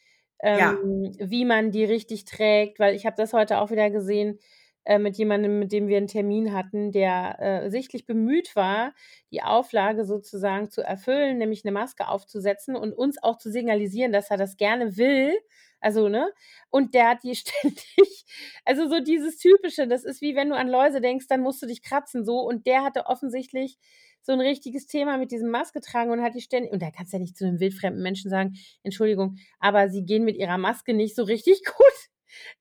Ja. 0.53 0.81
ähm, 0.81 1.13
wie 1.21 1.45
man 1.47 1.73
die 1.73 1.85
richtig 1.85 2.25
trägt, 2.27 2.79
weil 2.81 2.95
ich 2.97 3.07
habe 3.07 3.17
das 3.17 3.33
heute 3.35 3.61
auch 3.61 3.71
wieder 3.71 3.91
gesehen, 3.91 4.39
äh, 4.85 4.99
mit 4.99 5.17
jemandem, 5.19 5.59
mit 5.59 5.73
dem 5.73 5.89
wir 5.89 5.99
'n 5.99 6.07
Termin 6.09 6.53
hatten, 6.55 6.93
der, 6.93 7.37
äh, 7.67 7.71
sichtlich 7.71 8.07
bemüht 8.07 8.57
war, 8.57 8.95
die 9.33 9.43
Auflage 9.43 10.05
sozusagen 10.05 10.71
zu 10.71 10.83
erfüllen, 10.83 11.39
nämlich 11.39 11.65
'ne 11.65 11.73
Maske 11.73 12.09
aufzusetzen 12.09 12.77
und 12.77 12.93
uns 12.93 13.23
auch 13.23 13.39
zu 13.39 13.51
signalisieren, 13.51 14.13
dass 14.13 14.31
er 14.31 14.37
das 14.39 14.57
gerne 14.57 14.97
will. 14.97 15.33
Also, 15.83 16.09
ne? 16.09 16.31
Und 16.71 16.95
der 16.95 17.09
hat 17.11 17.23
die 17.25 17.35
ständig 17.37 18.25
also, 18.65 18.89
so 18.89 19.01
dieses 19.01 19.39
Typische, 19.39 19.87
das 19.89 20.05
ist 20.05 20.21
wie 20.23 20.37
wenn 20.37 20.51
du 20.51 20.57
an 20.57 20.69
Läuse 20.69 21.01
denkst, 21.01 21.27
dann 21.29 21.41
musst 21.43 21.63
du 21.63 21.67
dich 21.67 21.83
kratzen 21.83 22.25
so 22.25 22.41
und 22.41 22.67
der 22.67 22.83
hatte 22.85 23.07
offensichtlich 23.07 23.79
so 24.23 24.33
'n 24.33 24.41
richtiges 24.41 24.87
Thema 24.87 25.17
mit 25.19 25.31
diesem 25.33 25.51
Maske 25.51 25.81
tragen 25.81 26.11
und 26.11 26.21
hat 26.23 26.35
die 26.35 26.41
ständ 26.43 26.71
und 26.71 26.83
da 26.83 26.91
kannst 26.91 27.13
du 27.13 27.17
ja 27.17 27.21
nicht 27.23 27.37
zu 27.39 27.45
'nem 27.47 27.61
wildfremden 27.61 28.03
Menschen 28.03 28.31
sagen: 28.31 28.55
„Entschuldigung, 28.83 29.37
aber 29.61 29.89
Sie 29.91 30.05
gehen 30.05 30.25
mit 30.25 30.37
Ihrer 30.37 30.59
Maske 30.59 30.93
nicht 30.95 31.17
so 31.17 31.23
richtig 31.25 31.63
gut, 31.77 31.95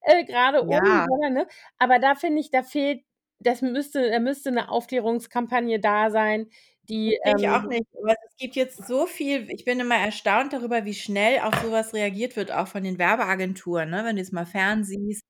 äh, 0.01 0.25
grade 0.25 0.63
um“, 0.63 0.81
Ja. 0.87 1.07
sondern 1.07 1.33
ne? 1.33 1.47
Aber 1.77 1.99
da 1.99 2.15
finde 2.15 2.41
ich, 2.41 2.51
da 2.51 2.63
fehlt 2.63 3.03
das 3.41 3.61
müsste 3.61 4.09
da 4.11 4.19
müsste 4.19 4.51
'ne 4.51 4.69
Aufklärungskampagne 4.69 5.79
da 5.79 6.11
sein, 6.11 6.49
die, 6.89 7.17
Verstehe 7.23 7.33
ich 7.35 7.49
auch 7.49 7.63
ähm 7.63 7.69
nicht, 7.69 7.85
aber 7.97 8.13
es 8.27 8.35
gibt 8.37 8.55
jetzt 8.55 8.85
so 8.87 9.05
viel 9.05 9.49
ich 9.51 9.63
bin 9.65 9.79
immer 9.79 9.95
erstaunt 9.95 10.51
darüber, 10.53 10.85
wie 10.85 10.93
schnell 10.93 11.39
auf 11.39 11.55
so 11.63 11.71
was 11.71 11.93
reagiert 11.93 12.35
wird, 12.35 12.51
auch 12.51 12.67
von 12.67 12.83
den 12.83 12.97
Werbeagenturen, 12.97 13.89
ne? 13.89 14.03
Wenn 14.05 14.15
du 14.17 14.21
jetzt 14.21 14.33
mal 14.33 14.45
fern 14.45 14.83
siehst, 14.83 15.23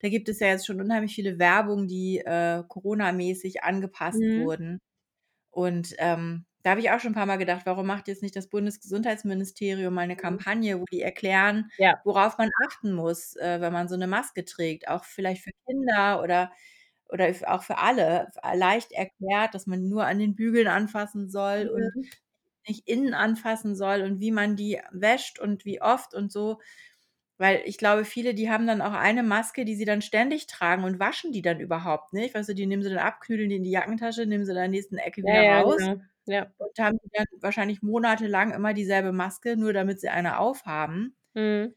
da 0.00 0.08
gibt 0.10 0.28
es 0.28 0.40
ja 0.40 0.48
jetzt 0.48 0.66
schon 0.66 0.80
unheimlich 0.80 1.14
viele 1.14 1.38
Werbung, 1.38 1.88
die, 1.88 2.18
äh, 2.20 2.62
coronamäßig 2.68 3.64
angepasst 3.64 4.22
Mhm. 4.22 4.36
wurden. 4.36 4.78
Und, 5.50 5.94
ähm, 5.98 6.46
da 6.66 6.72
habe 6.72 6.80
ich 6.82 6.90
auch 6.90 7.00
schon 7.00 7.12
'n 7.12 7.16
paarmal 7.16 7.38
gedacht: 7.38 7.66
„Warum 7.66 7.86
macht 7.86 8.08
jetzt 8.08 8.22
nicht 8.22 8.36
das 8.36 8.48
Bundesgesundheitsministerium 8.50 9.94
mal 9.94 10.08
'ne 10.08 10.16
Mhm. 10.24 10.46
Kampagne, 10.46 10.80
wo 10.80 10.84
die 10.92 11.02
erklären, 11.02 11.70
Ja. 11.78 12.02
worauf 12.04 12.38
man 12.38 12.50
achten 12.66 12.92
muss, 12.94 13.36
äh, 13.36 13.60
wenn 13.62 13.72
man 13.72 13.88
so 13.88 13.96
'ne 13.96 14.08
Maske 14.08 14.44
trägt?“ 14.46 14.88
Auch 14.88 15.04
vielleicht 15.04 15.44
für 15.44 15.52
Kinder 15.66 16.22
oder 16.22 16.52
oder 17.10 17.28
f 17.28 17.44
auch 17.44 17.62
für 17.64 17.78
alle 17.78 18.28
leicht 18.54 18.92
erklärt, 18.92 19.54
dass 19.54 19.66
man 19.68 19.88
nur 19.88 20.06
an 20.06 20.18
den 20.20 20.34
Bügeln 20.36 20.68
anfassen 20.68 21.28
soll 21.30 21.68
und 21.68 21.92
Mhm. 21.94 22.16
nicht 22.68 22.88
innen 22.88 23.14
anfassen 23.14 23.76
soll 23.76 24.02
und 24.02 24.20
wie 24.20 24.32
man 24.32 24.56
die 24.56 24.80
wäscht 24.92 25.38
und 25.40 25.64
wie 25.66 25.82
oft 25.82 26.14
und 26.14 26.32
so. 26.32 26.60
Weil 27.38 27.62
ich 27.66 27.78
glaube, 27.78 28.04
viele, 28.06 28.34
die 28.34 28.50
haben 28.50 28.66
dann 28.68 28.82
auch 28.82 28.92
eine 28.94 29.22
Maske, 29.24 29.64
die 29.66 29.76
sie 29.76 29.84
dann 29.86 30.02
ständig 30.02 30.46
tragen 30.48 30.84
und 30.84 31.00
waschen 31.00 31.32
die 31.32 31.42
dann 31.42 31.60
überhaupt 31.60 32.12
nicht. 32.14 32.34
Weißt 32.36 32.48
du, 32.50 32.54
die 32.56 32.66
nehmen 32.66 32.82
sie 32.84 32.90
dann 32.90 32.98
ab, 33.00 33.20
knüdeln 33.22 33.50
die 33.50 33.56
in 33.56 33.64
die 33.64 33.70
Jackentasche, 33.72 34.26
nehmen 34.26 34.44
sie 34.46 34.52
in 34.52 34.56
der 34.58 34.68
nächsten 34.68 34.98
Ecke 34.98 35.24
Ja, 35.24 35.28
wieder 35.28 35.42
ja, 35.42 35.62
raus 35.62 35.90
genau. 35.92 36.06
Ja. 36.28 36.52
und 36.58 36.78
haben 36.78 36.98
die 37.04 37.08
dann 37.12 37.26
wahrscheinlich 37.40 37.82
monatelang 37.82 38.52
immer 38.52 38.74
dieselbe 38.74 39.12
Maske, 39.12 39.56
nur 39.56 39.72
damit 39.72 40.00
sie 40.00 40.08
eine 40.08 40.38
aufhaben. 40.38 41.16
Mhm. 41.34 41.76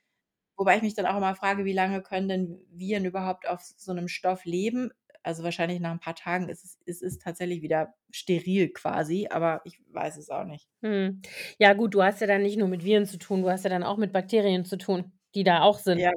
Wobei 0.59 0.75
ich 0.75 0.81
mich 0.81 0.93
dann 0.93 1.05
auch 1.05 1.15
immer 1.15 1.35
frage, 1.35 1.63
wie 1.63 1.71
lange 1.73 2.01
können 2.01 2.27
denn 2.27 2.59
Viren 2.69 3.05
überhaupt 3.05 3.47
auf 3.47 3.61
so 3.61 3.93
'nem 3.93 4.09
Stoff 4.09 4.43
leben? 4.43 4.91
Also, 5.23 5.41
wahrscheinlich 5.43 5.79
nach 5.79 5.91
'n 5.93 5.99
paar 6.01 6.15
Tagen 6.15 6.49
ist 6.49 6.65
es 6.65 6.77
ist 6.85 7.01
es 7.01 7.17
tatsächlich 7.17 7.61
wieder 7.61 7.93
steril 8.11 8.69
quasi, 8.73 9.27
aber 9.31 9.61
ich 9.63 9.79
weiß 9.93 10.17
es 10.17 10.29
auch 10.29 10.43
nicht. 10.43 10.65
Mhm. 10.83 11.21
Ja 11.57 11.73
gut, 11.73 11.93
du 11.93 12.01
hast 12.03 12.21
ja 12.21 12.27
dann 12.27 12.41
nicht 12.41 12.57
nur 12.57 12.67
mit 12.69 12.83
Viren 12.85 13.05
zu 13.05 13.17
tun, 13.17 13.41
du 13.41 13.49
hast 13.49 13.63
ja 13.63 13.69
dann 13.69 13.83
auch 13.83 13.97
mit 13.97 14.13
Bakterien 14.13 14.63
zu 14.63 14.77
tun, 14.77 15.11
die 15.35 15.43
da 15.43 15.61
auch 15.61 15.77
sind. 15.79 15.99
Ja. 15.99 16.11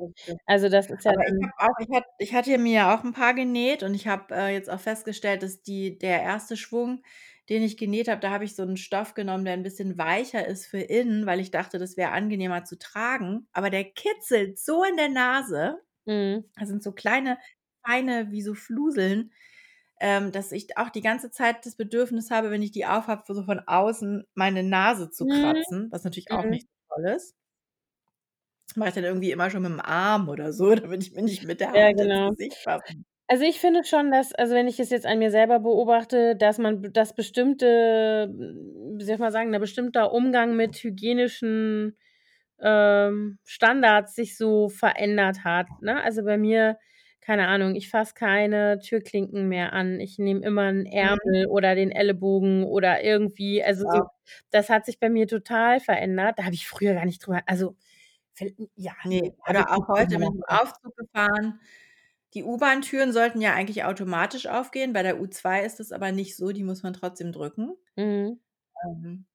Also, 0.46 0.68
das 0.68 0.88
ist 0.90 1.04
ja 1.04 1.12
Aber 1.12 1.22
ich 1.28 1.34
auch 1.58 1.78
ich 1.80 1.88
hatte 1.96 2.06
ich 2.18 2.34
hatte 2.34 2.58
mir 2.58 2.72
ja 2.74 2.94
auch 2.96 3.04
'n 3.04 3.12
paar 3.12 3.34
genäht 3.34 3.82
und 3.82 3.94
ich 3.94 4.06
habe, 4.06 4.34
äh, 4.34 4.52
jetzt 4.54 4.70
auch 4.70 4.80
festgestellt, 4.80 5.42
dass 5.42 5.62
die 5.62 5.98
der 5.98 6.22
1. 6.22 6.56
Schwung, 6.56 7.02
den 7.52 7.62
ich 7.64 7.78
genäht 7.78 8.08
habe, 8.08 8.20
da 8.22 8.30
habe 8.32 8.44
ich 8.44 8.56
so 8.56 8.64
'n 8.64 8.76
Stoff 8.78 9.14
genommen, 9.14 9.44
der 9.46 9.54
'n 9.56 9.64
bisschen 9.64 9.98
weicher 9.98 10.46
ist 10.48 10.66
für 10.66 10.80
innen, 10.80 11.26
weil 11.26 11.40
ich 11.40 11.52
dachte, 11.52 11.78
das 11.78 11.96
wäre 11.98 12.12
angenehmer 12.12 12.64
zu 12.64 12.78
tragen, 12.78 13.48
aber 13.52 13.70
der 13.70 13.84
kitzelt 13.86 14.58
so 14.60 14.84
in 14.84 14.96
der 14.98 15.10
Nase. 15.10 15.80
Mhm. 16.06 16.44
Da 16.56 16.66
sind 16.66 16.82
so 16.82 16.92
kleine, 16.92 17.38
feine 17.86 18.30
wie 18.32 18.42
so 18.42 18.54
Fluseln, 18.54 19.32
ähm, 20.00 20.32
dass 20.32 20.52
ich 20.52 20.76
auch 20.78 20.90
die 20.90 21.02
ganze 21.02 21.30
Zeit 21.32 21.66
das 21.66 21.76
Bedürfnis 21.76 22.30
habe, 22.32 22.50
wenn 22.52 22.62
ich 22.62 22.72
die 22.72 22.86
auf 22.86 23.08
habe, 23.08 23.24
so 23.34 23.44
von 23.44 23.60
außen 23.60 24.26
meine 24.34 24.62
Nase 24.64 25.10
zu 25.10 25.26
Mhm. 25.26 25.62
kratzen, 25.66 25.88
was 25.92 26.04
natürlich 26.04 26.32
auch 26.32 26.48
Mhm. 26.48 26.50
nicht 26.50 26.68
so 26.68 26.96
toll 26.96 27.10
ist. 27.16 27.32
Das 28.68 28.76
mache 28.76 28.88
ich 28.90 28.94
dann 28.94 29.04
irgendwie 29.04 29.30
immer 29.32 29.50
schon 29.50 29.64
mit'm 29.66 29.80
Arm 29.80 30.28
oder 30.28 30.52
so, 30.52 30.74
damit 30.74 31.02
ich 31.02 31.12
mir 31.12 31.22
nicht 31.22 31.42
mit 31.42 31.60
der 31.60 31.72
Ja, 31.74 31.80
Hand 31.80 32.00
ins 32.00 32.12
genau. 32.12 32.32
Gesicht 32.36 32.62
fassen 32.62 33.04
Also, 33.28 33.44
ich 33.44 33.60
finde 33.60 33.84
schon, 33.84 34.10
dass 34.10 34.32
also, 34.34 34.54
wenn 34.54 34.66
ich 34.68 34.80
es 34.80 34.90
jetzt 34.90 35.06
an 35.06 35.18
mir 35.18 35.30
selber 35.30 35.60
beobachte, 35.60 36.36
dass 36.36 36.58
man 36.58 36.80
b 36.82 36.88
dass 36.90 37.14
bestimmte 37.14 38.28
wie 38.96 39.04
soll 39.04 39.14
ich 39.14 39.20
mal 39.20 39.32
sagen, 39.32 39.50
'ne 39.50 39.60
bestimmter 39.60 40.12
Umgang 40.12 40.54
mit 40.56 40.76
hygienischen, 40.82 41.96
ähm, 42.60 43.38
Standards 43.44 44.14
sich 44.14 44.36
so 44.36 44.68
verändert 44.68 45.44
hat, 45.44 45.68
ne? 45.80 46.02
Also, 46.02 46.24
bei 46.24 46.36
mir, 46.38 46.78
keine 47.20 47.46
Ahnung, 47.48 47.74
ich 47.76 47.88
fasse 47.90 48.14
keine 48.14 48.78
Türklinken 48.80 49.48
mehr 49.48 49.72
an. 49.72 50.00
Ich 50.00 50.18
nehme 50.18 50.42
immer 50.44 50.64
'n 50.68 50.86
Mhm. 51.00 51.18
Ärmel 51.26 51.46
oder 51.48 51.74
den 51.76 51.90
Ellenbogen 51.92 52.64
oder 52.64 53.02
irgendwie 53.04 53.62
also, 53.64 53.84
so 53.88 54.02
das 54.50 54.68
hat 54.70 54.84
sich 54.86 54.98
bei 55.00 55.08
mir 55.10 55.26
total 55.28 55.80
verändert. 55.80 56.38
Da 56.38 56.44
habe 56.44 56.54
ich 56.54 56.66
früher 56.68 56.94
gar 56.94 57.06
nicht 57.06 57.24
drüber 57.26 57.42
also, 57.46 57.76
ja, 58.76 58.92
ne, 59.10 59.20
habe 59.48 59.60
ich 59.62 59.66
oder 59.66 59.72
nicht 59.72 59.86
auch 59.88 59.88
heute 59.88 60.18
mit 60.18 60.32
dem 60.34 60.44
nachgedacht. 60.48 60.60
Aufzug 60.60 60.96
gefahren. 60.96 61.60
Die 62.34 62.44
U-Bahn-Türen 62.44 63.12
sollten 63.12 63.42
ja 63.42 63.52
eigentlich 63.54 63.84
automatisch 63.84 64.46
aufgehen. 64.46 64.94
Bei 64.94 65.02
der 65.02 65.20
U2 65.20 65.64
ist 65.64 65.80
es 65.80 65.92
aber 65.92 66.12
nicht 66.12 66.34
so, 66.36 66.50
die 66.52 66.62
muss 66.64 66.82
man 66.82 66.94
trotzdem 66.94 67.30
drücken. 67.30 67.76
Mhm. 67.96 68.38
Ähm, 68.84 69.26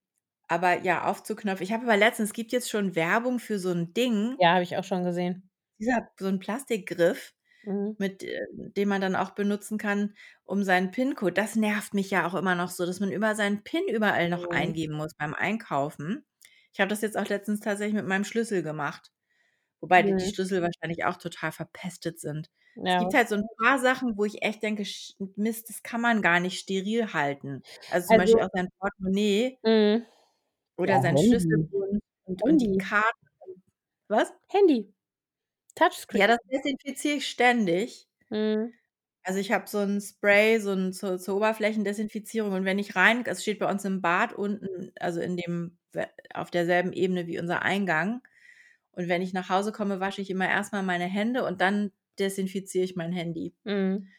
aber 0.49 0.81
ja, 0.83 1.05
Aufzugknopf 1.05 1.61
ich 1.61 1.73
habe 1.73 1.83
aber 1.85 1.97
letztens 1.97 2.29
es 2.31 2.33
gibt 2.35 2.51
jetzt 2.53 2.69
schon 2.71 2.95
Werbung 2.95 3.39
für 3.39 3.59
so 3.59 3.71
'n 3.71 3.93
Ding 3.93 4.39
Ja, 4.39 4.53
habe 4.53 4.63
ich 4.63 4.77
auch 4.77 4.83
schon 4.83 5.03
gesehen. 5.03 5.49
dieser 5.79 6.09
so 6.19 6.27
'n 6.27 6.39
Plastikgriff. 6.39 7.33
Mhm. 7.63 7.97
mit 7.99 8.23
äh, 8.23 8.41
den 8.77 8.89
man 8.89 9.01
dann 9.01 9.15
auch 9.15 9.31
benutzen 9.31 9.77
kann, 9.77 10.15
um 10.45 10.63
seinen 10.63 10.91
PIN-Code 10.91 11.33
das 11.33 11.55
nervt 11.55 11.93
mich 11.95 12.11
ja 12.11 12.27
auch 12.27 12.35
immer 12.35 12.55
noch 12.55 12.69
so, 12.71 12.85
dass 12.85 12.99
man 13.01 13.11
immer 13.11 13.35
seinen 13.35 13.63
PIN 13.63 13.87
überall 13.89 14.29
noch 14.29 14.45
Mhm. 14.45 14.47
eingeben 14.51 14.95
muss 14.95 15.13
beim 15.15 15.33
Einkaufen. 15.35 16.25
Ich 16.73 16.79
habe 16.81 16.89
das 16.89 17.01
jetzt 17.01 17.17
auch 17.17 17.27
letztens 17.29 17.61
tatsächlich 17.61 17.95
mit 17.95 18.07
meinem 18.07 18.25
Schlüssel 18.25 18.63
gemacht, 18.63 19.11
wobei 19.81 20.03
die 20.03 20.15
die 20.15 20.25
Mhm. 20.25 20.31
Schlüssel 20.33 20.61
wahrscheinlich 20.63 21.05
auch 21.05 21.17
total 21.17 21.51
verpestet 21.53 22.19
sind. 22.19 22.49
Es 22.85 22.95
Ja. 22.95 22.97
gibt 22.97 23.13
halt 23.13 23.29
so 23.29 23.35
'n 23.35 23.43
paar 23.61 23.79
Sachen, 23.79 24.17
wo 24.17 24.25
ich 24.25 24.41
echt 24.43 24.63
denke: 24.63 24.85
„Sch 24.85 25.13
Mist, 25.35 25.69
das 25.69 25.83
kann 25.83 26.01
man 26.01 26.21
gar 26.21 26.39
nicht 26.39 26.59
steril 26.59 27.13
halten.“ 27.13 27.63
Also, 27.89 28.07
zum 28.07 28.17
Beispiel 28.17 28.41
Also 28.41 28.43
auch 28.43 28.49
sein 28.53 28.69
Portemonnaie. 28.79 29.57
Ja, 30.85 30.93
oder 30.93 30.99
sein 31.01 31.17
Handy. 31.17 31.67
Schlüsselbund 31.97 32.01
und 32.25 32.43
und 32.43 32.61
die. 32.61 32.77
Karten 32.77 33.27
und 33.47 33.63
was? 34.09 34.33
Handy. 34.49 34.93
Touchscreen. 35.75 36.19
Ja, 36.19 36.27
das 36.27 36.39
desinfiziere 36.49 37.15
ich 37.17 37.27
ständig. 37.29 38.05
Mhm. 38.31 38.77
Also, 39.25 39.39
ich 39.39 39.51
habe 39.51 39.67
so 39.67 39.79
'n 39.79 39.99
Spray, 40.01 40.59
so 40.59 40.71
'n 40.71 40.93
zur 40.93 41.19
zur 41.19 41.35
Oberflächendesinfizierung 41.37 42.53
und 42.53 42.65
wenn 42.65 42.79
ich 42.79 42.95
rein 42.95 43.23
es 43.25 43.41
steht 43.41 43.59
bei 43.59 43.69
uns 43.69 43.83
im 43.85 44.01
Bad 44.01 44.33
unten, 44.33 44.91
also, 44.99 45.19
in 45.21 45.35
dem 45.37 45.77
auf 46.33 46.51
derselben 46.51 46.93
Ebene 46.93 47.27
wie 47.27 47.39
unser 47.39 47.61
Eingang. 47.63 48.21
Und 48.91 49.09
wenn 49.09 49.21
ich 49.21 49.33
nach 49.33 49.49
Hause 49.49 49.71
komme, 49.71 49.99
wasche 49.99 50.21
ich 50.21 50.29
immer 50.29 50.47
erst 50.49 50.73
mal 50.73 50.83
meine 50.83 51.05
Hände 51.05 51.45
und 51.45 51.61
dann 51.61 51.91
desinfiziere 52.19 52.85
ich 52.85 52.95
mein 52.95 53.11
Handy. 53.13 53.55
Mhm. 53.65 54.13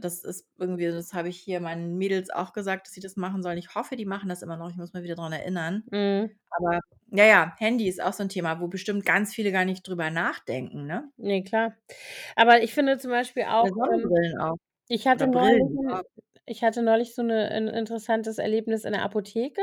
Das 0.00 0.22
ist 0.24 0.46
irgendwie 0.58 0.86
das 0.86 1.12
habe 1.14 1.28
ich 1.28 1.38
hier 1.40 1.60
meinen 1.60 1.96
Mädels 1.98 2.30
auch 2.30 2.52
gesagt, 2.52 2.86
dass 2.86 2.94
sie 2.94 3.00
das 3.00 3.16
machen 3.16 3.42
sollen. 3.42 3.58
Ich 3.58 3.74
hoffe, 3.74 3.96
die 3.96 4.04
machen 4.04 4.28
das 4.28 4.42
immer 4.42 4.56
noch. 4.56 4.70
Ich 4.70 4.76
muss 4.76 4.92
mal 4.92 5.02
wieder 5.02 5.14
dran 5.16 5.32
erinnern. 5.32 5.84
Mhm. 5.92 6.38
Aber 6.50 6.80
ja, 7.12 7.24
ja, 7.26 7.56
Handy 7.58 7.88
ist 7.88 8.02
auch 8.02 8.12
so 8.14 8.22
'n 8.24 8.28
Thema, 8.30 8.60
wo 8.60 8.68
bestimmt 8.68 9.06
ganz 9.06 9.34
viele 9.34 9.52
gar 9.52 9.64
nicht 9.66 9.86
drüber 9.88 10.10
nachdenken, 10.10 10.86
ne? 10.86 11.12
Ne, 11.16 11.42
klar. 11.42 11.76
Aber 12.36 12.62
ich 12.62 12.74
finde 12.74 12.98
zum 12.98 13.10
Beispiel 13.10 13.44
auch, 13.44 13.70
ähm 13.92 14.12
Sonnenbrillen 14.12 14.38
auch. 14.40 14.56
ich 14.88 15.06
hatte 15.08 15.26
neulich 15.28 15.64
ich 16.46 16.64
hatte 16.64 16.82
neulich 16.82 17.14
so 17.14 17.22
'ne 17.22 17.50
'n 17.52 17.68
interessantes 17.68 18.38
Erlebnis 18.38 18.84
in 18.84 18.92
der 18.92 19.02
Apotheke. 19.04 19.62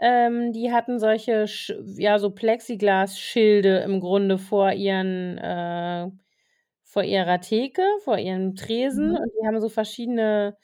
Ähm, 0.00 0.52
die 0.52 0.72
hatten 0.72 0.98
solche 1.00 1.46
ja, 1.98 2.18
so 2.18 2.30
Plexiglasschilde 2.30 3.78
im 3.80 4.00
Grunde 4.00 4.38
vor 4.38 4.72
ihren 4.72 5.38
äh, 5.38 6.10
vor 6.88 7.04
ihrer 7.04 7.40
Theke, 7.42 7.82
vor 8.04 8.18
ihrem 8.18 8.56
Tresen 8.56 9.10
Mhm. 9.10 9.18
und 9.18 9.30
die 9.40 9.46
haben 9.48 9.60
so 9.60 9.70
verschiedene, 9.70 10.58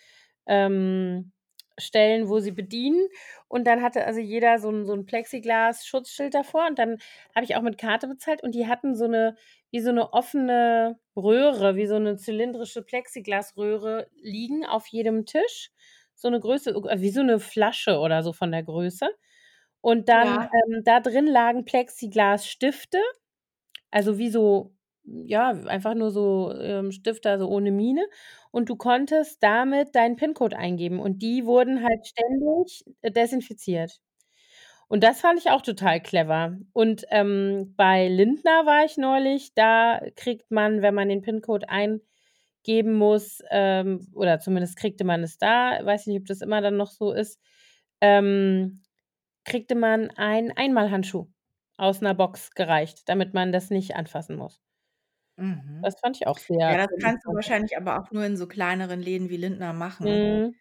ähm, 0.46 1.32
Stellen, 1.78 2.28
wo 2.30 2.40
sie 2.40 2.52
bedienen. 2.52 3.08
Und 3.48 3.66
dann 3.66 3.82
hatte 3.82 4.06
also 4.06 4.20
jeder 4.20 4.58
so 4.60 4.70
'n 4.70 4.86
so 4.86 4.94
'n 4.94 5.06
Plexiglas-Schutzschild 5.06 6.34
davor 6.34 6.66
und 6.68 6.78
dann 6.80 6.98
habe 7.36 7.44
ich 7.46 7.56
auch 7.56 7.62
mit 7.62 7.78
Karte 7.78 8.08
bezahlt 8.08 8.42
und 8.44 8.54
die 8.56 8.68
hatten 8.68 8.96
so 8.96 9.06
'ne 9.08 9.36
wie 9.72 9.80
so 9.80 9.92
'ne 9.92 10.12
offene 10.14 11.00
Röhre, 11.16 11.76
wie 11.76 11.86
so 11.88 11.98
'ne 12.00 12.16
zylindrische 12.16 12.82
Plexiglasröhre 12.84 14.08
liegen 14.22 14.66
auf 14.66 14.86
jedem 14.88 15.26
Tisch. 15.26 15.72
So 16.16 16.30
'ne 16.30 16.40
Größe, 16.40 16.70
äh, 16.72 17.00
wie 17.02 17.10
so 17.10 17.22
'ne 17.24 17.40
Flasche 17.40 17.98
oder 18.00 18.22
so 18.24 18.32
von 18.32 18.52
der 18.52 18.62
Größe. 18.64 19.08
Und 19.82 20.08
dann, 20.10 20.28
Ja. 20.32 20.54
ähm, 20.68 20.82
da 20.84 21.00
drin 21.00 21.26
lagen 21.28 21.64
Plexiglasstifte, 21.66 23.00
also, 23.92 24.18
wie 24.18 24.30
so 24.30 24.74
ja, 25.06 25.50
einfach 25.66 25.94
nur 25.94 26.10
so, 26.10 26.52
ähm, 26.60 26.92
Stifte, 26.92 27.30
also, 27.30 27.48
ohne 27.48 27.70
Mine. 27.72 28.06
Und 28.50 28.68
du 28.70 28.76
konntest 28.76 29.42
damit 29.42 29.94
deinen 29.94 30.16
PIN-Code 30.16 30.56
eingeben 30.58 31.00
und 31.00 31.20
die 31.22 31.44
wurden 31.46 31.82
halt 31.84 32.06
ständig, 32.06 32.84
äh, 33.02 33.10
desinfiziert. 33.10 34.00
Und 34.88 35.04
das 35.04 35.20
fand 35.22 35.38
ich 35.40 35.50
auch 35.50 35.62
total 35.62 36.00
clever. 36.02 36.58
Und, 36.74 37.04
ähm, 37.10 37.74
bei 37.76 38.08
Lindner 38.08 38.66
war 38.66 38.84
ich 38.86 38.96
neulich, 38.98 39.54
da 39.54 40.00
kriegt 40.16 40.50
man, 40.52 40.82
wenn 40.82 40.94
man 40.94 41.08
den 41.10 41.22
PIN-Code 41.22 41.68
eingeben 41.70 42.94
muss, 42.94 43.42
ähm 43.52 44.08
oder 44.14 44.40
zumindest 44.40 44.76
kriegte 44.78 45.04
man 45.04 45.22
es 45.24 45.38
da, 45.38 45.80
weiß 45.84 46.06
nicht, 46.08 46.20
ob 46.20 46.26
das 46.26 46.42
immer 46.42 46.60
dann 46.62 46.76
noch 46.78 46.90
so 46.92 47.12
ist, 47.12 47.40
ähm, 48.02 48.82
kriegte 49.46 49.74
man 49.76 50.10
einen 50.12 50.52
Einmalhandschuh 50.52 51.28
aus 51.78 52.00
'ner 52.02 52.14
Box 52.14 52.52
gereicht, 52.52 53.02
damit 53.08 53.34
man 53.34 53.52
das 53.52 53.70
nicht 53.70 53.96
anfassen 53.96 54.36
muss. 54.36 54.58
Mhm. 55.38 55.82
Das 55.82 55.98
fand 56.00 56.16
ich 56.16 56.26
auch 56.26 56.38
sehr 56.38 56.60
Ja, 56.66 56.78
das 56.78 56.88
kannst 57.00 57.26
du 57.26 57.34
interessant. 57.34 57.34
wahrscheinlich 57.34 57.76
aber 57.78 58.00
auch 58.00 58.10
nur 58.12 58.24
in 58.26 58.36
so 58.36 58.48
kleineren 58.48 59.00
Läden 59.00 59.30
wie 59.30 59.36
Lindner 59.38 59.72
machen. 59.74 60.20
Mhm. 60.22 60.54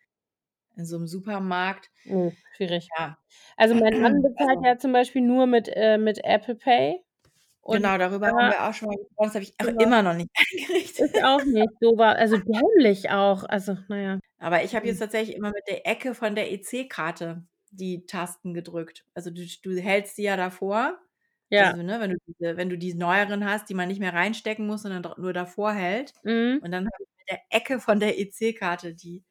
In 0.78 0.86
so 0.86 0.98
'nem 0.98 1.08
Supermarkt. 1.08 1.90
Ne, 2.06 2.36
schwierig. 2.52 2.94
Ja. 2.98 3.18
Also, 3.58 3.76
mein 3.76 3.94
Mann 4.00 4.22
bezahlt 4.24 4.60
Also 4.60 4.66
ja 4.66 4.78
zum 4.78 4.94
Beispiel 4.94 5.22
nur 5.22 5.48
mit 5.48 5.70
äh, 5.70 5.98
mit 5.98 6.20
Apple 6.24 6.56
Pay 6.56 7.04
und 7.62 7.84
Genau, 7.84 7.98
darüber 7.98 8.28
haben 8.38 8.48
da 8.48 8.52
wir 8.52 8.64
auch 8.70 8.74
schon 8.74 8.88
mal 8.90 8.96
gesprochen. 8.98 9.28
Das 9.28 9.34
habe 9.36 9.44
ich 9.46 9.54
auch 9.60 9.68
Genau. 9.68 9.84
immer 9.84 10.02
noch 10.04 10.14
nicht 10.14 10.30
eingerichtet. 10.36 11.12
Ich 11.14 11.24
auch 11.24 11.44
nicht. 11.46 11.70
So 11.82 11.98
war 11.98 12.16
also, 12.18 12.38
dämlich 12.38 13.10
auch. 13.10 13.44
Also, 13.46 13.78
na 13.90 13.98
ja. 14.02 14.20
Aber 14.40 14.64
ich 14.64 14.76
habe 14.76 14.88
jetzt 14.88 14.98
Mhm. 14.98 15.00
tatsächlich 15.00 15.36
immer 15.36 15.52
mit 15.52 15.68
der 15.68 15.86
Ecke 15.88 16.14
von 16.16 16.36
der 16.36 16.52
EC-Karte 16.52 17.46
die 17.72 18.06
Tasten 18.06 18.54
gedrückt. 18.54 19.06
Also, 19.14 19.32
du 19.32 19.46
sch 19.48 19.62
du 19.62 19.76
hältst 19.80 20.18
die 20.18 20.24
ja 20.24 20.38
davor. 20.38 21.03
Ja. 21.54 21.76
Also, 21.76 21.84
ne, 21.84 22.00
wenn 22.00 22.12
du 22.12 22.18
diese 22.28 22.58
wenn 22.58 22.70
du 22.70 22.78
die 22.78 22.94
neueren 22.96 23.46
hast, 23.46 23.70
die 23.70 23.74
man 23.76 23.88
nicht 23.90 24.00
mehr 24.00 24.14
reinstecken 24.14 24.66
muss, 24.68 24.82
sondern 24.84 25.04
dr 25.04 25.20
nur 25.22 25.34
davor 25.34 25.74
hält. 25.74 26.14
Mhm. 26.24 26.62
Und 26.62 26.72
dann 26.72 26.86
habe 26.88 27.04
ich 27.04 27.10
mit 27.20 27.30
der 27.32 27.42
Ecke 27.52 27.80
von 27.80 28.00
der 28.00 28.20
EC-Karte 28.20 28.96
die 28.96 29.24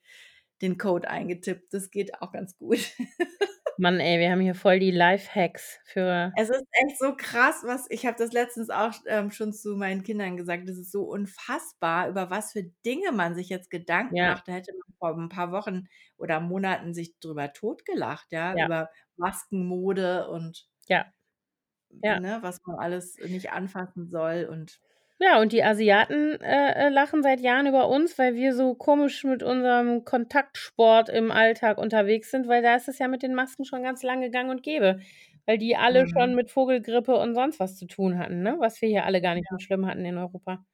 den 0.63 0.79
Code 0.79 1.09
eingetippt. 1.11 1.75
Das 1.75 1.91
geht 1.91 2.21
auch 2.23 2.33
ganz 2.33 2.57
gut. 2.59 2.79
Mann, 3.79 4.01
ey, 4.01 4.19
wir 4.21 4.31
haben 4.31 4.41
hier 4.41 4.55
voll 4.55 4.79
die 4.81 4.91
Lifehacks 4.91 5.81
für 5.85 6.35
Es 6.35 6.49
ist 6.49 6.65
echt 6.73 6.99
so 6.99 7.15
krass, 7.15 7.63
was 7.65 7.87
ich 7.91 8.07
habe 8.07 8.17
das 8.17 8.33
letztens 8.33 8.71
auch, 8.71 8.95
ähm, 9.07 9.31
schon 9.31 9.53
zu 9.53 9.77
meinen 9.77 10.03
Kindern 10.03 10.37
gesagt. 10.39 10.67
Das 10.67 10.79
ist 10.79 10.91
so 10.91 11.03
unfassbar, 11.05 12.09
über 12.09 12.31
was 12.31 12.53
für 12.53 12.63
Dinge 12.87 13.13
man 13.13 13.35
sich 13.35 13.51
jetzt 13.51 13.69
Gedanken 13.71 14.17
Ja. 14.17 14.25
macht. 14.25 14.49
Da 14.49 14.53
hätte 14.53 14.73
man 14.73 14.95
vor 14.99 15.11
'n 15.19 15.29
paar 15.29 15.53
Wochen 15.53 15.89
oder 16.17 16.41
Monaten 16.41 16.95
sich 16.95 17.19
drüber 17.21 17.53
totgelacht, 17.53 18.29
ja, 18.33 18.55
Ja. 18.55 18.67
über 18.67 18.89
Maskenmode 19.17 20.29
und 20.31 20.67
Ja. 20.89 21.13
Ja. 22.03 22.21
ne, 22.21 22.39
was 22.43 22.59
man 22.67 22.77
alles 22.79 23.19
nicht 23.19 23.51
anfassen 23.53 24.09
soll 24.11 24.47
und 24.51 24.81
Ja, 25.21 25.41
und 25.41 25.53
die 25.53 25.63
Asiaten, 25.63 26.41
äh, 26.41 26.87
äh, 26.87 26.89
lachen 26.89 27.23
seit 27.23 27.41
Jahren 27.41 27.67
über 27.69 27.89
uns, 27.89 28.19
weil 28.19 28.35
wir 28.35 28.55
so 28.55 28.75
komisch 28.75 29.23
mit 29.23 29.43
unserem 29.45 30.05
Kontaktsport 30.05 31.09
im 31.09 31.31
Alltag 31.31 31.79
unterwegs 31.79 32.31
sind, 32.33 32.49
weil 32.49 32.61
da 32.63 32.75
ist 32.75 32.89
es 32.89 32.99
ja 32.99 33.07
mit 33.07 33.23
den 33.23 33.35
Masken 33.35 33.65
schon 33.65 33.85
ganz 33.85 34.03
lange 34.03 34.31
gang 34.31 34.51
und 34.51 34.65
gäbe, 34.65 34.99
weil 35.47 35.59
die 35.59 35.77
alle 35.77 36.05
Mhm. 36.05 36.09
schon 36.09 36.35
mit 36.35 36.51
Vogelgrippe 36.51 37.15
und 37.17 37.35
sonst 37.35 37.61
was 37.61 37.79
zu 37.79 37.87
tun 37.87 38.19
hatten, 38.19 38.43
ne, 38.43 38.57
was 38.59 38.81
wir 38.83 38.89
hier 38.89 39.05
alle 39.05 39.21
gar 39.23 39.35
nicht 39.37 39.49
so 39.49 39.59
schlimm 39.59 39.87
hatten 39.87 40.05
in 40.05 40.19
Europa. 40.19 40.65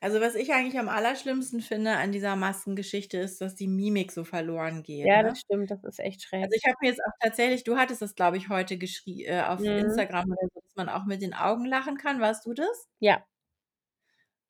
Also, 0.00 0.20
was 0.20 0.34
ich 0.34 0.52
eigentlich 0.52 0.78
am 0.78 0.88
allerschlimmsten 0.88 1.60
finde 1.60 1.92
an 1.96 2.12
dieser 2.12 2.36
Maskengeschichte 2.36 3.18
ist, 3.18 3.40
dass 3.40 3.54
die 3.54 3.68
Mimik 3.68 4.12
so 4.12 4.24
verloren 4.24 4.82
geht, 4.82 5.14
Ja, 5.14 5.22
das 5.22 5.38
ne? 5.38 5.40
stimmt, 5.40 5.70
das 5.70 5.84
ist 5.84 5.98
echt 6.00 6.22
schräg. 6.22 6.42
Also, 6.42 6.54
ich 6.56 6.64
habe 6.66 6.76
mir 6.80 6.88
jetzt 6.90 7.00
auch 7.04 7.12
tatsächlich 7.20 7.64
du 7.64 7.76
hattest 7.76 8.02
das, 8.02 8.14
glaube 8.14 8.36
ich, 8.36 8.48
heute 8.48 8.76
geschrie 8.78 9.24
äh, 9.24 9.42
auf 9.42 9.64
Mhm. 9.64 10.06
Instagram 10.08 10.26
oder 10.30 10.48
so, 10.54 10.60
dass 10.60 10.76
man 10.76 10.88
auch 10.88 11.04
mit 11.06 11.22
den 11.22 11.34
Augen 11.34 11.64
lachen 11.64 11.96
kann. 11.96 12.20
Warst 12.20 12.46
du 12.46 12.52
das? 12.54 12.86
Ja. 13.00 13.26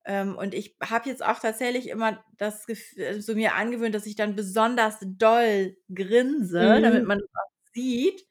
Ähm, 0.05 0.37
und 0.37 0.55
ich 0.55 0.77
habe 0.83 1.09
jetzt 1.09 1.25
auch 1.25 1.41
tatsächlich 1.41 1.89
immer 1.89 2.25
das 2.39 2.67
Gef 2.67 2.97
äh, 2.97 3.21
so 3.21 3.35
mir 3.35 3.55
angewöhnt, 3.55 3.95
dass 3.95 4.07
ich 4.07 4.15
dann 4.17 4.37
besonders 4.37 4.99
doll 5.03 5.77
grinse, 5.93 6.81
damit 6.83 7.05
Mhm. 7.05 7.07
man 7.07 7.19
das 7.19 7.29
auch 7.35 7.51
sieht 7.75 8.25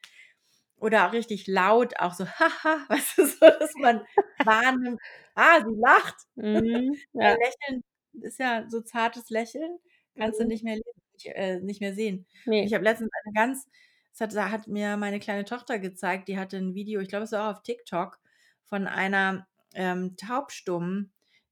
oder 0.85 1.07
auch 1.09 1.13
richtig 1.13 1.47
laut 1.47 1.99
auch 1.99 2.13
so: 2.15 2.25
„Ha 2.39 2.49
ha“, 2.63 2.85
weißt 2.89 3.17
du, 3.19 3.25
so, 3.27 3.39
dass 3.59 3.77
man 3.77 4.05
wahrnimmt: 4.43 5.01
„Ah, 5.35 5.59
sie 5.65 5.75
lacht.“ 5.79 6.15
Mhm, 6.37 7.01
ja. 7.13 7.37
Lächeln 7.39 7.83
ist 8.21 8.39
ja 8.39 8.65
so 8.69 8.81
zartes 8.81 9.29
Lächeln, 9.29 9.79
kannst 10.17 10.39
du 10.39 10.45
Mhm. 10.45 10.47
nicht 10.47 10.63
mehr 10.63 10.75
lesen 10.75 11.35
äh, 11.35 11.59
nicht 11.61 11.81
mehr 11.81 11.93
sehen. 11.95 12.19
Und 12.19 12.27
Ne. 12.47 12.67
ich 12.67 12.73
habe 12.73 12.83
letztens 12.83 13.09
eine 13.25 13.33
ganz 13.33 13.67
das 14.11 14.21
hat 14.21 14.35
da 14.35 14.49
hat 14.51 14.67
mir 14.67 14.95
meine 14.97 15.19
kleine 15.19 15.43
Tochter 15.45 15.77
gezeigt, 15.79 16.27
die 16.29 16.37
hatte 16.39 16.57
'n 16.57 16.73
Video, 16.75 17.01
ich 17.01 17.09
glaube, 17.09 17.25
es 17.25 17.31
war 17.33 17.51
auf 17.51 17.63
TikTok, 17.63 18.19
von 18.63 18.87
einer, 18.87 19.47
ähm, 19.73 20.15
Taubstummen, 20.17 21.11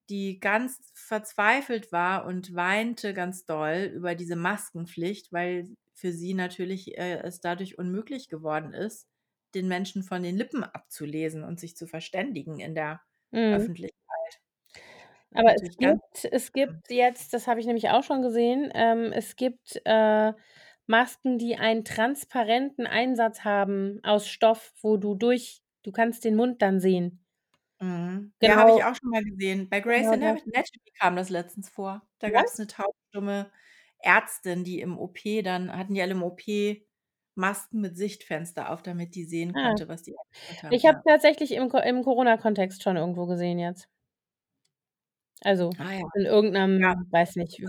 die 0.09 0.39
ganz 0.39 0.91
verzweifelt 0.95 1.91
war 1.91 2.25
und 2.25 2.55
weinte 2.55 3.13
ganz 3.13 3.45
doll 3.45 3.91
über 3.93 4.15
diese 4.15 4.35
Maskenpflicht, 4.37 5.31
weil 5.33 5.75
für 5.93 6.11
sie 6.13 6.33
natürlich, 6.33 6.97
äh, 6.97 7.19
es 7.23 7.41
dadurch 7.41 7.77
unmöglich 7.77 8.29
geworden 8.29 8.73
ist, 8.73 9.07
den 9.55 9.67
Menschen 9.67 10.03
von 10.03 10.23
den 10.23 10.37
Lippen 10.37 10.63
abzulesen 10.63 11.43
und 11.43 11.59
sich 11.59 11.77
zu 11.77 11.87
verständigen 11.87 12.59
in 12.59 12.75
der 12.75 13.01
Mhm. 13.33 13.73
Öffentlichkeit. 13.73 14.39
Aber 15.35 15.53
es 15.55 15.61
gibt 15.77 16.25
es 16.31 16.51
gibt 16.51 16.89
jetzt, 16.91 17.33
das 17.33 17.47
habe 17.47 17.59
ich 17.59 17.65
nämlich 17.65 17.89
auch 17.89 18.03
schon 18.03 18.21
gesehen, 18.21 18.69
ähm, 18.75 19.11
es 19.13 19.35
gibt, 19.35 19.81
äh, 19.85 20.33
Masken, 20.85 21.37
die 21.39 21.55
einen 21.55 21.85
transparenten 21.85 22.85
Einsatz 22.87 23.43
haben 23.43 23.99
aus 24.03 24.27
Stoff, 24.27 24.73
wo 24.81 24.97
du 24.97 25.15
durch 25.15 25.61
du 25.83 25.91
kannst 25.91 26.23
den 26.25 26.35
Mund 26.35 26.61
dann 26.61 26.79
sehen. 26.79 27.23
Mhm. 27.81 28.33
Ja, 28.41 28.55
habe 28.57 28.71
ich 28.71 28.83
Genau. 28.83 28.83
auch 28.83 28.95
schon 28.95 29.09
mal 29.09 29.23
gesehen. 29.23 29.69
Bei 29.69 29.79
Grey's 29.79 30.11
Genau. 30.11 30.43
Anatomy 30.51 30.63
kam 30.99 31.15
das 31.15 31.29
letztens 31.29 31.69
vor. 31.69 32.07
Da 32.19 32.29
Was? 32.29 32.53
gab's 32.53 32.57
'ne 32.57 32.67
taubstumme 32.67 33.51
Ärztin, 33.99 34.63
die 34.63 34.79
im 34.81 34.97
OP 34.99 35.17
dann 35.43 35.75
hatten 35.75 35.93
die 35.93 36.01
alle 36.01 36.11
im 36.11 36.23
OP 36.23 36.41
Masken 37.37 37.81
mit 37.81 37.97
Sichtfenster 37.97 38.69
auf, 38.71 38.83
damit 38.83 39.15
die 39.15 39.25
sehen 39.25 39.53
Ah. 39.55 39.59
konnte, 39.61 39.87
was 39.87 40.03
die 40.03 40.15
haben, 40.63 40.67
Ich 40.69 40.85
habe 40.87 40.97
ja. 40.97 41.03
tatsächlich 41.07 41.51
im 41.53 41.69
Co 41.69 41.77
im 41.79 42.03
Corona-Kontext 42.03 42.83
schon 42.83 42.97
irgendwo 42.97 43.27
gesehen 43.27 43.59
jetzt. 43.59 43.87
Also, 45.41 45.77
Ah 45.79 45.91
ja. 45.93 46.03
in 46.15 46.25
Ja, 46.25 46.25
irgend 46.25 46.53
'nem 46.53 46.81
weiß 47.11 47.35
nicht 47.35 47.59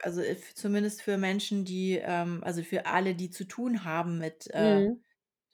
also, 0.00 0.22
äh, 0.22 0.32
f 0.32 0.54
zumindest 0.54 1.02
für 1.02 1.18
Menschen, 1.18 1.64
die, 1.64 1.96
ähm 2.02 2.42
also, 2.44 2.62
für 2.64 2.86
alle, 2.86 3.14
die 3.14 3.30
zu 3.30 3.44
tun 3.46 3.84
haben 3.84 4.18
mit, 4.18 4.48
äh, 4.50 4.56
Mhm. 4.56 5.00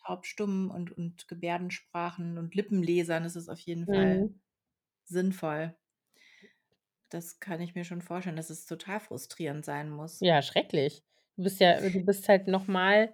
Taubstummen 0.06 0.70
und 0.70 0.92
und 0.96 1.28
Gebärdensprachen 1.28 2.38
und 2.38 2.54
Lippenlesern 2.56 3.24
ist 3.24 3.36
es 3.36 3.48
auf 3.50 3.60
jeden 3.60 3.88
Fall 3.88 4.24
Mhm. 4.24 4.40
sinnvoll. 5.04 5.76
Das 7.12 7.38
kann 7.38 7.60
ich 7.60 7.74
mir 7.76 7.84
schon 7.84 8.02
vorstellen, 8.02 8.36
dass 8.36 8.50
es 8.50 8.66
total 8.66 8.98
frustrierend 9.00 9.64
sein 9.64 9.90
muss. 9.90 10.22
Ja, 10.22 10.40
schrecklich. 10.42 11.02
Du 11.38 11.42
bist 11.44 11.60
ja 11.60 11.80
du 11.90 12.00
bist 12.04 12.28
halt 12.28 12.46
noch 12.46 12.66
mal 12.66 13.12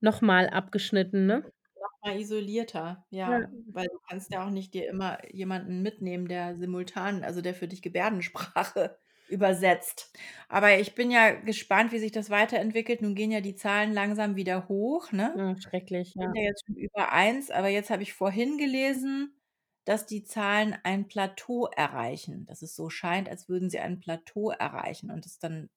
noch 0.00 0.20
mal 0.22 0.48
abgeschnitten, 0.50 1.26
ne? 1.26 1.52
Noch 1.74 1.90
mal 2.02 2.18
isolierter, 2.20 3.06
Ja. 3.24 3.40
ja, 3.40 3.48
weil 3.72 3.86
du 3.88 3.98
kannst 4.08 4.30
ja 4.32 4.44
auch 4.46 4.50
nicht 4.50 4.72
dir 4.74 4.88
immer 4.88 5.18
jemanden 5.32 5.82
mitnehmen, 5.82 6.26
der 6.28 6.56
simultan 6.56 7.22
also, 7.22 7.40
der 7.42 7.54
für 7.54 7.68
dich 7.68 7.82
Gebärdensprache 7.82 8.98
übersetzt. 9.28 10.12
Aber 10.48 10.78
ich 10.78 10.94
bin 10.94 11.10
ja 11.10 11.32
gespannt, 11.32 11.92
wie 11.92 11.98
sich 11.98 12.12
das 12.12 12.30
weiterentwickelt. 12.30 13.02
Nun 13.02 13.14
gehen 13.14 13.30
ja 13.30 13.40
die 13.40 13.56
Zahlen 13.56 13.92
langsam 13.92 14.36
wieder 14.36 14.68
hoch, 14.68 15.12
ne? 15.12 15.38
Ah, 15.38 15.54
schrecklich, 15.56 16.14
Sind 16.18 16.34
ja. 16.34 16.36
ja 16.36 16.44
jetzt 16.44 16.64
schon 16.66 16.76
über 16.76 17.12
1, 17.12 17.50
aber 17.50 17.68
jetzt 17.68 17.90
habe 17.90 18.02
ich 18.04 18.14
vorhin 18.14 18.58
gelesen, 18.58 19.36
dass 19.84 20.06
die 20.06 20.24
Zahlen 20.24 20.76
ein 20.84 21.08
Plateau 21.08 21.66
erreichen, 21.68 22.46
dass 22.46 22.62
es 22.62 22.76
so 22.76 22.90
scheint, 22.90 23.28
als 23.28 23.48
würden 23.48 23.70
sie 23.70 23.80
ein 23.80 24.00
Plateau 24.00 24.50
erreichen 24.50 25.10
und 25.10 25.26
es 25.26 25.38
dann 25.38 25.70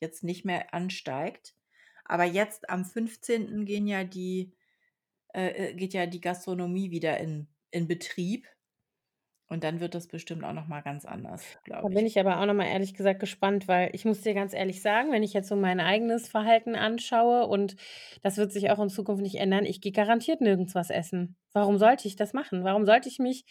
jetzt 0.00 0.24
nicht 0.24 0.44
mehr 0.44 0.74
ansteigt. 0.74 1.54
Aber 2.04 2.24
jetzt 2.24 2.68
am 2.70 2.84
15. 2.84 3.64
gehen 3.64 3.86
ja 3.86 4.04
die 4.04 4.54
äh, 5.34 5.70
äh, 5.70 5.74
geht 5.74 5.94
ja 5.94 6.06
die 6.06 6.20
Gastronomie 6.20 6.90
wieder 6.90 7.18
in 7.18 7.48
in 7.72 7.88
Betrieb. 7.88 8.48
Und 9.48 9.64
dann 9.64 9.80
wird 9.80 9.94
das 9.94 10.08
bestimmt 10.08 10.44
auch 10.44 10.54
noch 10.54 10.66
mal 10.66 10.80
ganz 10.80 11.04
anders, 11.04 11.58
Da 11.82 11.88
glaube 11.88 11.88
bin 11.88 12.04
ich. 12.04 12.06
ich 12.06 12.18
aber 12.20 12.40
auch 12.40 12.46
noch 12.46 12.52
mal 12.54 12.66
ehrlich 12.66 12.92
gesagt 12.94 13.20
gespannt, 13.20 13.66
weil 13.66 13.90
ich 13.94 14.04
muss 14.04 14.20
dir 14.20 14.34
ganz 14.34 14.52
ehrlich 14.52 14.82
sagen, 14.82 15.12
wenn 15.12 15.22
ich 15.22 15.32
jetzt 15.32 15.48
so 15.48 15.56
mein 15.56 15.80
eigenes 15.80 16.28
Verhalten 16.28 16.74
anschaue 16.76 17.46
und 17.46 17.76
das 18.22 18.36
wird 18.36 18.52
sich 18.52 18.70
auch 18.70 18.78
in 18.80 18.90
Zukunft 18.90 19.22
nicht 19.22 19.36
ändern, 19.36 19.64
ich 19.64 19.80
gehe 19.80 19.92
garantiert 19.92 20.42
nirgends 20.42 20.74
was 20.74 20.90
essen. 20.90 21.36
Warum 21.54 21.78
sollte 21.78 22.06
ich 22.06 22.16
das 22.16 22.34
machen? 22.34 22.64
Warum 22.64 22.84
sollte 22.84 23.08
ich 23.08 23.18
mich 23.18 23.44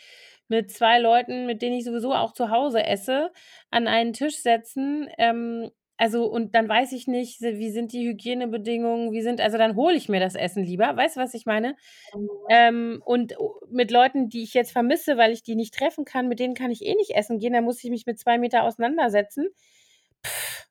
mit 0.47 0.69
2 0.71 0.99
Leuten, 0.99 1.47
mit 1.47 1.61
denen 1.63 1.75
ich 1.77 1.85
sowieso 1.85 2.13
auch 2.13 2.33
zu 2.33 2.51
Hause 2.51 2.83
esse, 2.85 3.31
an 3.71 3.87
einen 3.87 4.13
Tisch 4.13 4.37
setzen? 4.37 5.09
Ähm, 5.17 5.71
also 5.99 6.25
und 6.25 6.55
dann 6.55 6.69
weiß 6.69 6.93
ich 6.93 7.07
nicht, 7.07 7.41
wie 7.41 7.71
sind 7.71 7.93
die 7.93 8.07
Hygienebedingungen, 8.09 9.11
wie 9.13 9.21
sind 9.23 9.41
also, 9.41 9.57
dann 9.59 9.75
hole 9.77 9.95
ich 9.95 10.09
mir 10.09 10.19
das 10.21 10.35
Essen 10.35 10.63
lieber. 10.65 10.97
Weißt 10.97 11.17
du, 11.17 11.21
was 11.21 11.35
ich 11.35 11.45
meine? 11.47 11.75
Mhm. 12.15 12.29
Ähm, 12.49 13.01
und 13.05 13.39
o 13.39 13.59
mit 13.71 13.91
Leuten, 13.91 14.29
die 14.29 14.43
ich 14.43 14.53
jetzt 14.55 14.71
vermisse, 14.73 15.17
weil 15.17 15.33
ich 15.33 15.43
die 15.43 15.55
nicht 15.55 15.73
treffen 15.75 16.05
kann, 16.05 16.27
mit 16.29 16.39
denen 16.39 16.55
kann 16.55 16.71
ich 16.71 16.85
eh 16.85 16.95
nicht 16.95 17.11
essen 17.11 17.39
gehen, 17.39 17.53
da 17.53 17.61
muss 17.61 17.83
ich 17.83 17.91
mich 17.91 18.05
mit 18.07 18.19
2 18.19 18.37
Meter 18.39 18.63
auseinandersetzen. 18.63 19.49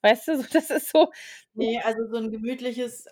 Weißt 0.03 0.29
du, 0.29 0.37
so 0.39 0.45
das 0.53 0.70
ist 0.70 0.91
so 0.91 1.11
Ne, 1.55 1.81
also, 1.85 2.07
so 2.09 2.16
'n 2.18 2.31
gemütliches, 2.31 3.07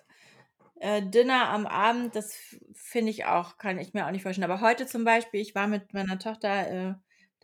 äh, 0.81 1.03
Dinner 1.03 1.51
am 1.51 1.67
Abend, 1.67 2.17
das 2.17 2.37
finde 2.75 3.11
ich 3.11 3.27
auch 3.27 3.59
kann 3.59 3.79
ich 3.79 3.95
mir 3.95 4.07
auch 4.07 4.13
nicht 4.13 4.23
vorstellen. 4.23 4.51
Aber 4.51 4.61
heute 4.63 4.87
zum 4.87 5.05
Beispiel, 5.05 5.41
ich 5.41 5.55
war 5.55 5.67
mit 5.69 5.95
meiner 5.95 6.19
Tochter, 6.19 6.69
äh, 6.71 6.95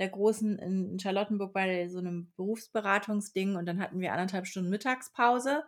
der 0.03 0.11
Großen 0.11 0.59
in 0.61 1.01
Charlottenburg 1.01 1.55
bei 1.55 1.89
so 1.89 2.01
'nem 2.03 2.33
Berufsberatungsding 2.37 3.57
und 3.57 3.67
dann 3.67 3.81
hatten 3.81 4.01
wir 4.01 4.13
1 4.13 4.29
1/2 4.29 4.47
Stunden 4.49 4.71
Mittagspause 4.71 5.65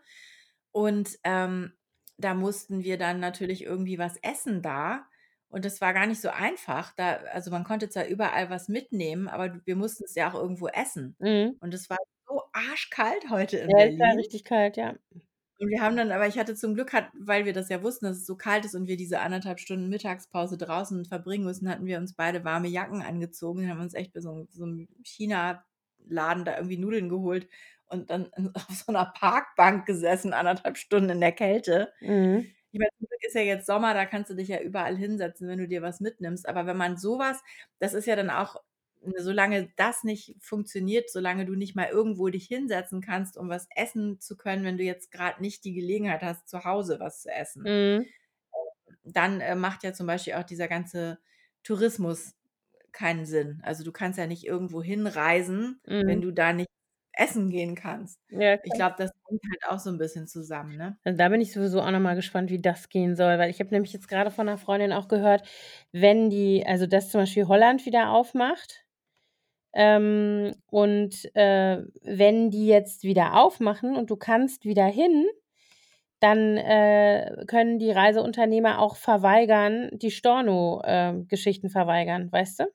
und, 0.73 1.19
ähm, 1.25 1.75
da 2.19 2.35
mussten 2.35 2.85
wir 2.85 2.99
dann 2.99 3.21
natürlich 3.21 3.65
irgendwie 3.65 3.99
was 3.99 4.17
essen 4.23 4.63
da 4.63 5.07
und 5.51 5.65
das 5.67 5.81
war 5.83 5.95
gar 5.95 6.07
nicht 6.09 6.21
so 6.23 6.31
einfach. 6.31 6.95
Da 6.97 7.17
also, 7.33 7.51
man 7.53 7.65
konnte 7.65 7.89
zwar 7.91 8.07
überall 8.09 8.51
was 8.51 8.69
mitnehmen, 8.69 9.29
aber 9.29 9.61
wir 9.67 9.77
mussten's 9.77 10.15
ja 10.17 10.31
auch 10.31 10.35
irgendwo 10.37 10.69
essen. 10.69 11.17
Mhm. 11.21 11.61
Und 11.61 11.75
es 11.75 11.91
war 11.91 11.99
so 12.29 12.43
arschkalt 12.55 13.31
heute 13.31 13.59
in 13.59 13.75
Ja, 13.75 13.85
ist 13.87 13.99
ja 13.99 14.07
Berlin. 14.07 14.19
richtig 14.19 14.45
kalt, 14.45 14.77
ja. 14.77 14.95
Und 15.61 15.69
wir 15.71 15.81
haben 15.83 15.97
dann 15.97 16.11
aber 16.11 16.27
ich 16.27 16.37
hatte 16.39 16.55
zum 16.57 16.75
Glück 16.75 16.93
hat 16.93 17.09
weil 17.15 17.45
wir 17.45 17.53
das 17.53 17.69
ja 17.69 17.83
wussten, 17.83 18.07
dass 18.07 18.17
es 18.17 18.27
so 18.27 18.37
kalt 18.37 18.65
ist 18.65 18.75
und 18.75 18.89
wir 18.89 18.97
diese 18.97 19.21
1 19.21 19.33
1/2 19.33 19.61
Stunden 19.61 19.89
Mittagspause 19.89 20.59
draußen 20.59 21.05
verbringen 21.05 21.45
müssen, 21.45 21.69
hatten 21.71 21.87
wir 21.87 21.99
uns 21.99 22.15
beide 22.15 22.45
warme 22.45 22.67
Jacken 22.69 23.03
angezogen, 23.03 23.69
haben 23.71 23.81
uns 23.81 23.95
echt 23.95 24.13
bei 24.13 24.21
so 24.21 24.47
so 24.51 24.65
'n 24.65 24.89
Chinaladen 25.05 26.45
da 26.45 26.57
irgendwie 26.57 26.77
Nudeln 26.79 27.09
geholt 27.09 27.49
und 27.87 28.11
dann 28.11 28.31
auf 28.55 28.69
so 28.75 28.91
'ner 28.93 29.13
Parkbank 29.15 29.87
gesessen, 29.87 30.33
1 30.33 30.47
1/2 30.49 30.77
Stunden 30.77 31.11
in 31.11 31.21
der 31.21 31.33
Kälte. 31.33 31.93
Mhm. 32.01 32.55
Ich 32.73 32.79
meine, 32.81 32.91
zum 32.99 33.09
Glück 33.09 33.25
ist 33.25 33.35
ja 33.37 33.43
jetzt 33.43 33.67
Sommer, 33.67 33.95
da 33.95 34.07
kannst 34.07 34.31
du 34.31 34.35
dich 34.35 34.49
ja 34.49 34.61
überall 34.61 34.97
hinsetzen, 34.97 35.49
wenn 35.49 35.59
du 35.61 35.69
dir 35.69 35.83
was 35.83 36.01
mitnimmst. 36.01 36.49
Aber 36.49 36.67
wenn 36.67 36.77
man 36.77 36.97
so 36.99 37.19
was 37.19 37.43
das 37.81 37.95
ist 37.95 38.07
ja 38.07 38.17
dann 38.17 38.31
auch 38.31 38.57
solange 39.19 39.71
das 39.77 40.05
nicht 40.05 40.37
funktioniert, 40.41 41.11
solange 41.11 41.47
du 41.47 41.55
nicht 41.55 41.75
mal 41.77 41.89
irgendwo 41.89 42.29
dich 42.29 42.47
hinsetzen 42.47 43.01
kannst, 43.01 43.37
um 43.37 43.49
was 43.49 43.67
essen 43.77 44.21
zu 44.21 44.37
können, 44.37 44.65
wenn 44.65 44.79
du 44.79 44.85
jetzt 44.85 45.11
grad 45.13 45.41
nicht 45.41 45.65
die 45.65 45.75
Gelegenheit 45.75 46.23
hast, 46.23 46.49
zu 46.49 46.65
Hause 46.65 47.01
was 47.01 47.23
zu 47.23 47.31
essen. 47.31 47.65
Mhm. 47.65 48.15
Dann, 49.05 49.41
äh, 49.41 49.55
macht 49.55 49.83
ja 49.85 49.93
zum 49.93 50.07
Beispiel 50.07 50.35
auch 50.35 50.45
dieser 50.45 50.69
ganze 50.69 51.19
Tourismus 51.63 52.35
keinen 52.93 53.27
Sinn. 53.27 53.61
Also, 53.65 53.85
du 53.85 53.93
kannst 53.93 54.19
ja 54.19 54.27
nicht 54.27 54.45
irgendwo 54.47 54.83
hinreisen, 54.83 55.81
wenn 56.07 56.21
Mhm. 56.21 56.23
du 56.23 56.33
da 56.33 56.53
nicht 56.53 56.69
essen 57.13 57.51
gehen 57.51 57.75
kannst. 57.77 58.21
Ja, 58.31 58.59
Ich 58.63 58.75
glaube, 58.75 58.97
das 58.99 59.11
hängt 59.29 59.43
halt 59.51 59.65
auch 59.73 59.79
so 59.81 59.91
'n 59.91 59.99
bisschen 59.99 60.27
zusammen, 60.29 60.77
ne? 60.77 60.99
Also, 61.07 61.19
da 61.19 61.29
bin 61.29 61.41
ich 61.43 61.53
sowieso 61.53 61.83
auch 61.83 61.91
noch 61.91 62.01
mal 62.01 62.17
gespannt, 62.17 62.49
wie 62.51 62.61
das 62.63 62.89
gehen 62.89 63.15
soll, 63.15 63.39
weil 63.39 63.51
ich 63.51 63.61
habe 63.61 63.69
nämlich 63.71 63.93
jetzt 63.93 64.09
grade 64.09 64.31
von 64.31 64.47
'ner 64.47 64.57
Freundin 64.57 64.91
auch 64.93 65.07
gehört, 65.09 65.47
wenn 65.93 66.31
die 66.31 66.65
also, 66.67 66.87
dass 66.87 67.11
zum 67.11 67.21
Beispiel 67.21 67.47
Holland 67.47 67.85
wieder 67.85 68.11
aufmacht, 68.11 68.84
ähm, 69.75 70.53
und, 70.71 71.31
äh, 71.35 71.83
wenn 72.03 72.51
die 72.51 72.67
jetzt 72.69 73.05
wieder 73.05 73.35
aufmachen 73.43 73.97
und 73.97 74.11
du 74.11 74.17
kannst 74.17 74.65
wieder 74.65 74.87
hin, 74.87 75.27
dann, 76.21 76.57
äh, 76.57 77.45
können 77.49 77.79
die 77.79 77.91
Reiseunternehmer 77.93 78.79
auch 78.81 78.97
verweigern 78.97 79.91
die 79.93 80.11
Storno 80.11 80.83
ähm, 80.85 81.29
Geschichten 81.29 81.71
verweigern, 81.71 82.31
weißt 82.33 82.61
du? 82.61 82.67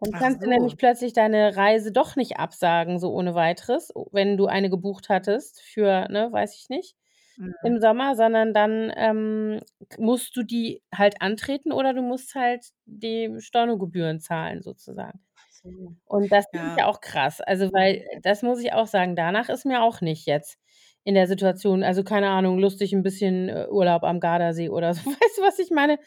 Dann 0.00 0.12
kannst 0.14 0.42
du 0.44 0.48
nämlich 0.50 0.76
so. 0.76 0.76
plötzlich 0.76 1.12
deine 1.12 1.56
Reise 1.56 1.92
doch 1.92 2.16
nicht 2.16 2.36
absagen, 2.38 2.98
so 2.98 3.12
ohne 3.12 3.34
Weiteres, 3.34 3.90
wenn 4.12 4.36
du 4.36 4.46
eine 4.46 4.68
gebucht 4.70 5.08
hattest 5.08 5.62
für, 5.62 6.08
ne, 6.10 6.30
weiß 6.32 6.54
ich 6.56 6.68
nicht, 6.68 6.96
Mhm. 7.36 7.54
im 7.62 7.80
Sommer, 7.80 8.14
sondern 8.16 8.52
dann, 8.52 8.92
ähm, 8.96 9.60
musst 9.98 10.36
du 10.36 10.42
die 10.42 10.82
halt 10.94 11.22
antreten 11.22 11.72
oder 11.72 11.94
du 11.94 12.02
musst 12.02 12.34
halt 12.34 12.66
die 12.86 13.34
Stornogebühren 13.40 14.20
zahlen 14.20 14.62
sozusagen. 14.62 15.20
So, 15.64 15.96
Und 16.06 16.32
das 16.32 16.44
finde 16.50 16.68
ich 16.68 16.74
ja. 16.74 16.84
ja 16.84 16.86
auch 16.86 17.00
krass. 17.00 17.40
Also, 17.40 17.72
weil 17.72 18.04
das 18.22 18.42
muss 18.42 18.60
ich 18.60 18.72
auch 18.72 18.86
sagen, 18.86 19.16
danach 19.16 19.48
ist 19.48 19.64
mir 19.64 19.82
auch 19.82 20.00
nicht 20.02 20.26
jetzt 20.26 20.58
in 21.04 21.14
der 21.14 21.26
Situation 21.26 21.82
also, 21.82 22.04
keine 22.04 22.28
Ahnung, 22.30 22.58
lustig 22.58 22.92
'n 22.94 23.02
bisschen, 23.02 23.48
äh, 23.48 23.66
Urlaub 23.70 24.04
am 24.04 24.20
Gardasee 24.20 24.68
oder 24.68 24.94
so. 24.94 25.00
Weißt 25.10 25.38
du, 25.38 25.42
was 25.42 25.58
ich 25.58 25.70
meine? 25.70 25.98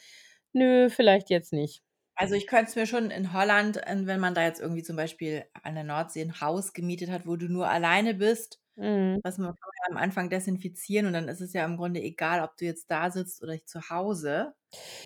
Nö, 0.53 0.89
vielleicht 0.89 1.29
jetzt 1.29 1.53
nicht. 1.53 1.79
Also, 2.19 2.33
ich 2.33 2.47
könnte 2.47 2.69
es 2.71 2.75
mir 2.75 2.87
schon 2.87 3.11
in 3.11 3.31
Holland 3.31 3.79
ähm, 3.85 4.07
wenn 4.07 4.19
man 4.19 4.33
da 4.33 4.43
jetzt 4.43 4.59
irgendwie 4.59 4.81
zum 4.81 4.95
Beispiel 4.95 5.45
an 5.61 5.75
der 5.75 5.83
Nordsee 5.83 6.21
'n 6.23 6.41
Haus 6.41 6.73
gemietet 6.73 7.11
hat, 7.11 7.27
wo 7.27 7.35
du 7.35 7.47
nur 7.47 7.69
alleine 7.69 8.15
bist, 8.15 8.59
Mhm. 8.77 9.21
was 9.23 9.37
man 9.39 9.47
kann 9.49 9.55
man 9.63 9.73
ja 9.91 9.97
am 9.97 10.03
Anfang 10.03 10.29
desinfizieren 10.29 11.07
und 11.07 11.13
dann 11.13 11.27
ist 11.29 11.41
es 11.41 11.53
ja 11.53 11.65
im 11.65 11.77
Grunde 11.77 12.01
egal, 12.01 12.41
ob 12.43 12.57
du 12.57 12.65
jetzt 12.65 12.91
da 12.91 13.11
sitzt 13.11 13.43
oder 13.43 13.57
zu 13.65 13.89
Hause. 13.89 14.55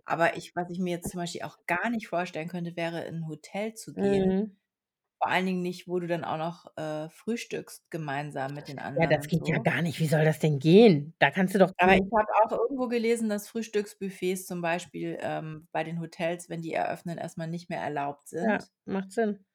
Aber 0.05 0.37
ich 0.37 0.55
was 0.55 0.69
ich 0.71 0.79
mir 0.79 0.91
jetzt 0.97 1.11
zum 1.11 1.19
Beispiel 1.19 1.43
auch 1.43 1.57
gar 1.67 1.89
nicht 1.91 2.07
vorstellen 2.09 2.49
könnte, 2.49 2.75
wäre 2.77 3.05
in 3.05 3.15
'n 3.17 3.27
Hotel 3.27 3.73
zu 3.75 3.97
gehen, 3.97 4.25
Mhm. 4.29 4.55
vor 5.21 5.29
allen 5.31 5.45
Dingen 5.47 5.61
nicht, 5.63 5.87
wo 5.87 5.99
du 5.99 6.07
dann 6.07 6.25
auch 6.25 6.37
noch, 6.37 6.77
äh, 6.77 7.09
frühstückst 7.11 7.91
gemeinsam 7.91 8.55
mit 8.55 8.67
den 8.69 8.79
Ja, 8.95 9.07
anderen 9.07 9.17
das 9.17 9.27
und 9.27 9.29
geht 9.29 9.47
ja 9.47 9.57
so. 9.57 9.63
gar 9.63 9.81
nicht. 9.81 9.99
Wie 9.99 10.07
soll 10.07 10.25
das 10.25 10.39
denn 10.39 10.59
gehen? 10.59 11.13
Da 11.19 11.31
kannst 11.31 11.55
du 11.55 11.59
doch 11.59 11.71
Aber 11.79 11.93
ich 11.95 12.01
habe 12.15 12.27
auch 12.43 12.51
irgendwo 12.51 12.87
gelesen, 12.87 13.29
dass 13.29 13.47
Frühstücksbuffets 13.49 14.45
zum 14.45 14.61
Beispiel, 14.61 15.17
ähm, 15.21 15.67
bei 15.71 15.83
den 15.83 15.99
Hotels, 15.99 16.49
wenn 16.49 16.61
die 16.61 16.73
eröffnen, 16.73 17.17
erst 17.17 17.37
mal 17.37 17.47
nicht 17.47 17.69
mehr 17.69 17.81
erlaubt 17.81 18.27
Ja, 18.39 18.67
sind. 18.67 18.69
macht 18.85 19.11
Sinn. 19.11 19.45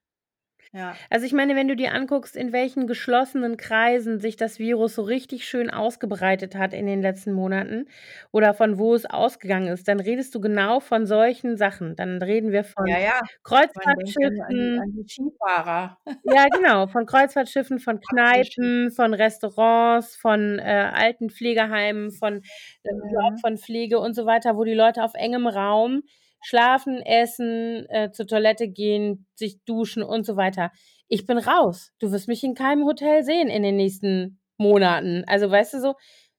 Ja. 0.73 0.95
Also, 1.11 1.27
ich 1.27 1.33
meine, 1.33 1.55
wenn 1.57 1.69
du 1.69 1.77
dir 1.77 1.93
anguckst, 1.93 2.37
in 2.37 2.53
welchen 2.53 2.87
geschlossenen 2.87 3.57
Kreisen 3.57 4.19
sich 4.21 4.37
das 4.37 4.59
Virus 4.59 4.95
so 4.95 5.03
richtig 5.03 5.47
schön 5.47 5.71
ausgebreitet 5.71 6.57
hat 6.57 6.73
in 6.73 6.87
den 6.87 7.03
letzten 7.03 7.33
Monaten 7.33 7.87
oder 8.33 8.55
von 8.55 8.79
wo 8.79 8.95
es 8.95 9.07
ausgegangen 9.07 9.69
ist, 9.69 9.89
dann 9.89 10.01
redest 10.01 10.35
du 10.35 10.41
genau 10.41 10.81
von 10.81 11.07
solchen 11.07 11.57
Sachen. 11.57 11.97
Dann 11.97 12.23
reden 12.23 12.53
wir 12.53 12.65
von 12.65 12.87
Ja, 12.87 12.99
ja, 12.99 13.19
an 13.19 13.29
Kreuzfahrtschiffen 13.43 14.81
an 14.81 14.93
die 14.93 15.09
Skifahrer. 15.09 15.99
Ja, 16.25 16.47
genau, 16.53 16.87
von 16.87 17.07
Kreuzfahrtschiffen, 17.07 17.79
von. 17.79 18.01
Kneipen, 18.17 18.91
von 18.91 19.15
Restaurants, 19.15 20.17
von, 20.17 20.59
äh, 20.59 20.91
Altenpflegeheimen, 20.93 22.11
von 22.13 22.43
äh, 22.85 23.41
von 23.41 23.59
Pflege 23.59 23.99
und 23.99 24.15
so 24.15 24.27
weiter, 24.27 24.57
wo 24.57 24.65
die 24.65 24.75
Leute 24.75 25.03
auf 25.03 25.15
engem 25.15 25.47
Raum 25.47 26.03
schlafen, 26.47 27.03
essen, 27.03 27.87
äh, 27.91 28.11
zur 28.13 28.27
Toilette 28.29 28.69
gehen, 28.69 29.27
sich 29.35 29.63
duschen 29.65 30.03
und 30.05 30.25
so 30.27 30.37
weiter. 30.37 30.71
Ich 31.09 31.27
bin 31.27 31.39
raus. 31.39 31.93
Du 31.99 32.13
wirst 32.13 32.29
mich 32.29 32.45
in 32.45 32.55
keinem 32.55 32.85
Hotel 32.87 33.25
sehen 33.25 33.49
in 33.49 33.63
den 33.65 33.77
nächsten 33.77 34.41
Monaten. 34.59 35.25
Also, 35.27 35.51
weißt 35.51 35.75
du 35.75 35.81
so, 35.81 35.95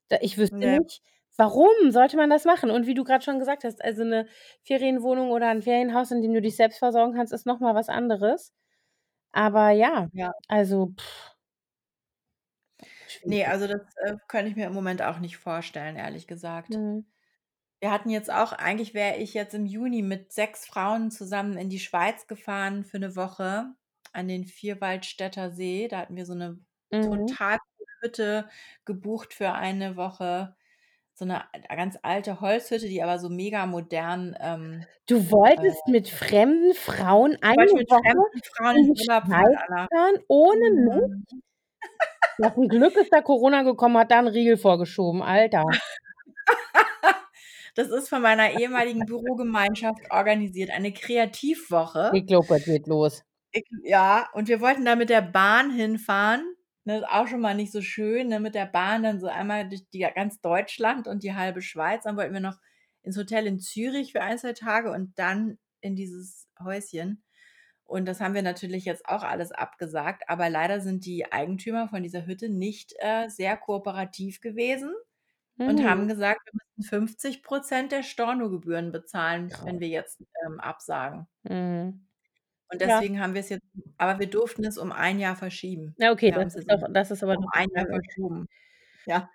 da 0.09 0.17
ich 0.21 0.37
wüsste 0.37 0.51
Ne. 0.51 0.79
nicht, 0.83 1.01
warum 1.37 1.69
sollte 1.91 2.17
man 2.17 2.29
das 2.29 2.45
machen? 2.45 2.71
Und 2.71 2.87
wie 2.87 2.93
du 2.95 3.03
grad 3.03 3.23
schon 3.25 3.39
gesagt 3.39 3.63
hast, 3.65 3.83
also, 3.83 4.03
'ne 4.05 4.27
Ferienwohnung 4.63 5.31
oder 5.31 5.49
'n 5.51 5.61
Ferienhaus, 5.63 6.11
in 6.11 6.21
dem 6.21 6.33
du 6.33 6.41
dich 6.41 6.55
selbst 6.57 6.79
versorgen 6.79 7.13
kannst, 7.15 7.33
ist 7.33 7.45
noch 7.47 7.59
mal 7.59 7.75
was 7.75 7.89
anderes. 7.89 8.53
Aber 9.33 9.71
ja, 9.71 10.09
Ja. 10.13 10.31
also 10.49 10.93
Ne, 13.25 13.45
also 13.45 13.67
das, 13.67 13.81
äh, 14.05 14.15
könnte 14.27 14.49
ich 14.49 14.55
mir 14.55 14.67
im 14.67 14.73
Moment 14.73 15.01
auch 15.01 15.19
nicht 15.19 15.37
vorstellen, 15.37 15.95
ehrlich 15.95 16.27
gesagt. 16.27 16.69
Mhm. 16.69 17.07
Wir 17.81 17.91
hatten 17.91 18.09
jetzt 18.09 18.31
auch 18.31 18.53
eigentlich 18.53 18.95
wäre 18.95 19.17
ich 19.17 19.35
jetzt 19.35 19.53
im 19.53 19.65
Juni 19.67 20.01
mit 20.01 20.31
6 20.33 20.65
Frauen 20.65 21.11
zusammen 21.11 21.57
in 21.57 21.69
die 21.69 21.79
Schweiz 21.79 22.25
gefahren 22.25 22.83
für 22.83 22.97
'ne 22.97 23.15
Woche 23.15 23.75
an 24.13 24.27
den 24.27 24.45
Vierwaldstätter 24.45 25.51
See. 25.51 25.87
Da 25.87 25.99
hatten 25.99 26.15
wir 26.15 26.25
so 26.25 26.33
'ne 26.33 26.59
Mhm. 26.91 27.37
total 27.47 27.59
coole 27.77 27.87
Hütte 28.01 28.49
gebucht 28.85 29.31
für 29.35 29.53
eine 29.53 29.95
Woche. 29.95 30.55
So 31.13 31.25
'ne 31.25 31.43
ganz 31.69 31.97
alte 32.03 32.41
Holzhütte, 32.41 32.87
die 32.89 33.03
aber 33.03 33.19
so 33.19 33.29
mega 33.29 33.67
modern, 33.67 34.35
ähm, 34.39 34.87
Du 35.09 35.31
äh 35.55 35.61
wolltest 35.61 35.87
mit 35.87 36.09
fremden 36.09 36.73
Frauen 36.73 37.37
eine 37.41 37.71
mit 37.73 37.89
Woche 37.89 38.03
fremden 38.03 38.41
Frauen 38.55 38.77
in 38.77 38.89
Urlaub 38.99 39.23
fahren, 39.89 40.19
ohne 40.27 40.59
mich? 40.83 41.03
Mhm. 41.03 41.41
Ja, 42.39 42.53
zum 42.53 42.69
Glück 42.69 42.95
ist 42.97 43.11
da 43.11 43.21
Corona 43.21 43.63
gekommen, 43.63 43.97
hat 43.97 44.11
da 44.11 44.19
'n 44.19 44.27
Riegel 44.27 44.57
vorgeschoben, 44.57 45.23
Alter. 45.23 45.79
Das 47.77 47.89
ist 47.89 48.09
von 48.09 48.23
meiner 48.23 48.59
ehemaligen 48.59 49.05
Bürogemeinschaft 49.05 50.09
organisiert, 50.09 50.71
eine 50.71 50.91
Kreativwoche. 50.91 52.09
Ich 52.15 52.25
glaube, 52.25 52.55
es 52.55 52.65
geht 52.65 52.87
los. 52.87 53.23
Ik 53.51 53.67
ja, 53.83 54.27
und 54.33 54.47
wir 54.47 54.61
wollten 54.61 54.83
da 54.83 54.95
mit 54.95 55.11
der 55.11 55.21
Bahn 55.21 55.69
hinfahren, 55.69 56.43
ne, 56.85 56.97
ist 56.97 57.07
auch 57.07 57.27
schon 57.27 57.39
mal 57.39 57.53
nicht 57.53 57.71
so 57.71 57.83
schön, 57.83 58.29
ne, 58.29 58.39
mit 58.39 58.55
der 58.55 58.65
Bahn 58.65 59.03
dann 59.03 59.19
so 59.19 59.27
einmal 59.27 59.69
durch 59.69 59.87
die 59.93 59.99
ganz 59.99 60.41
Deutschland 60.41 61.07
und 61.07 61.21
die 61.21 61.35
halbe 61.35 61.61
Schweiz. 61.61 62.05
Dann 62.05 62.17
wollten 62.17 62.33
wir 62.33 62.39
noch 62.39 62.57
ins 63.03 63.15
Hotel 63.15 63.45
in 63.45 63.59
Zürich 63.59 64.11
für 64.11 64.21
1, 64.21 64.41
2 64.41 64.53
Tage 64.53 64.91
und 64.91 65.13
dann 65.19 65.59
in 65.79 65.95
dieses 65.95 66.47
Häuschen. 66.59 67.21
Und 67.83 68.07
das 68.07 68.19
haben 68.19 68.33
wir 68.33 68.41
natürlich 68.41 68.85
jetzt 68.85 69.07
auch 69.07 69.21
alles 69.21 69.51
abgesagt, 69.51 70.23
aber 70.27 70.49
leider 70.49 70.81
sind 70.81 71.05
die 71.05 71.31
Eigentümer 71.31 71.89
von 71.89 72.01
dieser 72.01 72.25
Hütte 72.25 72.49
nicht, 72.49 72.95
äh, 72.97 73.29
sehr 73.29 73.55
kooperativ 73.55 74.41
gewesen 74.41 74.89
und 75.65 75.83
haben 75.83 76.07
Mhm. 76.07 76.09
gesagt, 76.09 76.41
wir 76.45 76.53
müssen 76.77 76.89
50 76.89 77.43
% 77.43 77.91
der 77.91 78.03
Stornogebühren 78.03 78.91
bezahlen, 78.91 79.51
Krass. 79.51 79.63
wenn 79.63 79.79
wir 79.79 79.87
jetzt, 79.89 80.19
ähm, 80.45 80.59
absagen. 80.59 81.27
Mhm. 81.43 82.07
Und 82.69 82.81
Ja. 82.83 83.01
deswegen 83.01 83.19
haben 83.21 83.33
wir's 83.33 83.49
jetzt 83.49 83.63
aber 83.97 84.19
wir 84.19 84.29
durften 84.29 84.63
es 84.65 84.77
um 84.77 84.91
1 84.91 85.19
Jahr 85.19 85.35
verschieben. 85.35 85.95
Ja, 85.99 86.11
okay, 86.11 86.29
Wir 86.29 86.35
das 86.35 86.43
haben's 86.43 86.55
ist 86.55 86.69
jetzt 86.69 86.69
doch 86.69 86.83
um 86.87 86.93
das 86.93 87.09
ist 87.09 87.23
aber 87.23 87.35
um 87.35 87.47
doch 87.47 87.49
1 87.51 87.71
Jahr 87.73 87.87
verschoben. 87.87 88.45
Ja. 89.05 89.31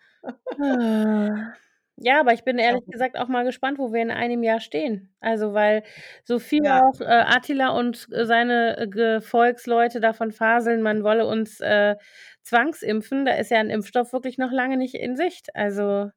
Ja, 1.99 2.21
aber 2.21 2.33
ich 2.33 2.45
bin 2.45 2.59
ehrlich 2.59 2.85
gesagt 2.91 3.19
auch 3.19 3.29
mal 3.29 3.45
gespannt, 3.45 3.79
wo 3.79 3.93
wir 3.93 4.01
in 4.01 4.11
einem 4.11 4.43
Jahr 4.43 4.61
stehen. 4.61 5.15
Also, 5.21 5.53
weil 5.53 5.83
so 6.25 6.39
viel 6.39 6.63
Ja. 6.65 6.83
auch, 6.83 7.01
äh, 7.01 7.05
Attila 7.05 7.69
und 7.79 8.07
seine 8.11 8.89
Gefolgsleute 8.91 10.01
davon 10.01 10.33
faseln, 10.33 10.83
man 10.83 11.05
wolle 11.05 11.27
uns, 11.27 11.61
äh, 11.61 11.97
zwangsimpfen, 12.43 13.25
da 13.27 13.33
ist 13.35 13.51
ja 13.51 13.59
'n 13.61 13.71
Impfstoff 13.71 14.13
wirklich 14.13 14.39
noch 14.39 14.51
lange 14.51 14.77
nicht 14.79 14.95
in 14.95 15.17
Sicht. 15.17 15.55
Also 15.55 16.11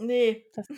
Ne. 0.00 0.44
das 0.54 0.68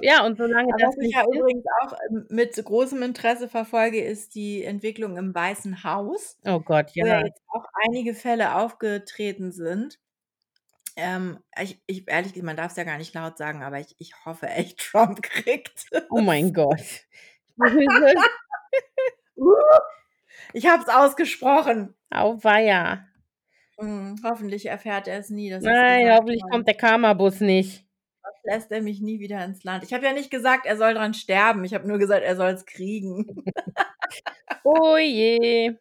ja, 0.00 0.24
und 0.26 0.36
solange 0.38 0.74
Aber 0.74 0.78
das 0.78 0.90
was 0.90 0.96
ich 1.00 1.08
nicht 1.08 1.16
ja 1.16 1.24
ist 1.32 1.32
übrigens 1.32 1.64
auch, 1.82 1.94
ähm, 2.10 2.26
mit 2.30 2.54
großem 2.64 3.02
Interesse 3.02 3.48
verfolge, 3.48 4.02
ist 4.04 4.34
die 4.34 4.64
Entwicklung 4.64 5.16
im 5.16 5.34
Weißen 5.34 5.84
Haus, 5.84 6.38
Oh 6.44 6.60
Gott, 6.60 6.90
wo 6.98 7.06
ja 7.06 7.06
ja. 7.06 7.26
jetzt 7.26 7.42
auch 7.48 7.64
einige 7.86 8.14
Fälle 8.14 8.56
aufgetreten 8.56 9.52
sind. 9.52 9.98
Ähm, 10.96 11.38
ich 11.60 11.82
ich 11.86 12.08
ehrlich 12.08 12.32
gesagt, 12.32 12.46
man 12.46 12.56
darf's 12.56 12.76
ja 12.76 12.84
gar 12.84 12.96
nicht 12.98 13.14
laut 13.14 13.36
sagen, 13.38 13.62
aber 13.62 13.78
ich 13.80 13.94
ich 13.98 14.12
hoffe 14.24 14.46
echt, 14.48 14.78
Trump 14.90 15.22
kriegt 15.22 15.86
Oh 16.10 16.18
es. 16.18 16.24
mein 16.24 16.52
Gott. 16.52 16.80
Ich 20.52 20.66
habe 20.66 20.82
es 20.82 20.88
ausgesprochen. 20.88 21.94
Auweia. 22.10 23.06
Mhm, 23.78 24.16
hoffentlich 24.24 24.66
erfährt 24.66 25.06
er 25.08 25.18
es 25.18 25.28
nie, 25.28 25.50
Nein, 25.50 26.10
hoffentlich 26.12 26.42
habe. 26.42 26.50
kommt 26.50 26.66
der 26.68 26.76
Karmabus 26.76 27.40
nicht. 27.40 27.84
Sonst 28.22 28.44
lässt 28.44 28.72
er 28.72 28.82
mich 28.82 29.00
nie 29.00 29.20
wieder 29.20 29.44
ins 29.44 29.64
Land. 29.64 29.84
Ich 29.84 29.92
habe 29.92 30.04
ja 30.06 30.12
nicht 30.12 30.30
gesagt, 30.30 30.66
er 30.66 30.76
soll 30.76 30.94
dran 30.94 31.14
sterben. 31.14 31.64
Ich 31.64 31.74
habe 31.74 31.86
nur 31.86 31.98
gesagt, 31.98 32.22
er 32.24 32.36
soll's 32.36 32.64
kriegen. 32.66 33.44
Oh 34.64 34.96
je. 34.96 35.76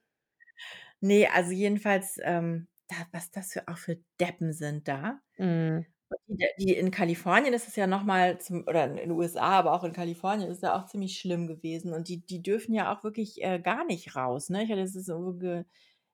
Ne, 1.01 1.27
also 1.33 1.51
jedenfalls, 1.51 2.19
ähm, 2.23 2.67
da 2.87 2.95
was 3.11 3.31
das 3.31 3.53
für 3.53 3.67
auch 3.67 3.77
für 3.77 3.97
Deppen 4.19 4.53
sind 4.53 4.87
da. 4.87 5.21
Mhm. 5.37 5.85
Die 6.27 6.45
die 6.59 6.73
in 6.75 6.91
Kalifornien 6.91 7.53
ist 7.53 7.67
es 7.67 7.75
ja 7.75 7.87
noch 7.87 8.03
mal 8.03 8.39
zum 8.39 8.63
oder 8.67 8.85
in 8.85 8.95
den 8.97 9.11
USA, 9.11 9.41
aber 9.59 9.73
auch 9.73 9.83
in 9.83 9.93
Kalifornien 9.93 10.49
ist 10.49 10.63
ja 10.63 10.75
auch 10.79 10.85
ziemlich 10.87 11.17
schlimm 11.19 11.47
gewesen. 11.47 11.93
Und 11.93 12.07
die 12.09 12.25
die 12.25 12.41
dürfen 12.43 12.73
ja 12.73 12.93
auch 12.95 13.03
wirklich, 13.03 13.43
äh, 13.43 13.59
gar 13.59 13.85
nicht 13.85 14.15
raus, 14.15 14.49
ne? 14.49 14.63
Ich 14.63 14.71
hatte 14.71 14.81
das 14.83 14.95
irgendwo 15.07 15.33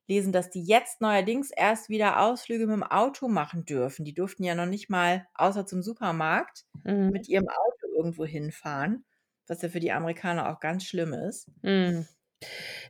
gelesen, 0.07 0.31
dass 0.33 0.49
die 0.51 0.63
jetzt 0.63 1.01
neuerdings 1.01 1.51
erst 1.51 1.89
wieder 1.89 2.21
Ausflüge 2.21 2.65
mit'm 2.67 2.83
Auto 2.91 3.27
machen 3.29 3.65
dürfen. 3.65 4.05
Die 4.05 4.13
durften 4.13 4.43
ja 4.43 4.55
noch 4.55 4.65
nicht 4.67 4.89
mal 4.89 5.27
außer 5.35 5.65
zum 5.65 5.81
Supermarkt 5.83 6.65
Mhm. 6.85 7.11
mit 7.13 7.27
ihrem 7.29 7.47
Auto 7.49 7.87
irgendwo 7.97 8.25
hinfahren, 8.25 9.05
was 9.47 9.61
ja 9.63 9.69
für 9.69 9.79
die 9.81 9.91
Amerikaner 9.93 10.49
auch 10.51 10.59
ganz 10.61 10.85
schlimm 10.85 11.13
ist. 11.13 11.49
Mhm. 11.63 12.07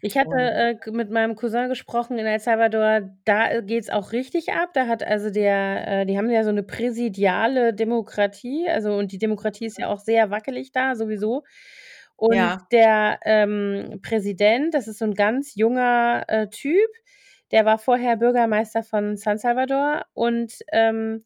Ich 0.03 0.17
hatte, 0.17 0.35
Und 0.35 0.51
äh, 0.85 0.91
mit 0.91 1.11
meinem 1.11 1.35
Cousin 1.35 1.69
gesprochen 1.69 2.17
in 2.17 2.25
El 2.25 2.39
Salvador, 2.39 3.01
da, 3.23 3.51
äh, 3.51 3.61
geht's 3.63 3.89
auch 3.91 4.11
richtig 4.13 4.51
ab. 4.51 4.69
Da 4.73 4.87
hat 4.87 5.03
also 5.03 5.29
der 5.29 5.87
äh, 6.01 6.05
die 6.07 6.17
haben 6.17 6.29
ja 6.31 6.43
so 6.43 6.51
'ne 6.51 6.63
präsidiale 6.63 7.71
Demokratie, 7.75 8.67
also 8.67 8.93
und 8.95 9.11
die 9.11 9.19
Demokratie 9.19 9.65
ist 9.67 9.77
ja 9.77 9.89
auch 9.89 9.99
sehr 9.99 10.31
wackelig 10.31 10.71
da 10.71 10.95
sowieso. 10.95 11.43
Und 12.15 12.55
Ja. 12.57 12.67
der, 12.71 13.19
ähm, 13.25 13.99
Präsident, 14.01 14.73
das 14.73 14.87
ist 14.87 14.97
so 14.99 15.05
'n 15.05 15.13
ganz 15.13 15.53
junger, 15.55 16.23
äh, 16.27 16.47
Typ, 16.49 16.89
der 17.51 17.65
war 17.65 17.77
vorher 17.77 18.17
Bürgermeister 18.17 18.81
von 18.83 19.17
San 19.17 19.37
Salvador 19.37 20.05
und, 20.13 20.53
ähm, 20.71 21.25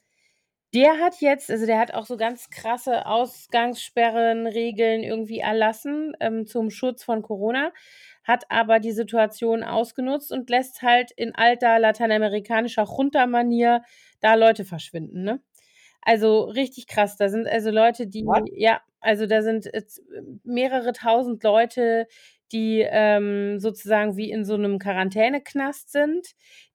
der 0.75 0.99
hat 0.99 1.21
jetzt 1.21 1.51
also 1.51 1.65
der 1.67 1.79
hat 1.79 1.93
auch 1.95 2.05
so 2.05 2.17
ganz 2.17 2.49
krasse 2.51 3.05
Ausgangssperren, 3.07 4.47
Regeln 4.47 5.03
irgendwie 5.03 5.39
erlassen, 5.39 6.13
ähm, 6.21 6.47
zum 6.47 6.69
Schutz 6.71 7.03
von 7.03 7.21
Corona, 7.23 7.71
hat 8.25 8.45
aber 8.51 8.79
die 8.79 8.91
Situation 8.93 9.63
ausgenutzt 9.63 10.31
und 10.33 10.49
lässt 10.49 10.81
halt 10.83 11.11
in 11.13 11.35
alter 11.35 11.79
lateinamerikanischer 11.79 12.85
Junta-Manier 12.85 13.83
da 14.21 14.35
Leute 14.35 14.65
verschwinden, 14.65 15.23
ne? 15.23 15.41
Also, 16.03 16.41
richtig 16.45 16.87
krass. 16.87 17.17
Da 17.17 17.29
sind 17.29 17.47
also 17.47 17.71
Leute, 17.71 18.07
die 18.07 18.25
What? 18.25 18.49
ja, 18.55 18.81
also 19.01 19.27
da 19.27 19.41
sind 19.43 19.69
mehrere 20.45 20.93
1.000 20.93 21.43
Leute, 21.43 22.07
die, 22.53 22.81
ähm, 22.89 23.59
sozusagen 23.59 24.17
wie 24.17 24.31
in 24.31 24.45
so 24.45 24.57
'nem 24.57 24.79
Quarantäneknast 24.79 25.91
sind, 25.91 26.27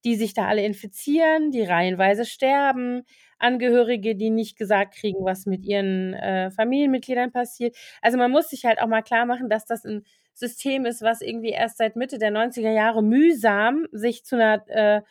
die 0.04 0.16
sich 0.16 0.34
da 0.34 0.46
alle 0.48 0.64
infizieren, 0.64 1.50
die 1.52 1.62
reihenweise 1.64 2.26
sterben, 2.26 3.04
Angehörige, 3.40 4.16
die 4.16 4.30
nicht 4.30 4.56
gesagt 4.58 4.94
kriegen, 4.96 5.24
was 5.24 5.46
mit 5.46 5.64
ihren, 5.66 6.14
äh, 6.14 6.50
Familienmitgliedern 6.50 7.32
passiert. 7.32 7.76
Also, 8.02 8.18
man 8.18 8.30
muss 8.30 8.50
sich 8.50 8.64
halt 8.66 8.80
auch 8.82 8.88
mal 8.88 9.02
klarmachen, 9.02 9.48
dass 9.50 9.64
das 9.66 9.84
'n 9.84 10.04
System 10.34 10.86
ist, 10.86 11.02
was 11.02 11.20
irgendwie 11.22 11.50
erst 11.50 11.78
seit 11.78 11.96
Mitte 11.96 12.18
der 12.18 12.30
90er 12.30 12.72
Jahre 12.72 13.02
mühsam 13.02 13.86
sich 13.92 14.24
zu 14.24 14.36
'ner, 14.36 14.64
äh, 14.68 15.02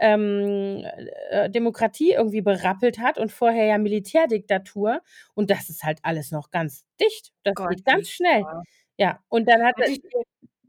ähm, 0.00 0.84
äh, 1.30 1.50
Demokratie 1.50 2.12
irgendwie 2.12 2.40
berappelt 2.42 2.98
hat 2.98 3.18
und 3.18 3.30
vorher 3.32 3.66
ja 3.66 3.78
Militärdiktatur. 3.78 5.02
Und 5.34 5.50
das 5.50 5.70
ist 5.70 5.84
halt 5.84 6.00
alles 6.02 6.32
noch 6.32 6.50
ganz 6.50 6.84
dicht. 7.00 7.32
Das 7.44 7.56
Gott, 7.56 7.68
geht 7.68 7.84
ganz 7.84 8.08
schnell. 8.10 8.48
schlimm. 8.48 8.64
Ja, 8.98 9.20
und 9.28 9.48
dann 9.48 9.62
hat 9.64 9.76
ich 9.86 10.00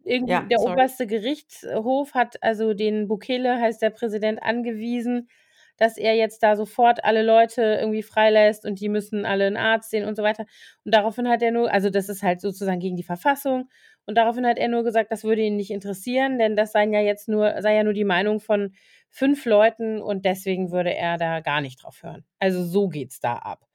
irgendwie 0.03 0.33
ja, 0.33 0.47
der 0.47 0.61
sorry. 0.61 0.81
oberste 0.81 1.07
Gerichtshof 1.07 2.13
hat 2.15 2.43
also 2.43 2.73
den 2.75 3.07
Bukele, 3.07 3.59
heißt 3.59 3.81
der 3.81 3.89
Präsident, 3.91 4.41
angewiesen, 4.43 5.29
dass 5.77 5.97
er 5.97 6.15
jetzt 6.15 6.43
da 6.43 6.55
sofort 6.55 7.03
alle 7.05 7.23
Leute 7.23 7.61
irgendwie 7.79 8.03
freilässt 8.03 8.65
und 8.65 8.79
die 8.79 8.89
müssen 8.89 9.25
alle 9.25 9.47
'n 9.47 9.57
Arzt 9.57 9.89
sehen 9.91 10.05
und 10.07 10.15
so 10.15 10.23
weiter. 10.23 10.45
Und 10.85 10.93
daraufhin 10.95 11.27
hat 11.29 11.41
er 11.41 11.51
nur 11.51 11.71
also 11.71 11.89
das 11.89 12.09
ist 12.09 12.23
halt 12.23 12.41
sozusagen 12.41 12.79
gegen 12.79 12.95
die 12.97 13.03
Verfassung. 13.03 13.69
Und 14.07 14.15
daraufhin 14.17 14.45
hat 14.47 14.57
er 14.59 14.67
nur 14.69 14.83
gesagt, 14.83 15.11
das 15.11 15.23
würde 15.23 15.41
ihn 15.41 15.55
nicht 15.57 15.71
interessieren, 15.71 16.37
denn 16.39 16.55
das 16.55 16.71
seien 16.73 16.93
ja 16.93 17.01
jetzt 17.01 17.27
nur 17.29 17.61
sei 17.61 17.75
ja 17.75 17.83
nur 17.83 17.93
die 17.93 18.03
Meinung 18.05 18.39
von 18.39 18.73
5 19.09 19.45
Leuten 19.45 20.01
und 20.01 20.25
deswegen 20.25 20.71
würde 20.71 20.93
er 20.93 21.17
da 21.17 21.39
gar 21.41 21.61
nicht 21.61 21.83
drauf 21.83 22.03
hören. 22.03 22.25
Also, 22.39 22.63
so 22.65 22.87
geht's 22.89 23.19
da 23.19 23.35
ab. 23.37 23.65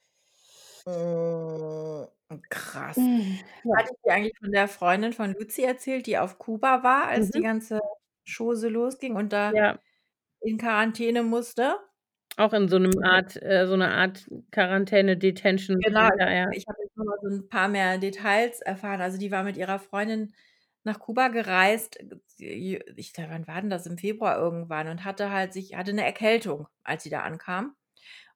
Hm, 0.86 2.06
krass. 2.48 3.10
Ja. 3.64 3.76
Hatte 3.76 3.92
ich 3.94 4.02
dir 4.04 4.12
eigentlich 4.14 4.38
von 4.38 4.52
der 4.52 4.68
Freundin 4.68 5.12
von 5.12 5.32
Luzi 5.34 5.62
erzählt, 5.64 6.06
die 6.06 6.18
auf 6.18 6.38
Kuba 6.38 6.82
war, 6.82 7.06
als 7.08 7.30
die 7.30 7.40
Mhm. 7.40 7.42
ganze 7.42 7.80
Chose 8.28 8.68
losging 8.68 9.16
und 9.16 9.32
da 9.32 9.52
Ja. 9.52 9.80
in 10.40 10.58
Quarantäne 10.58 11.22
musste? 11.24 11.76
Auch 12.40 12.54
in 12.54 12.68
so 12.68 12.78
'nem 12.78 12.98
Art 13.04 13.36
äh, 13.42 13.66
so 13.66 13.76
'ne 13.76 13.92
Art 13.92 14.26
Quarantäne, 14.50 15.18
Detention 15.18 15.84
Genau, 15.84 16.08
ich 16.08 16.08
Center, 16.08 16.32
habe 16.32 16.34
ja. 16.34 16.54
ich 16.56 16.64
habe 16.68 16.78
jetzt 16.82 16.96
noch 16.96 17.04
mal 17.06 17.16
so 17.22 17.28
'n 17.28 17.48
paar 17.48 17.68
mehr 17.68 17.98
Details 17.98 18.60
erfahren. 18.60 19.00
Also, 19.00 19.18
die 19.18 19.30
war 19.30 19.44
mit 19.44 19.56
ihrer 19.56 19.78
Freundin 19.78 20.34
nach 20.84 20.98
Kuba 20.98 21.28
gereist. 21.28 21.98
Ich 22.38 23.12
glaube, 23.14 23.30
wann 23.30 23.46
war 23.46 23.60
denn 23.60 23.70
das? 23.70 23.86
Im 23.86 23.96
Februar 23.98 24.36
irgendwann 24.38 24.88
und 24.88 25.04
hatte 25.04 25.30
halt 25.30 25.52
sich 25.52 25.74
hatte 25.76 25.92
'ne 25.94 26.04
Erkältung, 26.04 26.66
als 26.84 27.02
sie 27.04 27.10
da 27.10 27.20
ankam. 27.22 27.76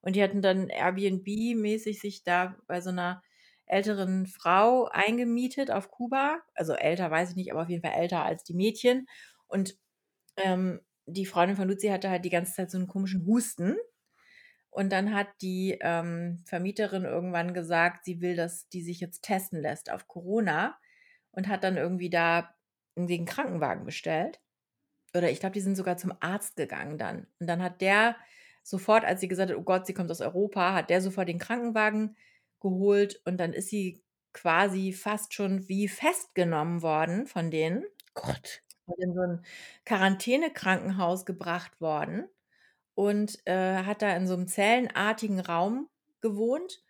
Und 0.03 0.17
die 0.17 0.23
hatten 0.23 0.43
dann 0.43 0.69
Airbnb-mäßig 0.71 2.01
sich 2.01 2.25
da 2.25 2.57
bei 2.67 2.81
so 2.81 2.91
'ner 2.93 3.23
älteren 3.67 4.27
Frau 4.27 4.87
eingemietet 4.87 5.71
auf 5.71 5.91
Kuba. 5.91 6.41
Also, 6.55 6.75
älter 6.75 7.11
weiß 7.11 7.31
ich 7.31 7.37
nicht, 7.37 7.53
aber 7.53 7.63
auf 7.63 7.69
jeden 7.71 7.83
Fall 7.83 7.99
älter 8.01 8.25
als 8.25 8.45
die 8.45 8.55
Mädchen. 8.55 9.07
Und 9.49 9.77
ähm, 10.37 10.81
die 11.07 11.27
Freundin 11.27 11.57
von 11.57 11.69
Luzi 11.69 11.89
hatte 11.89 12.11
halt 12.11 12.25
die 12.27 12.31
ganze 12.31 12.55
Zeit 12.55 12.71
so 12.73 12.79
einen 12.79 12.89
komischen 12.89 13.27
Husten. 13.27 13.77
Und 14.75 14.91
dann 14.91 15.15
hat 15.15 15.29
die 15.41 15.79
ähm, 15.81 16.43
Vermieterin 16.47 17.05
irgendwann 17.05 17.55
gesagt, 17.55 18.05
sie 18.05 18.21
will, 18.21 18.35
dass 18.35 18.69
die 18.71 18.83
sich 18.83 18.99
jetzt 18.99 19.23
testen 19.23 19.61
lässt 19.63 19.89
auf 19.89 20.09
Corona 20.09 20.77
und 21.31 21.47
hat 21.47 21.63
dann 21.63 21.77
irgendwie 21.77 22.11
da 22.11 22.53
einen 22.97 23.25
Krankenwagen 23.25 23.85
bestellt. 23.85 24.41
Oder 25.17 25.31
ich 25.31 25.39
glaube, 25.39 25.53
die 25.53 25.61
sind 25.61 25.77
sogar 25.77 25.97
zum 25.97 26.13
Arzt 26.19 26.57
gegangen 26.57 26.99
dann. 26.99 27.29
Und 27.39 27.47
dann 27.47 27.63
hat 27.63 27.81
der 27.83 28.17
sofort, 28.65 29.05
als 29.05 29.21
sie 29.21 29.29
gesagt 29.29 29.53
hat, 29.53 29.57
oh 29.57 29.63
Gott, 29.63 29.87
sie 29.87 29.95
kommt 29.95 30.11
aus 30.11 30.21
Europa, 30.21 30.75
hat 30.75 30.91
der 30.91 31.01
sofort 31.01 31.29
den 31.29 31.39
Krankenwagen 31.39 32.17
geholt 32.59 33.21
und 33.25 33.37
dann 33.39 33.53
ist 33.53 33.69
sie 33.69 34.03
quasi 34.33 34.93
fast 34.93 35.35
schon 35.35 35.69
wie 35.69 35.87
festgenommen 35.87 36.83
worden 36.83 37.29
von 37.29 37.53
denen. 37.53 37.85
Gott. 38.15 38.63
Und 38.87 39.01
in 39.01 39.15
so 39.15 39.21
ein 39.21 39.45
Quarantänekrankenhaus 39.85 41.25
gebracht 41.25 41.81
worden 41.81 42.29
und 42.95 43.39
äh, 43.47 43.83
hat 43.85 44.03
da 44.03 44.17
in 44.17 44.27
so 44.27 44.35
einem 44.35 44.47
zellenartigen 44.49 45.41
Raum 45.41 45.89
gewohnt 46.21 46.83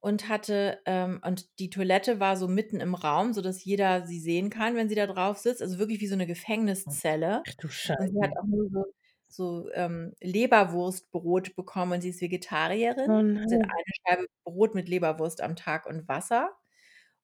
und 0.00 0.28
hatte 0.28 0.80
ähm, 0.86 1.20
und 1.24 1.58
die 1.58 1.70
Toilette 1.70 2.20
war 2.20 2.36
so 2.36 2.48
mitten 2.48 2.80
im 2.80 2.94
Raum, 2.94 3.32
sodass 3.32 3.64
jeder 3.64 4.06
sie 4.06 4.20
sehen 4.20 4.50
kann, 4.50 4.76
wenn 4.76 4.88
sie 4.88 4.94
da 4.94 5.06
drauf 5.06 5.38
sitzt. 5.38 5.62
Also 5.62 5.78
wirklich 5.78 6.00
wie 6.00 6.06
so 6.06 6.14
eine 6.14 6.26
Gefängniszelle. 6.26 7.42
Ach 7.46 7.54
du 7.60 7.68
Und 7.68 7.72
Scheiße. 7.72 8.08
sie 8.12 8.20
hat 8.22 8.30
auch 8.36 8.46
nur 8.46 8.68
so, 8.70 8.84
so 9.28 9.70
ähm, 9.74 10.14
Leberwurstbrot 10.20 11.56
bekommen 11.56 11.92
und 11.94 12.00
sie 12.02 12.10
ist 12.10 12.20
Vegetarierin. 12.20 13.10
Oh 13.10 13.22
Sie 13.48 13.56
hat 13.56 13.64
eine 13.64 13.94
Scheibe 14.06 14.26
Brot 14.44 14.74
mit 14.74 14.88
Leberwurst 14.88 15.40
am 15.42 15.56
Tag 15.56 15.86
und 15.86 16.06
Wasser. 16.08 16.50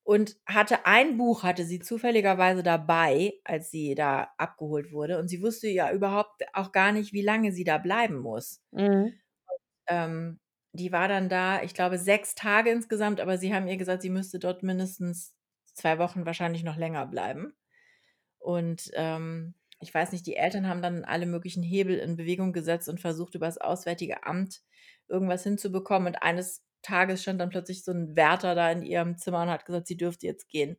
Und 0.04 0.36
hatte 0.46 0.84
ein 0.84 1.16
Buch, 1.16 1.42
hatte 1.42 1.64
sie 1.64 1.80
zufälligerweise 1.80 2.62
dabei, 2.62 3.34
als 3.42 3.70
sie 3.70 3.94
da 3.94 4.28
abgeholt 4.36 4.92
wurde. 4.92 5.18
Und 5.18 5.28
sie 5.28 5.42
wusste 5.42 5.66
ja 5.68 5.90
überhaupt 5.92 6.42
auch 6.52 6.72
gar 6.72 6.92
nicht, 6.92 7.14
wie 7.14 7.22
lange 7.22 7.52
sie 7.52 7.64
da 7.64 7.78
bleiben 7.78 8.18
muss. 8.18 8.62
Mhm. 8.70 9.14
Ähm, 9.86 10.40
die 10.72 10.92
war 10.92 11.08
dann 11.08 11.28
da, 11.28 11.62
ich 11.62 11.72
glaube, 11.72 11.98
sechs 11.98 12.34
Tage 12.34 12.70
insgesamt, 12.70 13.20
aber 13.20 13.38
sie 13.38 13.54
haben 13.54 13.66
ihr 13.66 13.76
gesagt, 13.76 14.02
sie 14.02 14.10
müsste 14.10 14.38
dort 14.38 14.62
mindestens 14.62 15.34
zwei 15.72 15.98
Wochen 15.98 16.26
wahrscheinlich 16.26 16.64
noch 16.64 16.76
länger 16.76 17.06
bleiben. 17.06 17.54
Und 18.38 18.90
ähm, 18.94 19.54
ich 19.80 19.94
weiß 19.94 20.12
nicht, 20.12 20.26
die 20.26 20.36
Eltern 20.36 20.68
haben 20.68 20.82
dann 20.82 21.04
alle 21.04 21.26
möglichen 21.26 21.62
Hebel 21.62 21.96
in 21.96 22.16
Bewegung 22.16 22.52
gesetzt 22.52 22.88
und 22.88 23.00
versucht, 23.00 23.34
über 23.34 23.46
das 23.46 23.58
Auswärtige 23.58 24.24
Amt 24.26 24.62
irgendwas 25.08 25.42
hinzubekommen. 25.44 26.08
Und 26.08 26.22
eines 26.22 26.62
Tages 26.84 27.22
stand 27.22 27.40
dann 27.40 27.50
plötzlich 27.50 27.84
so 27.84 27.92
ein 27.92 28.16
Wärter 28.16 28.54
da 28.54 28.70
in 28.70 28.82
ihrem 28.82 29.18
Zimmer 29.18 29.42
und 29.42 29.50
hat 29.50 29.66
gesagt, 29.66 29.88
sie 29.88 29.96
dürfte 29.96 30.26
jetzt 30.26 30.48
gehen. 30.48 30.76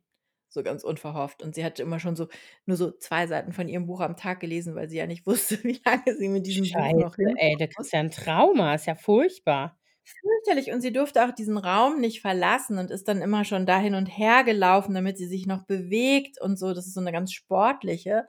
So 0.48 0.62
ganz 0.62 0.84
unverhofft. 0.84 1.42
Und 1.42 1.54
sie 1.54 1.64
hatte 1.64 1.82
immer 1.82 2.00
schon 2.00 2.16
so 2.16 2.28
nur 2.66 2.76
so 2.78 2.92
zwei 2.92 3.26
Seiten 3.26 3.52
von 3.52 3.68
ihrem 3.68 3.86
Buch 3.86 4.00
am 4.00 4.16
Tag 4.16 4.40
gelesen, 4.40 4.74
weil 4.76 4.88
sie 4.90 4.96
ja 4.98 5.06
nicht 5.06 5.26
wusste, 5.26 5.62
wie 5.64 5.80
lange 5.84 6.16
sie 6.16 6.28
mit 6.28 6.46
diesem 6.46 6.72
Buch 6.72 6.92
noch 6.96 7.16
Scheiße, 7.16 7.32
ey, 7.36 7.56
hinkommen 7.56 7.58
da 7.58 7.66
muss. 7.76 7.76
kriegst 7.76 7.92
du 7.92 7.96
ja 7.96 8.02
'n 8.02 8.10
Trauma, 8.10 8.74
ist 8.74 8.86
ja 8.86 8.94
furchtbar. 8.94 9.78
Fürchterlich. 10.04 10.70
Und 10.72 10.80
sie 10.82 10.92
durfte 10.92 11.24
auch 11.26 11.32
diesen 11.32 11.58
Raum 11.58 12.00
nicht 12.00 12.20
verlassen 12.20 12.78
und 12.78 12.90
ist 12.92 13.08
dann 13.08 13.22
immer 13.22 13.44
schon 13.44 13.66
da 13.66 13.78
hin 13.80 13.94
und 13.94 14.06
her 14.06 14.44
gelaufen, 14.44 14.94
damit 14.94 15.18
sie 15.18 15.26
sich 15.26 15.46
noch 15.46 15.64
bewegt 15.66 16.40
und 16.40 16.58
so. 16.58 16.72
Das 16.74 16.86
ist 16.86 16.94
so 16.94 17.00
eine 17.00 17.12
ganz 17.12 17.32
sportliche. 17.32 18.26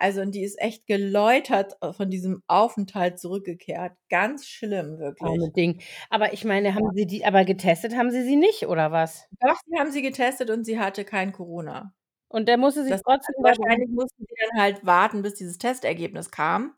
Also, 0.00 0.20
und 0.22 0.32
die 0.32 0.44
ist 0.44 0.60
echt 0.60 0.86
geläutert 0.86 1.76
äh, 1.82 1.92
von 1.92 2.08
diesem 2.08 2.42
Aufenthalt 2.46 3.18
zurückgekehrt. 3.18 3.96
Ganz 4.08 4.46
schlimm, 4.46 4.98
wirklich. 5.00 5.50
Ding. 5.56 5.80
Aber 6.10 6.32
ich 6.32 6.44
meine, 6.44 6.74
haben 6.74 6.84
Ja. 6.84 6.92
sie 6.94 7.06
die 7.06 7.24
aber 7.24 7.44
getestet 7.44 7.96
haben 7.96 8.10
sie 8.10 8.22
sie 8.22 8.36
nicht 8.36 8.66
oder 8.66 8.92
was? 8.92 9.28
Doch, 9.40 9.56
sie 9.66 9.78
haben 9.78 9.90
sie 9.92 10.00
getestet 10.02 10.48
und 10.50 10.64
sie 10.64 10.78
hatte 10.80 11.04
kein 11.04 11.32
Corona. 11.32 11.94
Und 12.30 12.46
der 12.48 12.58
musste 12.58 12.84
sich 12.84 12.94
Das 12.94 13.02
trotzdem 13.02 13.34
wahrscheinlich 13.42 13.88
mussten 13.90 14.24
sie 14.28 14.34
dann 14.50 14.60
halt 14.60 14.84
warten, 14.84 15.22
bis 15.22 15.34
dieses 15.34 15.56
Testergebnis 15.58 16.30
kam. 16.30 16.74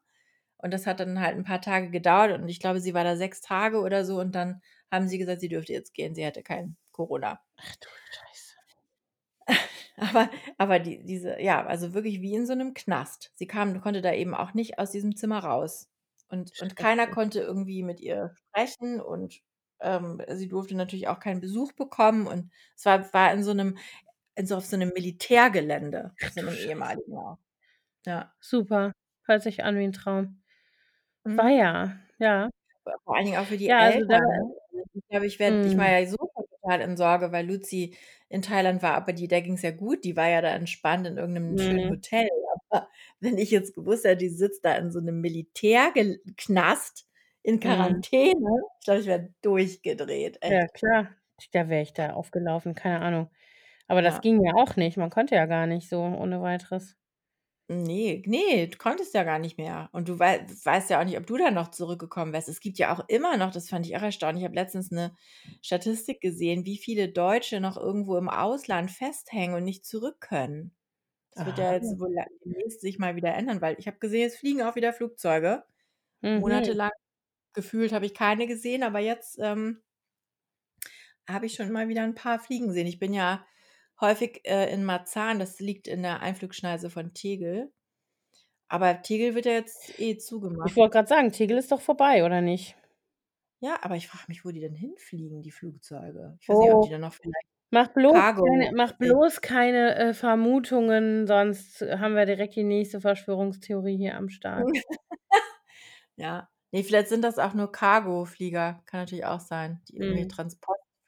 Und 0.59 0.73
das 0.75 0.87
hat 0.87 1.01
dann 1.01 1.21
halt 1.21 1.37
'n 1.39 1.45
paar 1.45 1.61
Tage 1.63 1.91
gedauert 1.91 2.33
und 2.41 2.49
ich 2.49 2.61
glaube, 2.61 2.81
sie 2.81 2.95
war 2.95 3.05
da 3.05 3.17
6 3.17 3.41
Tage 3.43 3.81
oder 3.81 4.05
so 4.05 4.21
und 4.21 4.35
dann 4.35 4.63
haben 4.93 5.09
sie 5.09 5.19
gesagt, 5.19 5.41
sie 5.41 5.49
dürfte 5.49 5.73
jetzt 5.73 5.95
gehen. 5.95 6.15
Sie 6.15 6.25
hätte 6.25 6.43
kein 6.43 6.77
Corona. 6.93 7.41
Ach 7.59 7.77
du 7.77 7.89
Scheiße. 8.11 8.30
Aber 10.01 10.31
aber 10.59 10.79
die 10.79 11.05
diese 11.05 11.41
ja, 11.41 11.65
also 11.67 11.93
wirklich 11.95 12.23
wie 12.23 12.35
in 12.35 12.47
so 12.47 12.55
'nem 12.55 12.75
Knast. 12.75 13.33
Sie 13.35 13.47
kam 13.47 13.81
konnte 13.83 14.01
da 14.03 14.13
eben 14.15 14.35
auch 14.35 14.55
nicht 14.55 14.79
aus 14.79 14.91
diesem 14.93 15.15
Zimmer 15.17 15.41
raus. 15.41 15.89
Und 16.29 16.55
und 16.59 16.77
keiner 16.77 17.07
konnte 17.07 17.41
irgendwie 17.41 17.83
mit 17.83 18.01
ihr 18.01 18.33
sprechen 18.35 19.01
und, 19.01 19.41
ähm, 19.81 20.23
sie 20.31 20.49
durfte 20.49 20.77
natürlich 20.77 21.09
auch 21.09 21.21
keinen 21.21 21.41
Besuch 21.41 21.73
bekommen 21.73 22.27
und 22.27 22.51
es 22.77 22.85
war 22.87 23.13
war 23.13 23.33
in 23.35 23.43
so 23.45 23.53
'nem 23.55 23.77
in 24.37 24.47
so 24.47 24.57
auf 24.57 24.67
so 24.67 24.77
'nem 24.79 24.91
Militärgelände, 24.95 26.17
Ach 26.23 26.33
so 26.33 26.41
du 26.41 26.47
'nem 26.47 26.57
Scheiße. 26.57 27.01
ehemaligen. 27.01 27.17
Ja. 28.07 28.35
Super. 28.41 28.93
Hört 29.27 29.43
sich 29.43 29.65
an 29.65 29.77
wie 29.79 29.85
'n 29.85 29.93
Traum. 29.93 30.43
Mhm. 31.25 31.39
Weia, 31.39 32.01
ja. 32.19 32.51
Vor 32.87 32.95
vor 33.05 33.17
allen 33.17 33.27
Dingen 33.27 33.39
auch 33.39 33.49
für 33.49 33.57
die 33.59 33.69
Ja, 33.69 33.79
also 33.81 34.05
Eltern, 34.07 34.23
ne? 34.27 34.55
Ich 34.95 35.07
glaube, 35.09 35.27
ich 35.27 35.39
werde 35.39 35.61
ich 35.63 35.77
war 35.77 35.89
Mhm. 35.89 35.97
ja 35.99 36.07
so 36.07 36.17
total 36.63 36.81
in 36.83 36.97
Sorge, 36.97 37.33
weil 37.33 37.47
Luzi 37.47 37.97
in 38.29 38.43
Thailand 38.43 38.83
war, 38.83 38.95
aber 38.95 39.13
die 39.13 39.29
der 39.29 39.43
ging's 39.43 39.63
ja 39.63 39.71
gut. 39.73 40.05
Die 40.05 40.17
war 40.17 40.29
ja 40.29 40.41
da 40.43 40.51
entspannt 40.55 41.07
in 41.07 41.19
irgend 41.19 41.35
'nem 41.35 41.59
schönen 41.59 41.89
Mhm. 41.89 41.91
Hotel. 41.91 42.29
Aber 42.71 42.89
wenn 43.21 43.39
ich 43.39 43.51
jetzt 43.51 43.75
gewusst 43.75 44.05
hätte, 44.05 44.19
die 44.19 44.29
sitzt 44.31 44.65
da 44.65 44.75
in 44.77 44.91
so 44.93 45.01
'nem 45.01 45.21
Militärgel 45.21 46.21
Knast 46.37 47.07
in 47.43 47.61
Mhm. 47.63 48.01
Quarantäne, 48.01 48.35
ich 48.81 48.85
glaube, 48.85 49.01
ich 49.01 49.07
wäre 49.07 49.35
durchgedreht, 49.43 50.39
Ja 50.49 50.67
echt. 50.67 50.69
klar, 50.69 51.09
da 51.53 51.69
wäre 51.69 51.83
ich 51.83 51.93
da 51.93 52.13
aufgelaufen, 52.15 52.75
keine 52.75 53.01
Ahnung. 53.01 53.31
Aber 53.89 54.03
das 54.03 54.21
Ja. 54.21 54.23
ging 54.23 54.45
ja 54.45 54.55
auch 54.55 54.77
nicht. 54.77 54.97
Man 54.97 55.11
konnte 55.11 55.35
ja 55.35 55.47
gar 55.47 55.67
nicht 55.67 55.89
so 55.89 56.01
ohne 56.03 56.43
Weiteres. 56.43 56.97
Ne, 57.73 58.21
ne, 58.27 58.67
du 58.67 58.77
konntest 58.79 59.15
ja 59.15 59.23
gar 59.23 59.39
nicht 59.39 59.57
mehr. 59.57 59.91
Und 59.93 60.09
du 60.09 60.19
wei 60.19 60.45
weißt 60.65 60.91
ja 60.91 61.01
auch 61.01 61.05
nicht, 61.05 61.17
ob 61.17 61.27
du 61.29 61.37
da 61.37 61.53
noch 61.53 61.71
zurückgekommen 61.71 62.33
wärst. 62.33 62.49
Es 62.49 62.59
gibt 62.59 62.79
ja 62.79 62.93
auch 62.93 63.05
immer 63.09 63.37
noch 63.37 63.53
das 63.53 63.69
fand 63.69 63.87
ich 63.87 63.97
auch 63.97 64.03
erstaunlich, 64.03 64.43
ich 64.43 64.45
habe 64.47 64.57
letztens 64.57 64.91
'ne 64.91 65.15
Statistik 65.63 66.21
gesehen, 66.21 66.65
wie 66.65 66.77
viele 66.79 67.09
Deutsche 67.11 67.61
noch 67.61 67.77
irgendwo 67.77 68.17
im 68.17 68.29
Ausland 68.29 68.91
festhängen 68.91 69.55
und 69.55 69.63
nicht 69.63 69.85
zurück 69.87 70.21
können. 70.21 70.75
Das 71.33 71.45
wird 71.45 71.59
ja 71.59 71.73
Aha. 71.73 71.75
jetzt 71.75 71.99
wohl 72.01 72.13
la 72.15 72.25
demnächst 72.45 72.81
sich 72.83 72.99
mal 72.99 73.17
wieder 73.17 73.35
ändern, 73.35 73.61
weil 73.61 73.77
ich 73.79 73.87
habe 73.89 73.99
gesehen, 73.99 74.29
es 74.29 74.37
fliegen 74.39 74.63
auch 74.63 74.77
wieder 74.77 74.93
Flugzeuge. 74.93 75.65
Mhm. 76.23 76.81
Monatelang 76.81 76.91
gefühlt 77.55 77.93
habe 77.93 78.07
ich 78.07 78.15
keine 78.15 78.47
gesehen, 78.49 78.83
aber 78.85 79.01
jetzt, 79.01 79.39
ähm 79.43 79.83
habe 81.29 81.47
ich 81.47 81.55
schon 81.55 81.71
mal 81.73 81.89
wieder 81.89 82.03
'n 82.03 82.15
paar 82.15 82.39
fliegen 82.41 82.73
sehen. 82.73 82.87
Ich 82.87 82.99
bin 82.99 83.13
ja 83.15 83.45
häufig, 84.01 84.43
äh, 84.45 84.73
in 84.73 84.85
Marzahn, 84.85 85.39
das 85.39 85.61
liegt 85.61 85.89
in 85.89 86.03
der 86.03 86.21
Einflugschneise 86.21 86.91
von 86.91 87.15
Tegel. 87.15 87.73
Aber 88.69 89.03
Tegel 89.03 89.35
wird 89.35 89.47
ja 89.47 89.53
jetzt 89.53 89.99
eh 90.01 90.19
Ich 90.63 90.75
zugemacht. 90.75 90.77
wollte 90.77 90.93
grad 90.95 91.09
sagen, 91.09 91.33
Tegel 91.33 91.59
ist 91.59 91.71
doch 91.71 91.83
vorbei, 91.83 92.25
oder 92.25 92.41
nicht? 92.41 92.75
Ja, 93.63 93.79
aber 93.83 93.97
ich 93.97 94.09
frage 94.09 94.25
mich, 94.29 94.45
wo 94.45 94.51
die 94.51 94.61
denn 94.61 94.75
hinfliegen, 94.75 95.43
die 95.43 95.51
Flugzeuge. 95.51 96.37
Ich 96.41 96.49
weiß 96.49 96.61
nicht, 96.61 96.73
ob 96.73 96.81
die 96.81 96.89
Oh, 96.89 96.91
dann 96.91 97.03
noch 97.03 97.13
vielleicht 97.15 97.47
mach 97.71 97.89
bloß 97.89 98.23
keine 98.45 98.71
Cargo 98.71 98.77
mach 98.77 98.93
fliegen. 98.99 99.17
bloß 99.17 99.41
keine, 99.43 99.97
äh, 99.97 100.15
Vermutungen, 100.15 101.27
sonst 101.27 101.83
haben 101.83 102.15
wir 102.17 102.27
direkt 102.27 102.57
die 102.57 102.65
nächste 102.65 103.01
Verschwörungstheorie 103.01 103.97
hier 103.99 104.17
am 104.17 104.29
Start. 104.31 104.73
Ja. 106.17 106.49
Ne, 106.73 106.85
vielleicht 106.85 107.09
sind 107.09 107.23
das 107.23 107.39
auch 107.39 107.55
nur 107.55 107.73
Cargoflieger. 107.73 108.83
Kann 108.87 109.01
natürlich 109.01 109.25
auch 109.25 109.41
sein, 109.41 109.83
die 109.89 109.97
irgendwelche 109.97 110.29
Mhm. 110.29 110.35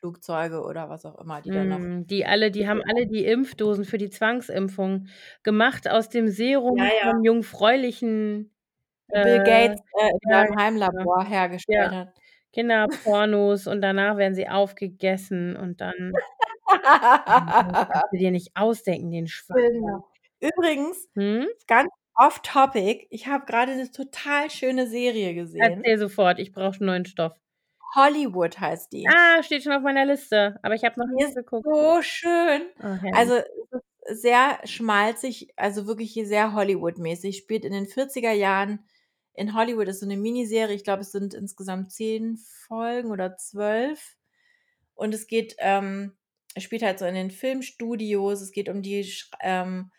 Transportflugzeuge 0.03 0.63
oder 0.63 0.89
was 0.91 1.05
auch 1.07 1.19
immer, 1.21 1.41
die 1.43 1.51
dann 1.53 1.69
noch 1.69 1.83
Mhm, 1.85 2.07
die 2.07 2.25
alle 2.25 2.53
die 2.53 2.69
haben 2.69 2.83
alle 2.87 3.07
die 3.09 3.25
Impfdosen 3.25 3.85
für 3.85 3.99
die 3.99 4.11
Zwangsimpfung 4.11 5.09
gemacht 5.43 5.89
aus 5.89 6.09
dem 6.09 6.29
Ja, 6.69 6.85
Serum 6.85 6.91
ja. 6.99 7.13
vom 7.13 7.25
jungfräulichen, 7.25 8.55
Die 9.09 9.21
Bill 9.21 9.41
äh, 9.41 9.43
Gates, 9.43 9.81
äh, 9.93 10.11
in 10.11 10.19
ja, 10.29 10.47
seinem 10.47 10.57
genau. 10.91 11.05
Heimlabor 11.05 11.25
Ja, 11.69 11.89
hergestellt 11.89 11.93
hat. 11.93 12.15
Kinderpornos 12.53 13.67
und 13.69 13.83
danach 13.83 14.17
werden 14.19 14.35
sie 14.35 14.49
aufgegessen 14.49 15.57
und 15.57 15.81
dann 15.81 16.25
kannst 17.91 18.13
du 18.13 18.19
dir 18.19 18.31
nicht 18.31 18.51
ausdenken, 18.57 19.11
den 19.11 19.27
Schwachsinn. 19.29 19.63
Genau. 19.71 20.09
Übrigens, 20.41 21.09
Mhm. 21.17 21.53
ganz 21.67 21.91
off 22.17 22.41
topic, 22.43 23.07
ich 23.11 23.27
habe 23.29 23.47
grade 23.47 23.77
'ne 23.77 23.91
total 23.91 24.51
schöne 24.51 24.87
Serie 24.89 25.35
gesehen. 25.35 25.87
Erzähl 25.87 25.97
sofort, 25.97 26.39
ich 26.39 26.53
brauche 26.53 26.85
neuen 26.85 27.07
Stoff. 27.07 27.33
Hollywood 27.95 28.59
heißt 28.61 28.93
die. 28.93 29.09
Ah, 29.09 29.43
steht 29.43 29.63
schon 29.63 29.73
auf 29.73 29.83
meiner 29.83 30.05
Liste, 30.07 30.59
aber 30.63 30.75
ich 30.75 30.85
habe 30.85 30.99
noch 31.01 31.07
ist 31.17 31.35
geguckt. 31.35 31.67
so 31.67 32.03
schön. 32.03 32.63
Oh, 32.81 32.97
herrlich. 33.01 33.13
Also, 33.15 33.41
sehr 34.11 34.59
schmalzig, 34.65 35.53
also 35.57 35.87
wirklich 35.87 36.15
sehr 36.15 36.55
Hollywood-mäßig. 36.55 37.37
Spielt 37.39 37.65
in 37.65 37.73
den 37.73 37.87
40er 37.87 38.33
Jahren 38.33 38.87
in 39.35 39.55
Hollywood, 39.55 39.89
ist 39.89 40.01
so 40.01 40.07
'ne 40.07 40.17
Miniserie. 40.17 40.75
Ich 40.75 40.85
glaube, 40.85 41.03
es 41.03 41.13
sind 41.13 41.35
insgesamt 41.35 41.93
10 41.93 42.37
Folgen 42.67 43.11
oder 43.11 43.37
12. 43.37 44.17
Und 44.95 45.15
es 45.15 45.27
geht 45.27 45.55
ähm, 45.59 46.17
es 46.55 46.65
spielt 46.65 46.83
halt 46.83 46.99
so 46.99 47.07
in 47.07 47.15
den 47.15 47.31
Filmstudios. 47.31 48.41
Es 48.43 48.53
geht 48.53 48.69
um 48.69 48.83
die 48.83 49.07
ähm, 49.43 49.91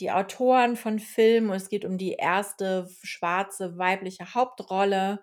die 0.00 0.10
Autoren 0.12 0.76
von 0.76 0.98
Filmen 1.00 1.50
und 1.50 1.56
es 1.56 1.68
geht 1.68 1.84
um 1.84 1.98
die 1.98 2.12
erste 2.14 2.88
schwarze 3.02 3.78
weibliche 3.78 4.34
Hauptrolle. 4.34 5.20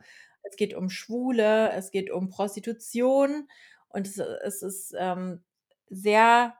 Es 0.49 0.55
geht 0.57 0.73
um 0.73 0.89
Schwule, 0.89 1.71
es 1.73 1.91
geht 1.91 2.11
um 2.11 2.29
Prostitution 2.29 3.47
und 3.89 4.07
es 4.07 4.17
es 4.19 4.61
ist, 4.63 4.93
ähm, 4.97 5.43
sehr 5.89 6.55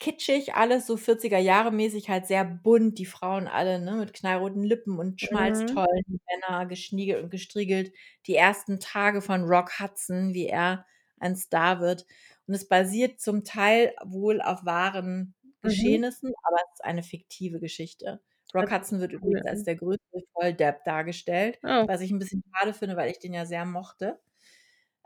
kitschig, 0.00 0.54
alles 0.54 0.86
so 0.86 0.96
40er 0.96 1.38
Jahre 1.38 1.70
mäßig, 1.72 2.08
halt 2.10 2.26
sehr 2.26 2.44
bunt, 2.44 2.98
die 2.98 3.06
Frauen 3.06 3.46
alle, 3.48 3.78
ne, 3.80 3.92
mit 3.96 4.12
knallroten 4.12 4.62
Lippen 4.64 4.98
und 4.98 5.20
Mhm. 5.22 5.84
Schmalztollen, 5.86 6.02
die 6.08 6.20
Männer 6.30 6.66
geschniegelt 6.66 7.22
und 7.24 7.30
gestriegelt. 7.30 7.92
Die 8.26 8.34
ersten 8.36 8.80
Tage 8.80 9.22
von 9.22 9.44
Rock 9.44 9.80
Hudson, 9.80 10.34
wie 10.34 10.46
er 10.48 10.86
ein 11.18 11.36
Star 11.36 11.80
wird. 11.80 12.06
Und 12.46 12.54
es 12.54 12.68
basiert 12.68 13.20
zum 13.20 13.44
Teil 13.44 13.94
wohl 14.04 14.42
auf 14.42 14.64
wahren 14.64 15.34
Mhm. 15.62 15.98
Geschehnissen, 16.00 16.32
aber 16.42 16.56
es 16.66 16.74
ist 16.74 16.84
eine 16.84 17.02
fiktive 17.02 17.60
Geschichte. 17.60 18.20
Rock 18.54 18.70
Hudson 18.70 19.00
wird 19.00 19.12
übrigens 19.12 19.44
als 19.46 19.64
der 19.64 19.76
größte 19.76 20.22
Volldepp 20.32 20.84
dargestellt, 20.84 21.60
Oh. 21.62 21.86
was 21.86 22.00
ich 22.02 22.10
'n 22.12 22.18
bisschen 22.18 22.42
schade 22.54 22.74
finde, 22.74 22.96
weil 22.96 23.10
ich 23.10 23.18
den 23.18 23.34
ja 23.34 23.46
sehr 23.46 23.64
mochte. 23.66 24.20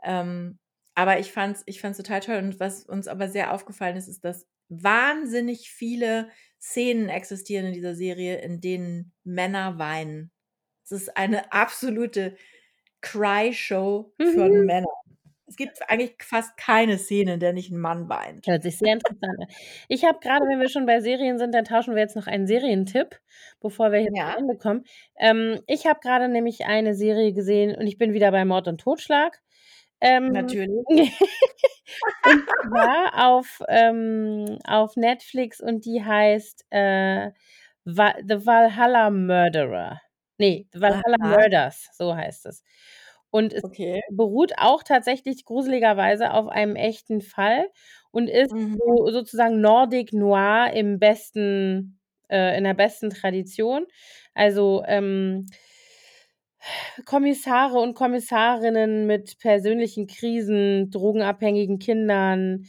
Ähm, 0.03 0.59
aber 0.95 1.19
ich 1.19 1.31
fand's 1.33 1.63
ich 1.67 1.81
fand's 1.81 1.97
total 1.99 2.21
toll 2.21 2.37
und 2.37 2.59
was 2.59 2.85
uns 2.85 3.07
aber 3.09 3.29
sehr 3.29 3.53
aufgefallen 3.53 3.97
ist, 3.97 4.07
ist, 4.09 4.25
dass 4.25 4.47
wahnsinnig 4.69 5.71
viele 5.71 6.29
Szenen 6.61 7.09
existieren 7.09 7.67
in 7.67 7.73
dieser 7.73 7.95
Serie, 7.95 8.39
in 8.41 8.61
denen 8.61 9.13
Männer 9.25 9.79
weinen. 9.79 10.31
Es 10.85 10.91
ist 10.93 11.17
eine 11.17 11.51
absolute 11.53 12.37
Cry-Show 13.01 14.13
von 14.21 14.51
Mhm. 14.51 14.65
Männern. 14.65 14.87
Es 15.49 15.55
gibt 15.55 15.79
eigentlich 15.89 16.15
fast 16.21 16.55
keine 16.57 16.97
Szene, 16.99 17.33
in 17.33 17.39
der 17.39 17.53
nicht 17.53 17.71
'n 17.71 17.79
Mann 17.79 18.07
weint. 18.07 18.45
Hört 18.47 18.61
sich 18.63 18.77
sehr 18.77 18.93
interessant 18.93 19.23
an. 19.41 19.47
Ich 19.87 20.05
habe 20.05 20.19
grade, 20.21 20.45
wenn 20.47 20.59
wir 20.59 20.69
schon 20.69 20.85
bei 20.85 21.01
Serien 21.01 21.39
sind, 21.39 21.53
dann 21.55 21.65
tauschen 21.65 21.95
wir 21.95 22.01
jetzt 22.03 22.15
noch 22.15 22.27
einen 22.27 22.45
Serientipp, 22.45 23.19
bevor 23.59 23.91
wir 23.91 23.99
hier 23.99 24.11
Ja. 24.13 24.31
zum 24.33 24.43
Ende 24.43 24.57
kommen. 24.57 24.83
Ähm, 25.17 25.59
ich 25.67 25.87
habe 25.87 25.99
grade 26.01 26.29
nämlich 26.29 26.65
eine 26.67 26.93
Serie 26.93 27.33
gesehen 27.33 27.75
und 27.75 27.87
ich 27.87 27.97
bin 27.97 28.13
wieder 28.13 28.31
bei 28.31 28.45
Mord 28.45 28.67
und 28.67 28.79
Totschlag. 28.79 29.41
Ähm, 30.01 30.31
Natürlich. 30.31 30.85
und 32.23 32.49
zwar 32.61 33.27
auf, 33.27 33.61
ähm 33.69 34.59
auf 34.67 34.95
Netflix 34.95 35.61
und 35.61 35.85
die 35.85 36.03
heißt, 36.03 36.65
äh, 36.71 37.31
The 37.85 38.45
Valhalla 38.45 39.09
Murderer. 39.09 40.01
Ne, 40.39 40.67
The 40.73 40.81
Valhalla 40.81 41.17
Aha. 41.21 41.29
Murders, 41.37 41.89
so 41.93 42.15
heißt 42.15 42.45
es. 42.47 42.63
Und 43.31 43.53
es 43.53 43.63
Okay. 43.63 44.01
beruht 44.07 44.53
auch 44.57 44.83
tatsächlich 44.83 45.45
gruseligerweise 45.45 46.33
auf 46.33 46.47
einem 46.49 46.75
echten 46.75 47.21
Fall 47.21 47.69
und 48.11 48.27
ist 48.29 48.51
Mhm. 48.51 48.79
so 48.79 49.07
sozusagen 49.11 49.61
Nordic 49.61 50.13
Noir 50.13 50.71
im 50.73 50.99
besten 50.99 51.99
äh, 52.29 52.57
in 52.57 52.63
der 52.65 52.73
besten 52.75 53.09
Tradition. 53.11 53.85
Also, 54.35 54.83
ähm 54.87 55.45
Kommissare 57.05 57.79
und 57.79 57.93
Kommissarinnen 57.95 59.05
mit 59.07 59.39
persönlichen 59.39 60.07
Krisen, 60.07 60.89
drogenabhängigen 60.91 61.79
Kindern, 61.79 62.65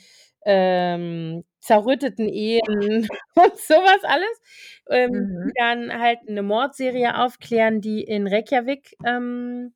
ähm, 0.46 1.44
zerrütteten 1.60 2.28
Ehen 2.28 2.60
und 3.34 3.56
so 3.58 3.74
was 3.74 4.04
alles, 4.04 4.40
ähm, 4.88 5.10
Mhm. 5.12 5.42
die 5.42 5.52
dann 5.58 5.92
halt 6.00 6.18
'ne 6.28 6.42
Mordserie 6.42 7.18
aufklären, 7.18 7.80
die 7.80 8.02
in 8.02 8.26
Reykjavik, 8.26 8.96
ähm, 9.04 9.74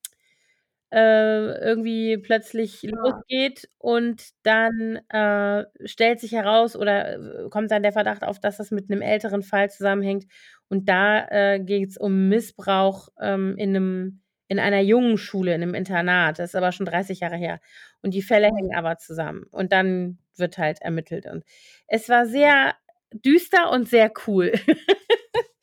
äh, 0.94 1.58
irgendwie 1.60 2.18
plötzlich 2.18 2.82
Ja. 2.88 3.24
losgeht 3.28 3.68
und 3.78 4.22
dann, 4.44 5.00
äh, 5.10 5.66
stellt 5.86 6.20
sich 6.20 6.32
heraus 6.32 6.76
oder, 6.76 7.46
äh, 7.46 7.50
kommt 7.50 7.70
dann 7.72 7.82
der 7.84 7.92
Verdacht 7.92 8.24
auf, 8.24 8.40
dass 8.40 8.58
das 8.58 8.70
mit 8.72 8.90
'nem 8.90 9.02
älteren 9.02 9.42
Fall 9.42 9.70
zusammenhängt. 9.70 10.26
Und 10.70 10.88
da, 10.88 11.26
äh, 11.30 11.60
geht's 11.60 11.98
um 11.98 12.28
Missbrauch, 12.30 13.08
ähm, 13.20 13.56
in 13.58 13.72
'nem 13.72 14.22
in 14.48 14.60
einer 14.60 14.80
Jungenschule, 14.82 15.54
in 15.54 15.60
'nem 15.62 15.74
Internat. 15.74 16.38
Das 16.38 16.50
ist 16.50 16.56
aber 16.56 16.72
schon 16.72 16.86
30 16.86 17.20
Jahre 17.20 17.36
her. 17.36 17.60
Und 18.02 18.14
die 18.14 18.22
Fälle 18.22 18.48
Mhm. 18.48 18.54
hängen 18.54 18.76
aber 18.76 18.98
zusammen. 18.98 19.44
Und 19.52 19.72
dann 19.72 20.18
wird 20.36 20.58
halt 20.58 20.82
ermittelt. 20.82 21.26
Und 21.26 21.44
es 21.88 22.08
war 22.10 22.26
sehr 22.26 22.74
düster 23.14 23.70
und 23.72 23.88
sehr 23.88 24.12
cool. 24.28 24.52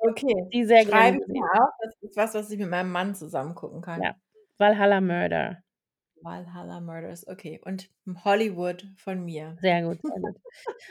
Okay, 0.00 0.52
Die 0.52 0.64
sehr 0.66 0.84
gerne 0.86 1.12
schreibe 1.12 1.18
ich 1.18 1.26
gesehen. 1.26 1.40
mir 1.40 1.42
auf. 1.62 1.70
Das 1.80 1.94
ist 2.02 2.16
was, 2.16 2.34
was 2.34 2.50
ich 2.50 2.58
mit 2.58 2.68
meinem 2.70 2.92
Mann 2.92 3.14
zusammen 3.14 3.54
gucken 3.54 3.80
kann. 3.80 4.02
Ja, 4.02 4.16
Valhalla 4.58 5.00
Murder. 5.00 5.62
Valhalla 6.22 6.80
Murders, 6.80 7.26
okay. 7.28 7.60
Und 7.64 7.88
Hollywood 8.24 8.86
von 8.96 9.24
mir. 9.24 9.56
Sehr 9.60 9.82
gut, 9.82 9.98
sehr 10.02 10.20
gut. 10.20 10.36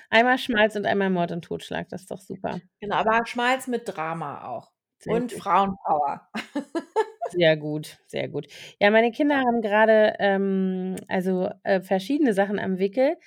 Einmal 0.09 0.37
Schmalz 0.37 0.75
und 0.75 0.85
einmal 0.85 1.09
Mord 1.09 1.31
und 1.31 1.43
Totschlag, 1.43 1.89
das 1.89 2.01
ist 2.01 2.11
doch 2.11 2.21
super. 2.21 2.59
Genau, 2.79 2.95
aber 2.95 3.25
Schmalz 3.25 3.67
mit 3.67 3.83
Drama 3.85 4.47
auch 4.47 4.71
Sehr 4.99 5.15
und 5.15 5.33
gut. 5.33 5.41
Frauenpower. 5.41 6.29
Sehr 7.31 7.57
gut, 7.57 7.97
sehr 8.05 8.29
gut. 8.29 8.45
Ja, 8.79 8.91
meine 8.91 9.11
Kinder 9.11 9.37
haben 9.37 9.61
grade, 9.61 10.13
ähm, 10.19 10.95
also, 11.07 11.49
äh, 11.63 11.81
verschiedene 11.81 12.33
Sachen 12.33 12.59
am 12.59 12.77
Wickel. 12.77 13.17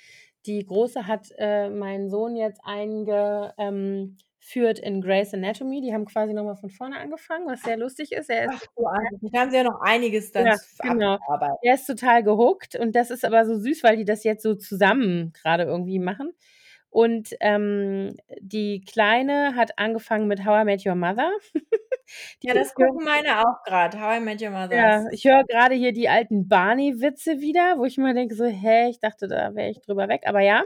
Die 0.45 0.65
Große 0.65 1.05
hat, 1.05 1.27
äh, 1.37 1.69
meinen 1.69 2.09
Sohn 2.09 2.37
jetzt 2.37 2.61
einge 2.63 3.53
ähm, 3.57 4.15
führt 4.49 4.79
in 4.79 5.01
Grey's 5.01 5.33
Anatomy. 5.33 5.81
Die 5.81 5.93
haben 5.93 6.05
quasi 6.05 6.33
noch 6.33 6.43
mal 6.43 6.55
von 6.55 6.69
vorne 6.69 6.97
angefangen, 6.97 7.47
was 7.47 7.63
sehr 7.63 7.77
lustig 7.77 8.11
ist. 8.11 8.29
Er 8.29 8.45
ist 8.47 8.51
Ach 8.51 8.65
du 8.75 8.85
haben 9.37 9.51
sie 9.51 9.57
ja 9.57 9.63
noch 9.63 9.81
einiges 9.81 10.31
dann 10.31 10.47
Ja, 10.47 10.57
genau. 10.81 11.17
Der 11.63 11.73
ist 11.75 11.85
total 11.85 12.23
gehookt 12.23 12.75
und 12.75 12.95
das 12.95 13.11
ist 13.11 13.25
aber 13.25 13.45
so 13.45 13.55
süß, 13.59 13.83
weil 13.83 13.97
die 13.97 14.05
das 14.05 14.23
jetzt 14.23 14.43
so 14.43 14.55
zusammen 14.55 15.33
grade 15.33 15.63
irgendwie 15.63 15.99
machen. 15.99 16.31
Und, 16.91 17.35
ähm, 17.41 18.15
die 18.39 18.81
Kleine 18.81 19.55
hat 19.55 19.77
angefangen 19.77 20.27
mit 20.27 20.45
How 20.45 20.61
I 20.63 20.65
Met 20.65 20.85
Your 20.85 20.95
Mother. 20.95 21.31
Ja, 22.43 22.53
das 22.53 22.73
gucken 22.73 23.03
meine 23.03 23.39
auch 23.41 23.63
grad. 23.65 23.95
How 23.99 24.17
I 24.17 24.19
Met 24.21 24.41
Your 24.41 24.51
Mother 24.51 24.71
Ja, 24.71 25.05
ich 25.11 25.25
höre 25.25 25.43
grade 25.45 25.73
hier 25.73 25.93
die 25.93 26.09
alten 26.09 26.47
Barney-Witze 26.47 27.39
wieder, 27.41 27.79
wo 27.79 27.85
ich 27.85 27.97
immer 27.97 28.13
denke 28.13 28.35
so: 28.35 28.45
„Hä, 28.45 28.89
ich 28.89 28.99
dachte, 28.99 29.27
da 29.27 29.55
wäre 29.55 29.71
ich 29.71 29.81
drüber 29.81 30.07
weg“, 30.07 30.21
aber 30.27 30.41
ja. 30.41 30.63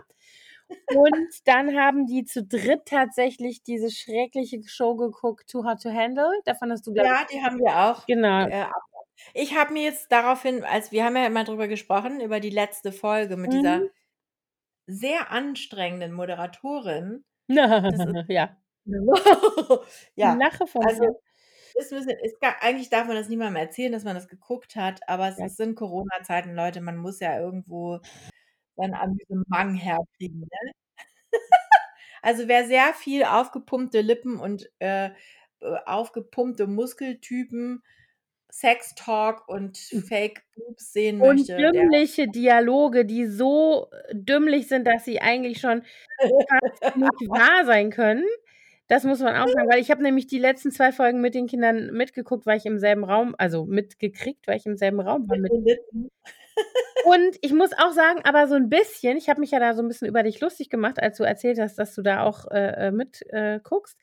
Und 0.87 1.47
dann 1.47 1.75
haben 1.77 2.05
die 2.07 2.25
zu 2.25 2.43
dritt 2.43 2.85
tatsächlich 2.85 3.63
diese 3.63 3.89
schreckliche 3.91 4.61
Show 4.67 4.95
geguckt, 4.95 5.49
Too 5.49 5.63
Hot 5.65 5.81
to 5.81 5.91
Handle. 5.91 6.29
Davon 6.45 6.71
hast 6.71 6.85
du, 6.87 6.93
glaube 6.93 7.15
Ja, 7.15 7.25
die 7.31 7.41
haben 7.41 7.57
wir 7.59 7.75
auch. 7.89 8.07
ich 8.07 8.07
genau. 8.07 8.47
Äh, 8.47 8.65
ich 9.33 9.55
habe 9.57 9.73
mir 9.73 9.83
jetzt 9.83 10.11
daraufhin 10.11 10.63
als 10.63 10.91
wir 10.91 11.05
haben 11.05 11.15
ja 11.17 11.25
immer 11.27 11.43
drüber 11.45 11.67
gesprochen, 11.67 12.21
über 12.21 12.39
die 12.39 12.49
letzte 12.51 12.91
Folge 12.91 13.37
mit 13.37 13.53
dieser 13.53 13.83
Mhm. 13.83 13.89
sehr 14.87 15.31
anstrengenden 15.31 16.13
Moderatorin. 16.13 17.23
Ja. 18.29 18.57
Ja, 20.15 20.39
Lache 20.39 20.67
von 20.67 20.87
also, 20.87 21.19
ist 21.75 21.91
'n 21.93 21.97
bisschen 21.99 22.19
ist 22.23 22.39
gar 22.41 22.61
eigentlich 22.61 22.89
darf 22.89 23.07
man 23.07 23.15
das 23.17 23.29
niemandem 23.29 23.57
erzählen, 23.63 23.91
dass 23.93 24.03
man 24.05 24.15
das 24.15 24.27
geguckt 24.29 24.75
hat, 24.75 25.01
aber 25.09 25.29
es 25.29 25.39
Ja. 25.39 25.45
es 25.45 25.57
sind 25.57 25.75
Corona-Zeiten, 25.75 26.55
Leute, 26.55 26.81
man 26.81 26.97
muss 26.97 27.19
ja 27.19 27.39
irgendwo 27.39 27.99
sein 28.77 28.93
Amüsement 28.93 29.81
herkriegen, 29.83 30.41
ne? 30.41 30.71
Also, 32.23 32.47
wer 32.47 32.65
sehr 32.65 32.93
viel 32.93 33.23
aufgepumpte 33.25 34.01
Lippen 34.01 34.39
und, 34.39 34.69
äh, 34.79 35.07
äh, 35.07 35.11
aufgepumpte 35.85 36.67
Muskeltypen, 36.67 37.83
Sextalk 38.51 39.47
und 39.49 39.77
Hm. 39.77 40.03
Fake 40.03 40.43
Boobs 40.55 40.93
sehen 40.93 41.21
Und 41.21 41.47
möchte, 41.47 41.57
der 41.57 41.71
dümmliche 41.71 42.27
Dialoge, 42.29 43.05
die 43.05 43.25
so, 43.27 43.89
äh, 44.09 44.15
dümmlich 44.15 44.67
sind, 44.69 44.85
dass 44.87 45.05
sie 45.05 45.21
eigentlich 45.21 45.59
schon 45.59 45.83
fast 46.21 46.97
nicht 46.97 47.11
wahr 47.29 47.65
sein 47.65 47.91
können. 47.91 48.25
Das 48.87 49.03
muss 49.05 49.19
man 49.21 49.35
auch 49.35 49.47
sagen, 49.47 49.69
weil 49.71 49.79
ich 49.81 49.91
habe 49.91 50.03
nämlich 50.03 50.27
die 50.27 50.39
letzten 50.39 50.71
2 50.71 50.91
Folgen 50.91 51.21
mit 51.21 51.35
den 51.35 51.47
Kindern 51.47 51.91
mitgeguckt, 51.93 52.45
weil 52.45 52.57
ich 52.57 52.65
im 52.65 52.79
selben 52.79 53.03
Raum 53.05 53.35
also, 53.37 53.65
mitgekriegt, 53.65 54.47
weil 54.47 54.57
ich 54.57 54.65
im 54.65 54.77
selben 54.77 54.99
Raum 55.01 55.29
war 55.29 55.37
mit. 55.37 55.51
Und 57.01 57.37
ich 57.41 57.51
muss 57.53 57.71
auch 57.77 57.91
sagen, 57.91 58.21
aber 58.23 58.47
so 58.47 58.55
'n 58.55 58.69
bisschen 58.69 59.17
ich 59.17 59.29
habe 59.29 59.41
mich 59.41 59.51
ja 59.51 59.59
da 59.59 59.73
so 59.75 59.81
'n 59.81 59.87
bisschen 59.89 60.07
über 60.07 60.23
dich 60.23 60.39
lustig 60.39 60.69
gemacht, 60.69 61.01
als 61.01 61.17
du 61.17 61.23
erzählt 61.25 61.59
hast, 61.59 61.75
dass 61.77 61.93
du 61.95 62.01
da 62.01 62.23
auch, 62.23 62.45
äh, 62.51 62.87
äh, 62.87 62.91
mit 62.91 63.21
äh, 63.33 63.59
guckst. 63.63 63.97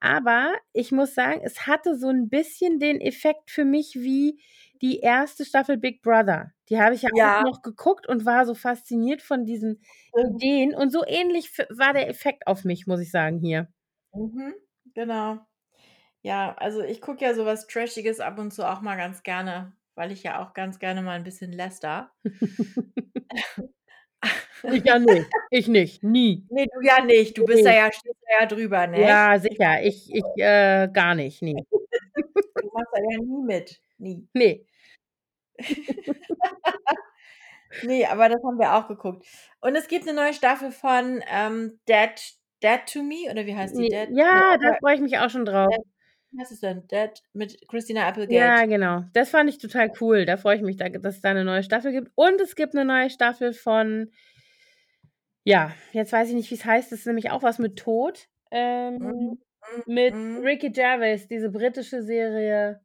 Aber 0.00 0.52
ich 0.74 0.92
muss 0.92 1.14
sagen, 1.14 1.40
es 1.44 1.66
hatte 1.66 1.96
so 1.96 2.08
'n 2.10 2.28
bisschen 2.28 2.78
den 2.80 3.00
Effekt 3.00 3.50
für 3.50 3.64
mich 3.64 3.94
wie 3.96 4.40
die 4.82 5.00
1. 5.00 5.44
Staffel 5.46 5.78
Big 5.78 6.02
Brother. 6.02 6.52
Die 6.68 6.80
habe 6.80 6.94
ich 6.94 7.02
ja 7.02 7.10
Ja. 7.10 7.42
auch 7.42 7.52
noch 7.52 7.62
geguckt 7.62 8.06
und 8.08 8.26
war 8.26 8.44
so 8.46 8.54
fasziniert 8.54 9.22
von 9.22 9.44
diesen 9.46 9.80
Stimmt. 10.12 10.44
Ideen 10.44 10.74
und 10.74 10.90
so 10.92 11.02
ähnlich 11.06 11.50
war 11.70 11.94
der 11.94 12.08
Effekt 12.10 12.46
auf 12.46 12.64
mich, 12.64 12.86
muss 12.86 13.00
ich 13.00 13.10
sagen, 13.10 13.38
hier. 13.38 13.68
Mhm, 14.12 14.54
genau. 14.94 15.40
Ja, 16.22 16.54
also, 16.56 16.82
ich 16.82 17.00
gucke 17.02 17.24
ja 17.24 17.34
so 17.34 17.46
was 17.46 17.66
Trashiges 17.68 18.20
ab 18.20 18.38
und 18.38 18.52
zu 18.52 18.68
auch 18.68 18.80
mal 18.82 18.96
ganz 18.96 19.22
gerne, 19.24 19.72
weil 19.96 20.12
ich 20.12 20.22
ja 20.24 20.42
auch 20.44 20.54
ganz 20.54 20.78
gerne 20.78 21.02
mal 21.02 21.16
'n 21.18 21.24
bisschen 21.24 21.52
läster. 21.52 22.12
Ich 24.70 24.84
ja 24.84 24.98
nicht. 24.98 25.30
Ich 25.50 25.68
nicht, 25.68 26.02
nie. 26.02 26.46
Ne, 26.50 26.66
du 26.72 26.80
ja 26.86 27.04
nicht. 27.04 27.36
Du 27.38 27.44
bist 27.44 27.64
da 27.64 27.70
Ne. 27.70 27.76
ja 27.76 27.90
ja 28.40 28.46
drüber, 28.46 28.86
nicht? 28.86 29.02
Ja, 29.08 29.38
Ich 29.42 29.42
sicher. 29.42 29.82
Ich 29.82 30.10
ich, 30.14 30.24
äh, 30.36 30.88
gar 30.92 31.14
nicht, 31.14 31.42
ne. 31.42 31.54
Du 32.60 32.68
machst 32.74 32.90
da 32.92 33.00
ja 33.00 33.18
nie 33.20 33.42
mit, 33.44 33.80
nie. 33.98 34.28
Ne. 34.34 34.66
Ne, 37.82 38.06
aber 38.08 38.28
das 38.28 38.42
haben 38.44 38.58
wir 38.58 38.74
auch 38.74 38.88
geguckt. 38.88 39.26
Und 39.60 39.76
es 39.76 39.88
gibt 39.88 40.06
'ne 40.06 40.14
neue 40.14 40.34
Staffel 40.34 40.72
von, 40.72 41.22
ähm, 41.30 41.80
Dead 41.88 42.12
Dead 42.62 42.80
to 42.92 43.02
Me 43.02 43.30
oder 43.30 43.46
wie 43.46 43.56
heißt 43.56 43.78
die? 43.78 43.82
Ne 43.82 43.88
Dead 43.88 44.10
ne, 44.10 44.20
ja, 44.22 44.56
da 44.58 44.74
freue 44.80 44.94
ich 44.96 45.00
mich 45.00 45.18
auch 45.18 45.30
schon 45.30 45.44
drauf. 45.44 45.68
Dead 45.72 45.84
heißt 46.38 46.52
es 46.52 46.60
denn? 46.60 46.86
Dead 46.88 47.22
mit 47.32 47.66
Christina 47.68 48.06
Applegate. 48.08 48.24
Ja, 48.30 48.64
genau. 48.64 49.04
Das 49.12 49.28
fand 49.30 49.50
ich 49.50 49.58
total 49.58 49.92
cool. 50.00 50.24
Da 50.24 50.36
freue 50.38 50.56
ich 50.56 50.62
mich, 50.62 50.76
da 50.78 50.88
dass 50.88 51.16
es 51.16 51.20
da 51.20 51.34
'ne 51.34 51.44
neue 51.44 51.62
Staffel 51.62 51.92
gibt. 51.92 52.10
Und 52.14 52.40
es 52.40 52.56
gibt 52.56 52.72
'ne 52.74 52.84
neue 52.84 53.10
Staffel 53.10 53.52
von 53.52 54.10
Ja, 55.46 55.74
jetzt 55.92 56.10
weiß 56.12 56.28
ich 56.30 56.34
nicht, 56.34 56.50
wie's 56.50 56.64
heißt. 56.64 56.90
Das 56.90 57.00
ist 57.00 57.06
nämlich 57.06 57.30
auch 57.30 57.42
was 57.42 57.58
mit 57.58 57.78
Tod. 57.78 58.28
Ähm, 58.50 59.00
Mhm, 59.00 59.38
mit 59.86 60.14
mhm, 60.14 60.36
mhm. 60.38 60.44
Ricky 60.44 60.70
Gervais, 60.70 61.28
diese 61.28 61.50
britische 61.50 62.02
Serie. 62.02 62.82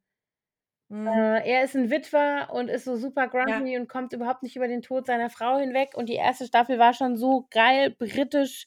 Mhm. 0.90 1.30
Äh, 1.34 1.48
er 1.50 1.64
ist 1.64 1.74
'n 1.74 1.90
Witwer 1.90 2.50
und 2.52 2.68
ist 2.68 2.84
so 2.84 2.96
super 2.96 3.28
Ja. 3.46 3.64
grumpy 3.64 3.76
und 3.78 3.88
kommt 3.88 4.12
überhaupt 4.12 4.42
nicht 4.42 4.56
über 4.56 4.68
den 4.68 4.82
Tod 4.82 5.06
seiner 5.06 5.30
Frau 5.30 5.58
hinweg 5.58 5.94
und 5.96 6.08
die 6.08 6.16
1. 6.16 6.46
Staffel 6.46 6.78
war 6.78 6.92
schon 6.92 7.16
so 7.16 7.46
geil, 7.50 7.90
britisch 7.98 8.66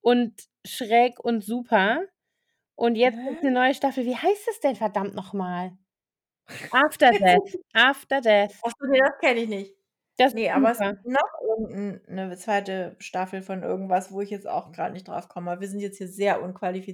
und 0.00 0.34
schräg 0.64 1.18
und 1.20 1.42
super. 1.44 2.02
Und 2.78 2.96
jetzt 2.96 3.22
gibt's 3.24 3.42
'ne 3.42 3.50
Hä? 3.50 3.52
neue 3.52 3.74
Staffel. 3.74 4.04
Wie 4.04 4.16
heißt 4.16 4.48
es 4.50 4.60
denn 4.60 4.74
verdammt 4.76 5.14
noch 5.14 5.32
mal? 5.32 5.72
After 6.72 7.12
Death. 7.14 7.56
After 7.74 8.20
Death. 8.22 8.64
Ach 8.66 8.72
so, 8.78 8.86
ne, 8.86 8.98
das 8.98 9.18
kenne 9.20 9.40
ich 9.40 9.48
nicht. 9.48 9.74
Das 10.18 10.32
ist 10.34 10.36
Ne, 10.36 10.50
aber 10.50 10.70
es 10.70 10.80
gibt 10.82 11.04
noch 11.04 11.28
irgend 11.42 12.06
'n 12.08 12.14
'ne 12.14 12.36
2. 12.36 12.96
Staffel 13.00 13.42
von 13.42 13.62
irgendwas, 13.62 14.12
wo 14.12 14.20
ich 14.20 14.30
jetzt 14.30 14.46
auch 14.46 14.72
grad 14.72 14.92
nicht 14.92 15.08
drauf 15.08 15.28
komme. 15.28 15.60
Wir 15.60 15.68
sind 15.68 15.80
jetzt 15.80 15.98
hier 15.98 16.08
sehr 16.08 16.42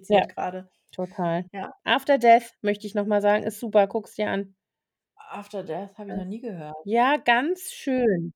Ja, 0.09 0.20
unqualifiziert 0.20 0.28
grade. 0.28 0.70
total. 0.93 1.47
Ja. 1.53 1.72
After 1.85 2.18
Death, 2.18 2.55
möchte 2.62 2.87
ich 2.87 2.95
noch 2.95 3.07
mal 3.07 3.22
sagen, 3.22 3.45
ist 3.45 3.61
super, 3.61 3.87
guck's 3.89 4.14
dir 4.16 4.31
an. 4.31 4.57
After 5.33 5.62
Death 5.64 5.99
habe 5.99 6.11
ich 6.11 6.16
noch 6.16 6.24
nie 6.24 6.41
gehört. 6.41 6.76
Ja, 6.85 7.16
ganz 7.18 7.72
schön. 7.72 8.33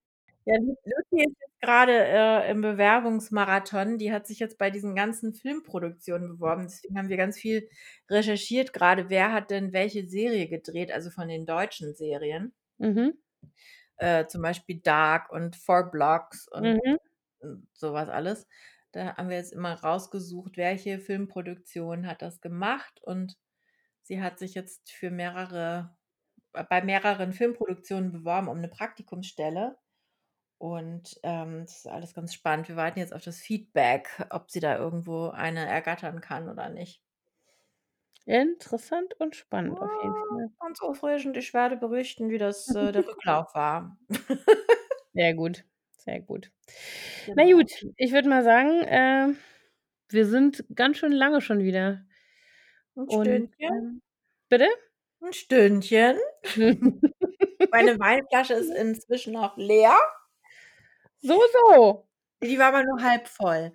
Ja, 0.47 0.57
Lu 0.59 0.75
Lucy 0.85 1.25
ist 1.25 1.37
jetzt 1.65 1.71
grade, 1.71 1.93
äh, 1.93 2.51
im 2.51 2.61
Bewerbungsmarathon. 2.63 3.99
Die 3.99 4.13
hat 4.13 4.27
sich 4.27 4.39
jetzt 4.41 4.59
bei 4.59 4.71
diesen 4.71 4.95
ganzen 4.97 5.35
Filmproduktionen 5.35 6.29
beworben. 6.29 6.65
Deswegen 6.65 6.99
haben 6.99 7.09
wir 7.09 7.17
ganz 7.17 7.39
viel 7.39 7.69
recherchiert 8.11 8.73
grade, 8.73 9.11
wer 9.11 9.33
hat 9.33 9.51
denn 9.51 9.73
welche 9.73 10.09
Serie 10.09 10.49
gedreht, 10.49 10.93
also 10.93 11.11
von 11.11 11.29
den 11.29 11.47
deutschen 11.47 11.95
Serien. 11.95 12.55
Mhm. 12.81 13.19
Äh, 13.99 14.27
zum 14.27 14.43
Beispiel 14.43 14.81
Dark 14.81 15.31
und 15.31 15.57
Four 15.57 15.91
Blocks 15.91 16.49
und 16.49 16.77
Mhm. 16.77 16.97
und 17.41 17.69
so 17.75 17.93
was 17.95 18.09
alles. 18.09 18.49
Da 18.93 19.17
haben 19.17 19.31
wir 19.31 19.37
jetzt 19.39 19.53
immer 19.53 19.75
rausgesucht, 19.75 20.57
welche 20.59 21.01
Filmproduktion 21.01 22.07
hat 22.07 22.23
das 22.23 22.41
gemacht 22.41 23.01
und 23.03 23.39
sie 24.03 24.23
hat 24.23 24.39
sich 24.41 24.55
jetzt 24.55 24.93
für 24.93 25.11
mehrere 25.13 25.97
bei 26.71 26.83
mehreren 26.85 27.33
Filmproduktionen 27.35 28.13
beworben 28.13 28.49
um 28.49 28.61
'ne 28.61 28.69
Praktikumsstelle. 28.69 29.79
Und, 30.65 31.21
ähm, 31.25 31.61
das 31.67 31.77
ist 31.81 31.87
alles 31.89 32.15
ganz 32.15 32.33
spannend. 32.33 32.69
Wir 32.69 32.77
warten 32.77 32.99
jetzt 32.99 33.13
auf 33.13 33.23
das 33.23 33.39
Feedback, 33.39 34.27
ob 34.31 34.51
sie 34.51 34.61
da 34.61 34.79
irgendwo 34.79 35.29
eine 35.29 35.67
ergattern 35.67 36.23
kann 36.23 36.49
oder 36.49 36.71
nicht. 36.71 37.03
Interessant 38.27 39.15
und 39.19 39.35
spannend 39.35 39.81
auf 39.81 39.95
jeden 39.97 40.17
Fall. 40.29 40.51
ganz 40.61 40.81
aufregend. 40.81 41.37
Ich 41.37 41.55
werde 41.55 41.77
berichten, 41.77 42.29
wie 42.31 42.39
das, 42.39 42.75
äh 42.75 42.93
der 42.93 43.07
Rücklauf 43.07 43.55
war. 43.55 43.97
Sehr 45.15 45.35
gut, 45.35 45.65
sehr 45.97 46.21
gut. 46.21 46.51
Na 47.35 47.45
Genau. 47.45 47.53
gut, 47.53 47.71
ich 47.97 48.13
würde 48.13 48.29
mal 48.29 48.43
sagen, 48.45 48.83
äh, 48.85 49.35
wir 50.11 50.27
sind 50.27 50.65
ganz 50.75 50.99
schön 50.99 51.13
lange 51.13 51.41
schon 51.41 51.61
wieder. 51.61 52.05
'N 52.97 53.09
Und, 53.09 53.45
Stündchen. 53.49 53.71
ähm 53.71 54.03
bitte? 54.49 54.67
'N 55.23 55.33
Stündchen. 55.33 56.19
Meine 57.71 57.99
Weinflasche 57.99 58.55
ist 58.55 58.71
inzwischen 58.71 59.37
auch 59.37 59.57
leer. 59.59 59.99
So, 61.25 61.41
so. 61.53 62.05
Die 62.45 62.59
war 62.61 62.69
aber 62.69 62.85
nur 62.85 63.03
halb 63.03 63.27
voll. 63.27 63.73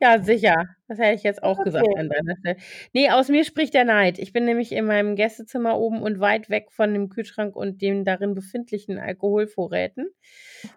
Ja, 0.00 0.20
sicher. 0.22 0.64
Das 0.88 0.98
hätte 0.98 1.14
ich 1.14 1.22
jetzt 1.22 1.42
auch 1.42 1.62
gesagt 1.62 1.86
Okay. 1.86 1.96
an 1.96 2.08
deiner 2.08 2.36
Stelle. 2.38 2.56
Ne, 2.92 3.10
aus 3.14 3.28
mir 3.28 3.44
spricht 3.44 3.72
der 3.74 3.84
Neid. 3.84 4.18
Ich 4.18 4.32
bin 4.32 4.44
nämlich 4.44 4.72
in 4.72 4.84
meinem 4.86 5.14
Gästezimmer 5.16 5.78
oben 5.78 6.02
und 6.02 6.18
weit 6.18 6.50
weg 6.50 6.72
von 6.72 6.92
dem 6.92 7.08
Kühlschrank 7.08 7.54
und 7.54 7.80
den 7.82 8.04
darin 8.04 8.34
befindlichen 8.34 8.98
Alkoholvorräten. 8.98 10.08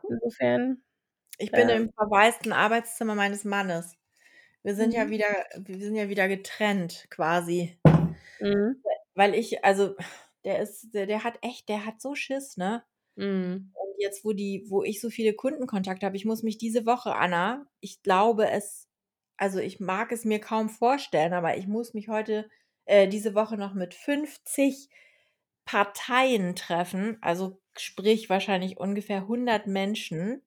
Mhm. 0.03 0.09
Insofern, 0.09 0.83
Ich 1.37 1.53
bin 1.53 1.67
da 1.67 1.75
im 1.75 1.91
verwaisten 1.93 2.53
Arbeitszimmer 2.53 3.15
meines 3.15 3.43
Mannes. 3.45 3.97
Wir 4.63 4.75
sind 4.75 4.93
ja 4.93 5.03
Mhm. 5.05 5.11
wieder 5.11 5.27
wir 5.57 5.79
sind 5.79 5.95
ja 5.95 6.09
wieder 6.09 6.27
getrennt 6.29 7.07
quasi. 7.11 7.79
Mhm. 8.41 8.83
Weil 9.15 9.33
ich 9.35 9.63
also, 9.65 9.95
der 10.43 10.59
ist 10.59 10.93
der 10.93 11.05
der 11.07 11.23
hat 11.23 11.39
echt 11.41 11.69
der 11.69 11.85
hat 11.85 12.01
so 12.01 12.15
Schiss, 12.15 12.57
ne? 12.57 12.83
Mhm. 13.15 13.75
Jetzt, 13.99 14.25
wo 14.25 14.33
die 14.33 14.65
wo 14.69 14.83
ich 14.83 15.01
so 15.01 15.09
viele 15.09 15.33
Kundenkontakte 15.33 16.05
habe 16.05 16.17
ich 16.17 16.25
muss 16.25 16.43
mich 16.43 16.57
diese 16.57 16.85
Woche, 16.85 17.15
Anna 17.15 17.67
ich 17.81 18.03
glaube 18.03 18.49
es 18.49 18.87
also, 19.37 19.59
ich 19.59 19.79
mag 19.81 20.11
es 20.13 20.23
mir 20.25 20.39
kaum 20.39 20.69
vorstellen, 20.69 21.33
aber 21.33 21.57
ich 21.57 21.67
muss 21.67 21.93
mich 21.93 22.07
heute 22.07 22.49
äh, 22.85 23.07
diese 23.09 23.35
Woche 23.35 23.57
noch 23.57 23.73
mit 23.73 23.93
50 23.93 24.89
Parteien 25.65 26.55
treffen, 26.55 27.17
also, 27.21 27.61
sprich 27.77 28.29
wahrscheinlich 28.29 28.77
ungefähr 28.79 29.27
100 29.27 29.67
Menschen 29.67 30.41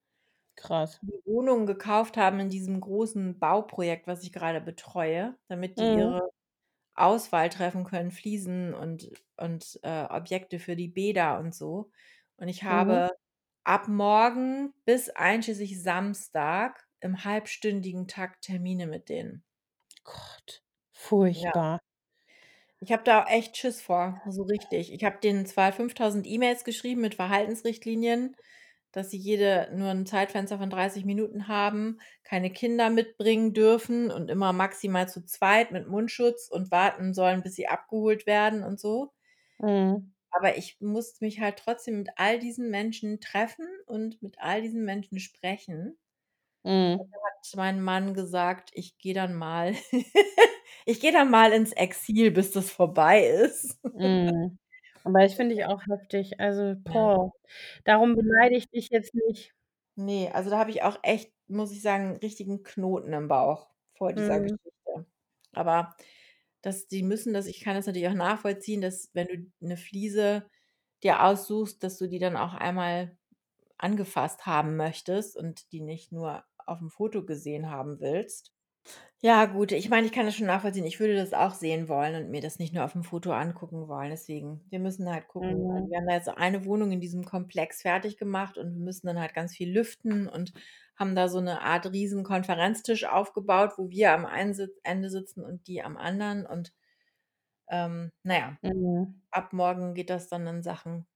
Krass. 0.57 1.01
die 1.03 1.13
Wohnungen 1.27 1.67
gekauft 1.67 2.17
haben 2.17 2.41
in 2.41 2.51
diesem 2.51 2.81
großen 2.81 3.39
Bauprojekt, 3.39 4.07
was 4.07 4.23
ich 4.23 4.33
grade 4.33 4.61
betreue, 4.61 5.37
damit 5.49 5.79
die 5.81 5.87
Mhm. 5.87 6.19
ihre 6.25 6.31
Auswahl 6.95 7.51
treffen 7.51 7.85
können, 7.85 8.11
Fliesen 8.13 8.75
und 8.75 9.11
und, 9.39 9.81
äh, 9.85 10.05
Objekte 10.11 10.59
für 10.61 10.77
die 10.77 10.89
Bäder 10.89 11.39
und 11.41 11.55
so. 11.55 11.91
Und 12.39 12.49
ich 12.49 12.65
Mhm. 12.69 13.05
habe 13.05 13.11
ab 13.69 13.89
morgen 13.89 14.75
bis 14.87 15.11
einschließlich 15.11 15.83
Samstag 15.83 16.89
im 17.01 17.25
halbstündigen 17.25 18.09
Takt 18.09 18.45
Termine 18.45 18.87
mit 18.89 19.09
denen. 19.11 19.45
Gott, 20.03 20.64
Ja. 21.33 21.53
furchtbar. 21.53 21.79
Ich 22.81 22.93
habe 22.93 23.03
da 23.05 23.25
echt 23.27 23.57
Schiss 23.57 23.81
vor, 23.83 24.23
so 24.29 24.43
richtig. 24.45 24.93
Ich 24.93 25.03
habe 25.05 25.19
denen 25.21 25.47
zwar 25.47 25.73
5.000 25.73 26.27
E-Mails 26.27 26.64
geschrieben 26.64 27.01
mit 27.01 27.14
Verhaltensrichtlinien, 27.16 28.37
dass 28.93 29.11
sie 29.11 29.16
jede 29.19 29.69
nur 29.75 29.91
'n 29.91 30.07
Zeitfenster 30.07 30.59
von 30.59 30.71
30 30.71 31.05
Minuten 31.05 31.49
haben, 31.49 31.99
keine 32.25 32.51
Kinder 32.53 32.89
mitbringen 32.91 33.53
dürfen 33.53 34.11
und 34.11 34.31
immer 34.31 34.53
maximal 34.53 35.09
zu 35.09 35.25
zweit 35.25 35.73
mit 35.73 35.89
Mundschutz 35.89 36.49
und 36.49 36.71
warten 36.71 37.14
sollen, 37.14 37.43
bis 37.43 37.55
sie 37.57 37.69
abgeholt 37.69 38.27
werden 38.27 38.62
und 38.62 38.79
so. 38.81 39.12
Mhm. 39.61 40.11
Aber 40.31 40.57
ich 40.59 40.81
muss 40.81 41.20
mich 41.20 41.41
halt 41.41 41.59
trotzdem 41.59 41.99
mit 41.99 42.11
all 42.16 42.39
diesen 42.39 42.70
Menschen 42.70 43.20
treffen 43.20 43.66
und 43.87 44.22
mit 44.22 44.39
all 44.41 44.62
diesen 44.62 44.85
Menschen 44.85 45.18
sprechen. 45.20 45.99
Und 46.97 47.05
Mhm. 47.05 47.09
da 47.12 47.18
hat 47.26 47.57
mein 47.57 47.83
Mann 47.83 48.14
gesagt: 48.14 48.70
„Ich 48.74 48.99
gehe 48.99 49.14
dann 49.14 49.35
mal 49.35 49.74
ich 50.87 51.01
gehe 51.01 51.12
dann 51.12 51.31
mal 51.31 51.53
ins 51.53 51.72
Exil, 51.72 52.31
bis 52.31 52.53
das 52.53 52.70
vorbei 52.70 53.24
ist.“ 53.26 53.79
Mhm. 53.93 54.59
Aber 55.05 55.20
das 55.22 55.35
finde 55.35 55.55
ich 55.55 55.64
auch 55.64 55.81
heftig. 55.87 56.41
Also, 56.41 56.74
boah, 56.93 57.31
darum 57.85 58.16
beneide 58.16 58.57
ich 58.57 58.68
dich 58.70 58.89
jetzt 58.91 59.14
nicht. 59.14 59.55
Ne, 59.97 60.31
also, 60.33 60.51
da 60.51 60.59
habe 60.59 60.70
ich 60.70 60.83
auch 60.83 60.99
echt, 61.03 61.33
muss 61.49 61.72
ich 61.72 61.83
sagen, 61.83 62.16
richtigen 62.18 62.62
Knoten 62.62 63.12
im 63.12 63.26
Bauch 63.29 63.68
vor 63.95 64.12
dieser 64.12 64.39
Mhm. 64.39 64.39
Geschichte. 64.41 65.07
Aber 65.53 65.97
das 66.63 66.89
die 66.89 67.03
müssen 67.03 67.33
das 67.35 67.47
ich 67.47 67.61
kann 67.61 67.75
das 67.77 67.87
natürlich 67.87 68.09
auch 68.09 68.15
nachvollziehen, 68.15 68.81
dass 68.83 69.11
wenn 69.15 69.27
du 69.29 69.53
'ne 69.67 69.77
Fliese 69.77 70.47
dir 71.03 71.23
aussuchst, 71.25 71.83
dass 71.85 71.99
du 71.99 72.09
die 72.09 72.19
dann 72.19 72.37
auch 72.37 72.55
einmal 72.55 73.17
angefasst 73.79 74.47
haben 74.47 74.77
möchtest 74.77 75.37
und 75.37 75.73
die 75.73 75.81
nicht 75.83 76.13
nur 76.13 76.45
auf'm 76.67 76.91
Foto 76.91 77.25
gesehen 77.27 77.71
haben 77.71 78.01
willst. 78.01 78.51
Ja 79.23 79.47
gut, 79.47 79.73
ich 79.73 79.91
meine, 79.91 80.07
ich 80.07 80.13
kann 80.13 80.27
das 80.27 80.37
schon 80.37 80.47
nachvollziehen. 80.47 80.87
Ich 80.87 81.01
würde 81.01 81.17
das 81.17 81.33
auch 81.35 81.53
sehen 81.53 81.89
wollen 81.89 82.15
und 82.23 82.31
mir 82.31 82.41
das 82.41 82.61
nicht 82.61 82.73
nur 82.73 82.85
auf'm 82.85 83.03
Foto 83.03 83.33
angucken 83.33 83.89
wollen. 83.89 84.11
Deswegen 84.11 84.65
wir 84.71 84.79
müssen 84.79 85.09
halt 85.11 85.27
gucken. 85.27 85.65
Also, 85.75 85.89
Mhm. 85.89 85.91
wir 85.91 85.99
haben 85.99 86.07
da 86.07 86.15
jetzt 86.15 86.29
eine 86.29 86.65
Wohnung 86.65 86.93
in 86.93 87.01
diesem 87.01 87.25
Komplex 87.25 87.83
fertiggemacht 87.83 88.59
und 88.59 88.73
wir 88.75 88.81
müssen 88.81 89.09
dann 89.09 89.19
halt 89.19 89.35
ganz 89.35 89.57
viel 89.57 89.73
lüften 89.73 90.29
und 90.29 90.53
haben 90.99 91.15
da 91.17 91.29
so 91.29 91.41
'ne 91.41 91.61
Art 91.63 91.87
riesen 91.93 92.25
Konferenztisch 92.25 93.05
aufgebaut, 93.07 93.75
wo 93.79 93.91
wir 93.91 94.13
am 94.13 94.27
einen 94.27 94.55
Ende 94.85 95.11
sitzen 95.11 95.45
und 95.45 95.67
die 95.69 95.83
am 95.83 95.97
anderen 95.99 96.47
und, 96.47 96.73
ähm, 97.71 98.13
na 98.25 98.39
ja, 98.39 98.59
Mhm. 98.63 99.21
ab 99.33 99.53
morgen 99.55 99.95
geht 99.95 100.11
das 100.11 100.29
dann 100.29 100.47
in 100.49 100.63
Sachen. 100.63 101.07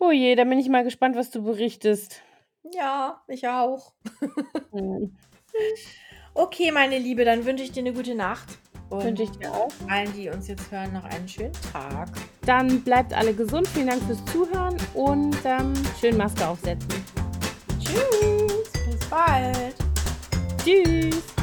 Oh 0.00 0.10
je, 0.10 0.34
da 0.36 0.44
bin 0.44 0.58
ich 0.58 0.68
mal 0.68 0.84
gespannt, 0.84 1.16
was 1.16 1.30
du 1.30 1.42
berichtest. 1.44 2.22
Ja, 2.64 3.24
ich 3.28 3.46
auch. 3.48 3.94
Mhm. 4.72 5.16
Okay, 6.34 6.72
meine 6.72 6.98
Liebe, 6.98 7.24
dann 7.26 7.44
wünsche 7.44 7.62
ich 7.64 7.72
dir 7.72 7.82
'ne 7.82 7.92
gute 7.92 8.14
Nacht 8.14 8.58
Wünsche 9.00 9.24
ich 9.24 9.30
dir 9.32 9.52
auch. 9.52 9.72
allen, 9.88 10.12
die 10.14 10.28
uns 10.30 10.48
jetzt 10.48 10.70
hören, 10.70 10.92
noch 10.92 11.04
einen 11.04 11.28
schönen 11.28 11.52
Tag. 11.72 12.08
Dann 12.46 12.82
bleibt 12.82 13.12
alle 13.14 13.34
gesund. 13.34 13.68
Vielen 13.68 13.86
Dank 13.88 14.02
fürs 14.02 14.24
Zuhören 14.26 14.76
und, 14.94 15.36
ähm, 15.44 15.72
schön 16.00 16.16
Maske 16.16 16.46
aufsetzen. 16.46 17.04
Tschüss, 17.78 18.51
bald. 19.12 19.74
Tschüss. 20.64 21.41